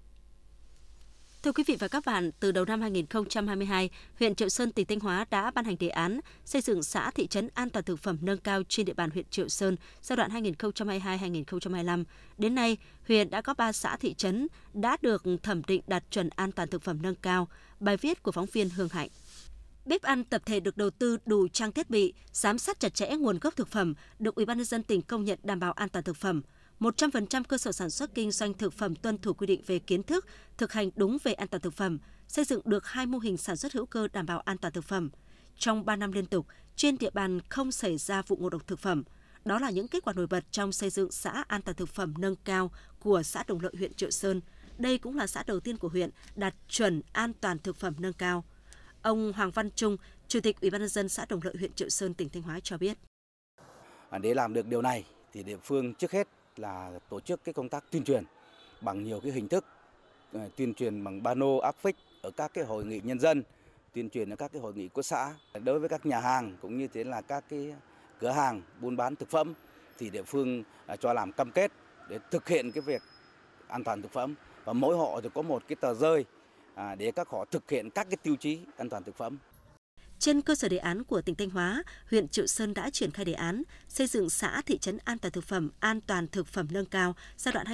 Thưa 1.49 1.53
quý 1.53 1.65
vị 1.67 1.77
và 1.79 1.89
các 1.89 2.05
bạn, 2.07 2.31
từ 2.41 2.53
đầu 2.53 2.65
năm 2.65 2.81
2022, 2.81 3.91
huyện 4.19 4.35
Triệu 4.35 4.49
Sơn, 4.49 4.73
tỉnh 4.73 4.87
Thanh 4.87 5.01
Hóa 5.01 5.27
đã 5.31 5.51
ban 5.51 5.65
hành 5.65 5.77
đề 5.79 5.89
án 5.89 6.21
xây 6.45 6.63
dựng 6.63 6.83
xã 6.83 7.11
thị 7.11 7.27
trấn 7.27 7.49
an 7.55 7.71
toàn 7.71 7.85
thực 7.85 7.99
phẩm 7.99 8.19
nâng 8.21 8.39
cao 8.39 8.63
trên 8.69 8.87
địa 8.87 8.93
bàn 8.93 9.11
huyện 9.11 9.25
Triệu 9.31 9.49
Sơn 9.49 9.77
giai 10.03 10.17
đoạn 10.17 10.31
2022-2025. 10.31 12.05
Đến 12.39 12.55
nay, 12.55 12.77
huyện 13.07 13.31
đã 13.31 13.43
có 13.43 13.55
3 13.55 13.73
xã 13.73 13.97
thị 13.97 14.15
trấn 14.15 14.49
đã 14.75 14.97
được 15.03 15.23
thẩm 15.43 15.63
định 15.67 15.83
đạt 15.87 16.05
chuẩn 16.11 16.29
an 16.37 16.53
toàn 16.53 16.69
thực 16.69 16.83
phẩm 16.83 16.99
nâng 17.03 17.15
cao. 17.15 17.49
Bài 17.81 17.97
viết 17.97 18.23
của 18.23 18.33
phóng 18.33 18.47
viên 18.53 18.71
Hương 18.71 18.89
Hạnh. 18.89 19.09
Bếp 19.87 20.03
ăn 20.03 20.25
tập 20.25 20.43
thể 20.47 20.61
được 20.61 20.77
đầu 20.77 20.91
tư 20.91 21.19
đủ 21.27 21.49
trang 21.49 21.73
thiết 21.73 21.91
bị, 21.91 22.13
giám 22.33 22.59
sát 22.59 22.81
chặt 22.81 22.95
chẽ 22.95 23.17
nguồn 23.17 23.39
gốc 23.39 23.57
thực 23.57 23.69
phẩm, 23.69 23.95
được 24.19 24.35
Ủy 24.35 24.45
ban 24.45 24.57
nhân 24.57 24.65
dân 24.65 24.83
tỉnh 24.83 25.03
công 25.03 25.25
nhận 25.25 25.39
đảm 25.43 25.61
bảo 25.61 25.73
an 25.73 25.89
toàn 25.89 26.05
thực 26.05 26.17
phẩm. 26.17 26.43
100% 26.81 27.45
cơ 27.45 27.59
sở 27.59 27.73
sản 27.73 27.91
xuất 27.91 28.15
kinh 28.15 28.31
doanh 28.31 28.55
thực 28.55 28.73
phẩm 28.73 28.95
tuân 28.95 29.19
thủ 29.19 29.33
quy 29.33 29.47
định 29.47 29.63
về 29.67 29.79
kiến 29.79 30.03
thức, 30.03 30.27
thực 30.57 30.73
hành 30.73 30.91
đúng 30.97 31.19
về 31.25 31.33
an 31.33 31.49
toàn 31.49 31.61
thực 31.61 31.75
phẩm, 31.75 31.99
xây 32.29 32.45
dựng 32.45 32.61
được 32.65 32.87
hai 32.87 33.07
mô 33.07 33.19
hình 33.19 33.37
sản 33.37 33.57
xuất 33.57 33.73
hữu 33.73 33.87
cơ 33.87 34.09
đảm 34.13 34.27
bảo 34.27 34.41
an 34.41 34.59
toàn 34.59 34.73
thực 34.73 34.85
phẩm. 34.85 35.11
Trong 35.59 35.85
3 35.85 35.97
năm 35.97 36.13
liên 36.13 36.27
tục, 36.27 36.47
trên 36.77 36.99
địa 36.99 37.11
bàn 37.11 37.41
không 37.49 37.73
xảy 37.73 37.99
ra 37.99 38.23
vụ 38.23 38.37
ngộ 38.37 38.51
độc 38.51 38.67
thực 38.67 38.79
phẩm. 38.79 39.05
Đó 39.45 39.59
là 39.59 39.71
những 39.71 39.89
kết 39.89 40.05
quả 40.05 40.13
nổi 40.13 40.27
bật 40.27 40.45
trong 40.51 40.73
xây 40.73 40.91
dựng 40.91 41.11
xã 41.13 41.45
an 41.49 41.63
toàn 41.63 41.77
thực 41.77 41.89
phẩm 41.89 42.15
nâng 42.19 42.37
cao 42.37 42.71
của 43.01 43.23
xã 43.23 43.45
Đồng 43.47 43.61
Lợi 43.61 43.73
huyện 43.79 43.95
Triệu 43.95 44.11
Sơn. 44.11 44.41
Đây 44.79 44.99
cũng 44.99 45.17
là 45.17 45.27
xã 45.27 45.43
đầu 45.47 45.61
tiên 45.61 45.77
của 45.77 45.89
huyện 45.89 46.11
đạt 46.37 46.55
chuẩn 46.69 47.03
an 47.13 47.33
toàn 47.41 47.59
thực 47.59 47.77
phẩm 47.77 47.95
nâng 47.99 48.13
cao. 48.13 48.45
Ông 49.03 49.33
Hoàng 49.33 49.51
Văn 49.51 49.71
Trung, 49.71 49.97
Chủ 50.29 50.41
tịch 50.41 50.61
Ủy 50.61 50.71
ban 50.71 50.81
nhân 50.81 50.89
dân 50.89 51.09
xã 51.09 51.27
Đồng 51.29 51.41
Lợi 51.43 51.55
huyện 51.59 51.73
Triệu 51.73 51.89
Sơn 51.89 52.15
tỉnh 52.15 52.29
Thanh 52.29 52.43
Hóa 52.43 52.61
cho 52.61 52.79
biết. 52.79 52.99
Để 54.21 54.35
làm 54.35 54.55
được 54.55 54.67
điều 54.67 54.83
này 54.83 55.05
thì 55.33 55.43
địa 55.43 55.57
phương 55.63 55.95
trước 55.95 56.13
hết 56.13 56.29
là 56.59 56.91
tổ 57.09 57.21
chức 57.21 57.45
cái 57.45 57.53
công 57.53 57.69
tác 57.69 57.85
tuyên 57.91 58.05
truyền 58.05 58.25
bằng 58.81 59.05
nhiều 59.05 59.21
cái 59.21 59.33
hình 59.33 59.49
thức 59.49 59.65
ờ, 60.33 60.49
tuyên 60.57 60.75
truyền 60.75 61.05
bằng 61.05 61.23
bano 61.23 61.59
áp 61.63 61.77
phích 61.77 61.97
ở 62.23 62.31
các 62.31 62.55
cái 62.55 62.65
hội 62.65 62.85
nghị 62.85 63.01
nhân 63.05 63.21
dân, 63.21 63.43
tuyên 63.93 64.11
truyền 64.11 64.31
ở 64.31 64.37
các 64.37 64.53
cái 64.53 64.63
hội 64.63 64.75
nghị 64.75 64.89
của 64.89 65.03
xã. 65.03 65.35
Đối 65.65 65.79
với 65.79 65.89
các 65.89 66.07
nhà 66.07 66.21
hàng 66.21 66.57
cũng 66.63 66.79
như 66.79 66.89
thế 66.89 67.05
là 67.05 67.21
các 67.21 67.45
cái 67.49 67.75
cửa 68.21 68.31
hàng 68.31 68.63
buôn 68.81 68.97
bán 68.97 69.17
thực 69.17 69.31
phẩm 69.31 69.55
thì 69.99 70.11
địa 70.11 70.23
phương 70.23 70.63
à, 70.87 70.97
cho 70.97 71.13
làm 71.13 71.33
cam 71.33 71.51
kết 71.51 71.73
để 72.09 72.19
thực 72.31 72.49
hiện 72.49 72.73
cái 72.73 72.83
việc 72.83 73.03
an 73.69 73.85
toàn 73.85 74.03
thực 74.03 74.13
phẩm. 74.13 74.35
Và 74.65 74.73
mỗi 74.73 74.97
hộ 74.97 75.21
thì 75.23 75.29
có 75.35 75.43
một 75.43 75.63
cái 75.69 75.77
tờ 75.77 75.95
rơi 75.95 76.25
à, 76.75 76.95
để 76.95 77.11
các 77.11 77.29
họ 77.29 77.45
thực 77.45 77.71
hiện 77.71 77.91
các 77.91 78.07
cái 78.11 78.17
tiêu 78.23 78.37
chí 78.37 78.61
an 78.77 78.89
toàn 78.89 79.05
thực 79.05 79.17
phẩm 79.17 79.39
trên 80.19 80.41
cơ 80.41 80.55
sở 80.55 80.69
đề 80.69 80.77
án 80.77 81.05
của 81.05 81.21
tỉnh 81.21 81.35
Thanh 81.35 81.51
Hóa, 81.51 81.83
huyện 82.11 82.29
Triệu 82.29 82.47
Sơn 82.47 82.75
đã 82.75 82.91
triển 82.91 83.11
khai 83.11 83.25
đề 83.25 83.33
án 83.33 83.63
xây 83.89 84.07
dựng 84.07 84.31
xã 84.31 84.63
thị 84.67 84.79
trấn 84.79 84.99
an 85.05 85.19
toàn 85.19 85.33
thực 85.33 85.45
phẩm, 85.45 85.71
an 85.81 86.01
toàn 86.01 86.29
thực 86.29 86.47
phẩm 86.47 86.69
nâng 86.71 86.87
cao 86.87 87.15
giai 87.37 87.53
đoạn 87.53 87.67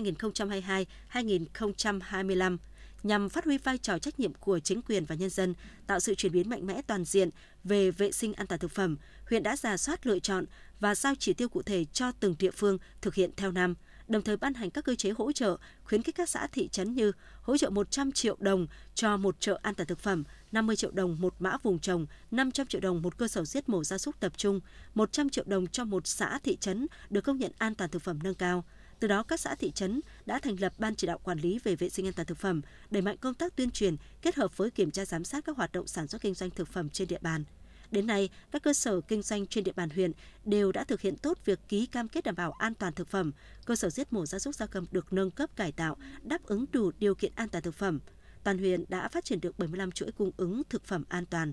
2022-2025 1.12 2.57
nhằm 3.02 3.28
phát 3.28 3.44
huy 3.44 3.59
vai 3.59 3.78
trò 3.78 3.98
trách 3.98 4.20
nhiệm 4.20 4.35
của 4.35 4.59
chính 4.59 4.83
quyền 4.83 5.04
và 5.04 5.14
nhân 5.14 5.30
dân, 5.30 5.54
tạo 5.87 6.00
sự 6.00 6.14
chuyển 6.14 6.33
biến 6.33 6.48
mạnh 6.48 6.66
mẽ 6.66 6.83
toàn 6.87 7.04
diện 7.04 7.30
về 7.64 7.90
vệ 7.90 8.12
sinh 8.12 8.35
an 8.35 8.46
toàn 8.46 8.59
thực 8.59 8.70
phẩm, 8.70 8.96
huyện 9.28 9.42
đã 9.42 9.57
giả 9.57 9.76
soát 9.76 10.07
lựa 10.07 10.18
chọn 10.18 10.44
và 10.80 10.94
giao 10.94 11.14
chỉ 11.18 11.33
tiêu 11.33 11.48
cụ 11.48 11.62
thể 11.62 11.85
cho 11.85 12.12
từng 12.12 12.35
địa 12.38 12.50
phương 12.50 12.78
thực 13.00 13.14
hiện 13.14 13.30
theo 13.37 13.52
năm– 13.52 13.74
đồng 14.08 14.22
thời 14.22 14.36
ban 14.36 14.54
hành 14.54 14.70
các 14.70 14.84
cơ 14.84 14.94
chế 14.94 15.10
hỗ 15.10 15.32
trợ, 15.32 15.56
khuyến 15.84 16.02
khích 16.02 16.14
các 16.14 16.28
xã 16.28 16.46
thị 16.46 16.68
trấn 16.68 16.94
như 16.94 17.12
hỗ 17.42 17.56
trợ 17.56 17.70
100 17.70 18.12
triệu 18.12 18.36
đồng 18.40 18.66
cho 18.94 19.16
một 19.16 19.40
chợ 19.40 19.58
an 19.62 19.74
toàn 19.74 19.86
thực 19.86 19.98
phẩm, 19.98 20.24
50 20.52 20.76
triệu 20.76 20.90
đồng 20.90 21.16
một 21.20 21.34
mã 21.38 21.56
vùng 21.62 21.78
trồng, 21.78 22.06
500 22.30 22.66
triệu 22.66 22.80
đồng 22.80 23.02
một 23.02 23.18
cơ 23.18 23.28
sở 23.28 23.44
giết 23.44 23.68
mổ 23.68 23.84
gia 23.84 23.98
súc 23.98 24.20
tập 24.20 24.32
trung, 24.36 24.60
100 24.94 25.30
triệu 25.30 25.44
đồng 25.48 25.66
cho 25.66 25.84
một 25.84 26.06
xã 26.06 26.38
thị 26.38 26.56
trấn 26.60 26.86
được 27.10 27.20
công 27.20 27.38
nhận 27.38 27.52
an 27.58 27.74
toàn 27.74 27.90
thực 27.90 28.02
phẩm 28.02 28.18
nâng 28.22 28.34
cao. 28.34 28.64
Từ 29.00 29.08
đó, 29.08 29.22
các 29.22 29.40
xã 29.40 29.54
thị 29.54 29.70
trấn 29.70 30.00
đã 30.26 30.38
thành 30.38 30.60
lập 30.60 30.72
ban 30.78 30.94
chỉ 30.94 31.06
đạo 31.06 31.18
quản 31.24 31.38
lý 31.38 31.58
về 31.64 31.76
vệ 31.76 31.88
sinh 31.88 32.06
an 32.06 32.12
toàn 32.12 32.26
thực 32.26 32.38
phẩm, 32.38 32.62
đẩy 32.90 33.02
mạnh 33.02 33.16
công 33.16 33.34
tác 33.34 33.56
tuyên 33.56 33.70
truyền 33.70 33.96
kết 34.22 34.34
hợp 34.34 34.56
với 34.56 34.70
kiểm 34.70 34.90
tra 34.90 35.04
giám 35.04 35.24
sát 35.24 35.44
các 35.44 35.56
hoạt 35.56 35.72
động 35.72 35.86
sản 35.86 36.08
xuất 36.08 36.22
kinh 36.22 36.34
doanh 36.34 36.50
thực 36.50 36.68
phẩm 36.68 36.90
trên 36.90 37.08
địa 37.08 37.18
bàn. 37.20 37.44
Đến 37.90 38.07
nay, 38.07 38.29
các 38.51 38.62
cơ 38.62 38.73
sở 38.73 39.01
kinh 39.01 39.23
doanh 39.23 39.47
trên 39.47 39.64
địa 39.64 39.73
bàn 39.73 39.90
huyện 39.90 40.12
đều 40.44 40.73
đã 40.73 40.85
thực 40.85 41.01
hiện 41.01 41.16
tốt 41.16 41.38
việc 41.44 41.59
ký 41.68 41.87
cam 41.87 42.09
kết 42.09 42.25
đảm 42.25 42.35
bảo 42.35 42.53
an 42.53 42.75
toàn 42.75 42.92
thực 42.92 43.09
phẩm. 43.09 43.33
Cơ 43.64 43.77
sở 43.77 43.90
giết 43.90 44.12
mổ 44.12 44.27
gia 44.27 44.38
súc 44.38 44.55
gia 44.55 44.66
cầm 44.66 44.87
được 44.90 45.12
nâng 45.12 45.31
cấp 45.31 45.57
cải 45.57 45.73
tạo, 45.73 45.97
đáp 46.23 46.42
ứng 46.47 46.64
đủ 46.73 46.92
điều 46.99 47.14
kiện 47.14 47.33
an 47.37 47.49
toàn 47.49 47.64
thực 47.64 47.75
phẩm. 47.75 48.01
Toàn 48.44 48.59
huyện 48.59 48.85
đã 48.88 49.09
phát 49.09 49.25
triển 49.25 49.40
được 49.40 49.59
75 49.59 49.90
chuỗi 49.90 50.12
cung 50.12 50.31
ứng 50.37 50.62
thực 50.68 50.85
phẩm 50.85 51.05
an 51.09 51.27
toàn. 51.27 51.53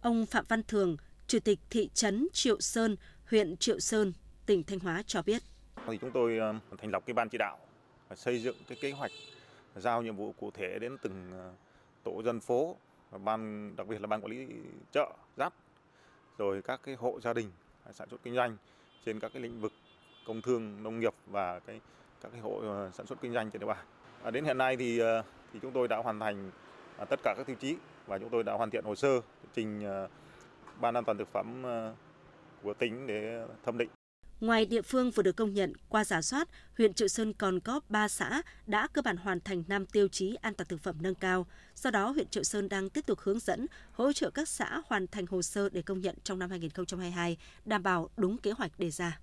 Ông 0.00 0.26
Phạm 0.26 0.44
Văn 0.48 0.62
Thường, 0.62 0.96
Chủ 1.26 1.38
tịch 1.38 1.58
thị 1.70 1.90
trấn 1.94 2.28
Triệu 2.32 2.60
Sơn, 2.60 2.96
huyện 3.30 3.56
Triệu 3.56 3.80
Sơn, 3.80 4.12
tỉnh 4.46 4.64
Thanh 4.64 4.78
Hóa 4.78 5.02
cho 5.06 5.22
biết. 5.22 5.42
Thì 5.86 5.98
chúng 6.00 6.10
tôi 6.10 6.38
ờ, 6.38 6.54
thành 6.78 6.90
lập 6.90 7.02
cái 7.06 7.14
ban 7.14 7.28
chỉ 7.28 7.38
đạo 7.38 7.58
xây 8.16 8.42
dựng 8.42 8.56
cái 8.68 8.78
kế 8.80 8.90
hoạch 8.90 9.10
giao 9.76 10.02
nhiệm 10.02 10.16
vụ 10.16 10.32
cụ 10.32 10.50
thể 10.50 10.78
đến 10.78 10.96
từng 11.02 11.30
ờ, 11.32 11.52
tổ 12.04 12.22
dân 12.22 12.40
phố 12.40 12.76
ban 13.24 13.72
đặc 13.76 13.86
biệt 13.86 14.00
là 14.00 14.06
ban 14.06 14.20
quản 14.20 14.30
lý 14.30 14.46
chợ 14.92 15.12
giáp 15.36 15.54
rồi 16.38 16.62
các 16.62 16.80
cái 16.82 16.94
hộ 16.94 17.20
gia 17.20 17.32
đình 17.32 17.50
à, 17.84 17.92
sản 17.92 18.08
xuất 18.08 18.22
kinh 18.22 18.34
doanh 18.34 18.56
trên 19.06 19.20
các 19.20 19.30
cái 19.34 19.42
lĩnh 19.42 19.60
vực 19.60 19.72
công 20.26 20.42
thương, 20.42 20.82
nông 20.82 21.00
nghiệp 21.00 21.14
và 21.26 21.58
cái 21.60 21.80
các 22.22 22.32
cái 22.32 22.40
hộ 22.40 22.60
ờ, 22.62 22.90
sản 22.94 23.06
xuất 23.06 23.20
kinh 23.20 23.32
doanh 23.32 23.50
trên 23.50 23.60
địa 23.60 23.66
bàn. 23.66 23.84
À, 24.22 24.30
đến 24.30 24.44
hiện 24.44 24.58
nay 24.58 24.76
thì 24.76 24.98
ờ, 24.98 25.22
thì 25.52 25.58
chúng 25.62 25.72
tôi 25.72 25.88
đã 25.88 25.96
hoàn 25.96 26.20
thành 26.20 26.50
à, 26.98 27.04
tất 27.04 27.20
cả 27.22 27.34
các 27.36 27.46
tiêu 27.46 27.56
chí 27.60 27.76
và 28.06 28.18
chúng 28.18 28.30
tôi 28.30 28.42
đã 28.42 28.52
hoàn 28.52 28.70
thiện 28.70 28.84
hồ 28.84 28.94
sơ 28.94 29.20
trình 29.54 29.84
ờ, 29.84 30.08
ban 30.80 30.94
an 30.94 31.04
toàn 31.04 31.18
thực 31.18 31.28
phẩm 31.32 31.62
của 32.62 32.74
tỉnh 32.74 33.06
để 33.06 33.46
thẩm 33.64 33.78
định. 33.78 33.97
Ngoài 34.40 34.66
địa 34.66 34.82
phương 34.82 35.10
vừa 35.10 35.22
được 35.22 35.36
công 35.36 35.54
nhận, 35.54 35.72
qua 35.88 36.04
giả 36.04 36.22
soát, 36.22 36.48
huyện 36.76 36.94
Triệu 36.94 37.08
Sơn 37.08 37.32
còn 37.32 37.60
có 37.60 37.80
3 37.88 38.08
xã 38.08 38.42
đã 38.66 38.88
cơ 38.92 39.02
bản 39.02 39.16
hoàn 39.16 39.40
thành 39.40 39.64
5 39.68 39.86
tiêu 39.86 40.08
chí 40.08 40.34
an 40.34 40.54
toàn 40.54 40.68
thực 40.68 40.80
phẩm 40.80 40.96
nâng 41.00 41.14
cao. 41.14 41.46
Do 41.74 41.90
đó, 41.90 42.10
huyện 42.10 42.28
Triệu 42.28 42.42
Sơn 42.42 42.68
đang 42.68 42.90
tiếp 42.90 43.06
tục 43.06 43.18
hướng 43.20 43.38
dẫn, 43.38 43.66
hỗ 43.92 44.12
trợ 44.12 44.30
các 44.30 44.48
xã 44.48 44.80
hoàn 44.86 45.06
thành 45.06 45.26
hồ 45.26 45.42
sơ 45.42 45.68
để 45.68 45.82
công 45.82 46.00
nhận 46.00 46.16
trong 46.24 46.38
năm 46.38 46.50
2022, 46.50 47.36
đảm 47.64 47.82
bảo 47.82 48.10
đúng 48.16 48.38
kế 48.38 48.50
hoạch 48.50 48.78
đề 48.78 48.90
ra. 48.90 49.20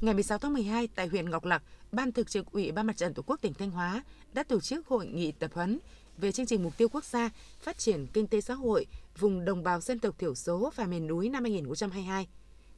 Ngày 0.00 0.14
16 0.14 0.38
tháng 0.38 0.52
12, 0.52 0.88
tại 0.94 1.06
huyện 1.06 1.30
Ngọc 1.30 1.44
Lặc, 1.44 1.62
Ban 1.92 2.12
Thực 2.12 2.30
trực 2.30 2.52
Ủy 2.52 2.72
ban 2.72 2.86
Mặt 2.86 2.96
trận 2.96 3.14
Tổ 3.14 3.22
quốc 3.26 3.40
tỉnh 3.40 3.54
Thanh 3.54 3.70
Hóa 3.70 4.02
đã 4.32 4.42
tổ 4.42 4.60
chức 4.60 4.86
hội 4.86 5.06
nghị 5.06 5.32
tập 5.32 5.50
huấn 5.54 5.78
về 6.18 6.32
chương 6.32 6.46
trình 6.46 6.62
mục 6.62 6.76
tiêu 6.76 6.88
quốc 6.88 7.04
gia 7.04 7.30
phát 7.60 7.78
triển 7.78 8.06
kinh 8.12 8.26
tế 8.26 8.40
xã 8.40 8.54
hội 8.54 8.86
vùng 9.18 9.44
đồng 9.44 9.62
bào 9.62 9.80
dân 9.80 9.98
tộc 9.98 10.18
thiểu 10.18 10.34
số 10.34 10.72
và 10.76 10.86
miền 10.86 11.06
núi 11.06 11.28
năm 11.28 11.44
2022. 11.44 12.28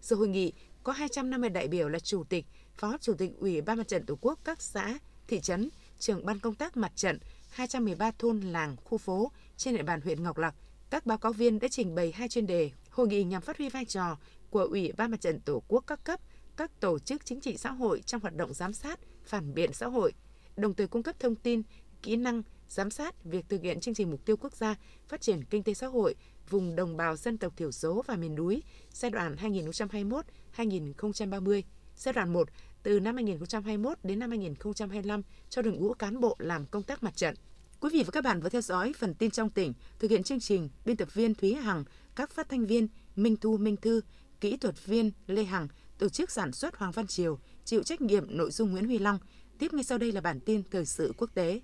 Sự 0.00 0.16
hội 0.16 0.28
nghị 0.28 0.52
có 0.88 0.92
250 0.92 1.50
đại 1.50 1.68
biểu 1.68 1.88
là 1.88 1.98
chủ 1.98 2.24
tịch, 2.24 2.46
phó 2.76 2.96
chủ 3.00 3.14
tịch 3.14 3.32
Ủy 3.38 3.60
ban 3.60 3.78
Mặt 3.78 3.88
trận 3.88 4.06
Tổ 4.06 4.18
quốc 4.20 4.38
các 4.44 4.62
xã, 4.62 4.98
thị 5.26 5.40
trấn, 5.40 5.68
trưởng 5.98 6.26
ban 6.26 6.38
công 6.38 6.54
tác 6.54 6.76
mặt 6.76 6.92
trận, 6.96 7.18
213 7.50 8.10
thôn 8.18 8.40
làng, 8.40 8.76
khu 8.84 8.98
phố 8.98 9.32
trên 9.56 9.76
địa 9.76 9.82
bàn 9.82 10.00
huyện 10.00 10.22
Ngọc 10.22 10.38
Lặc. 10.38 10.54
Các 10.90 11.06
báo 11.06 11.18
cáo 11.18 11.32
viên 11.32 11.58
đã 11.58 11.68
trình 11.68 11.94
bày 11.94 12.12
hai 12.12 12.28
chuyên 12.28 12.46
đề 12.46 12.70
hội 12.90 13.08
nghị 13.08 13.24
nhằm 13.24 13.42
phát 13.42 13.58
huy 13.58 13.68
vai 13.68 13.84
trò 13.84 14.16
của 14.50 14.60
Ủy 14.60 14.92
ban 14.96 15.10
Mặt 15.10 15.20
trận 15.20 15.40
Tổ 15.40 15.62
quốc 15.68 15.84
các 15.86 16.04
cấp, 16.04 16.20
các 16.56 16.80
tổ 16.80 16.98
chức 16.98 17.26
chính 17.26 17.40
trị 17.40 17.56
xã 17.56 17.70
hội 17.70 18.02
trong 18.06 18.20
hoạt 18.20 18.36
động 18.36 18.54
giám 18.54 18.72
sát, 18.72 19.00
phản 19.24 19.54
biện 19.54 19.72
xã 19.72 19.86
hội, 19.86 20.12
đồng 20.56 20.74
thời 20.74 20.86
cung 20.86 21.02
cấp 21.02 21.16
thông 21.20 21.34
tin, 21.34 21.62
kỹ 22.02 22.16
năng, 22.16 22.42
giám 22.68 22.90
sát 22.90 23.24
việc 23.24 23.44
thực 23.48 23.62
hiện 23.62 23.80
chương 23.80 23.94
trình 23.94 24.10
mục 24.10 24.24
tiêu 24.24 24.36
quốc 24.36 24.52
gia 24.56 24.74
phát 25.08 25.20
triển 25.20 25.44
kinh 25.44 25.62
tế 25.62 25.74
xã 25.74 25.86
hội 25.86 26.14
vùng 26.50 26.76
đồng 26.76 26.96
bào 26.96 27.16
dân 27.16 27.38
tộc 27.38 27.56
thiểu 27.56 27.72
số 27.72 28.02
và 28.06 28.16
miền 28.16 28.34
núi 28.34 28.62
giai 28.92 29.10
đoạn 29.10 29.36
2030 30.58 31.64
giai 31.96 32.12
đoạn 32.12 32.32
1 32.32 32.48
từ 32.82 33.00
năm 33.00 33.14
2021 33.14 33.98
đến 34.02 34.18
năm 34.18 34.30
2025 34.30 35.22
cho 35.50 35.62
đội 35.62 35.74
ngũ 35.74 35.94
cán 35.94 36.20
bộ 36.20 36.36
làm 36.38 36.66
công 36.66 36.82
tác 36.82 37.02
mặt 37.02 37.16
trận. 37.16 37.34
Quý 37.80 37.90
vị 37.92 38.02
và 38.02 38.10
các 38.10 38.24
bạn 38.24 38.40
vừa 38.40 38.48
theo 38.48 38.60
dõi 38.60 38.92
phần 38.98 39.14
tin 39.14 39.30
trong 39.30 39.50
tỉnh, 39.50 39.72
thực 39.98 40.10
hiện 40.10 40.22
chương 40.22 40.40
trình 40.40 40.68
biên 40.84 40.96
tập 40.96 41.14
viên 41.14 41.34
Thúy 41.34 41.54
Hằng, 41.54 41.84
các 42.16 42.30
phát 42.30 42.48
thanh 42.48 42.66
viên 42.66 42.88
Minh 43.16 43.36
Thu 43.36 43.56
Minh 43.56 43.76
Thư, 43.76 44.00
kỹ 44.40 44.56
thuật 44.56 44.86
viên 44.86 45.10
Lê 45.26 45.44
Hằng, 45.44 45.68
tổ 45.98 46.08
chức 46.08 46.30
sản 46.30 46.52
xuất 46.52 46.76
Hoàng 46.76 46.92
Văn 46.92 47.06
Triều, 47.06 47.38
chịu 47.64 47.82
trách 47.82 48.00
nhiệm 48.00 48.36
nội 48.36 48.50
dung 48.50 48.72
Nguyễn 48.72 48.86
Huy 48.86 48.98
Long. 48.98 49.18
Tiếp 49.58 49.72
ngay 49.72 49.84
sau 49.84 49.98
đây 49.98 50.12
là 50.12 50.20
bản 50.20 50.40
tin 50.40 50.62
thời 50.70 50.86
sự 50.86 51.12
quốc 51.16 51.30
tế. 51.34 51.60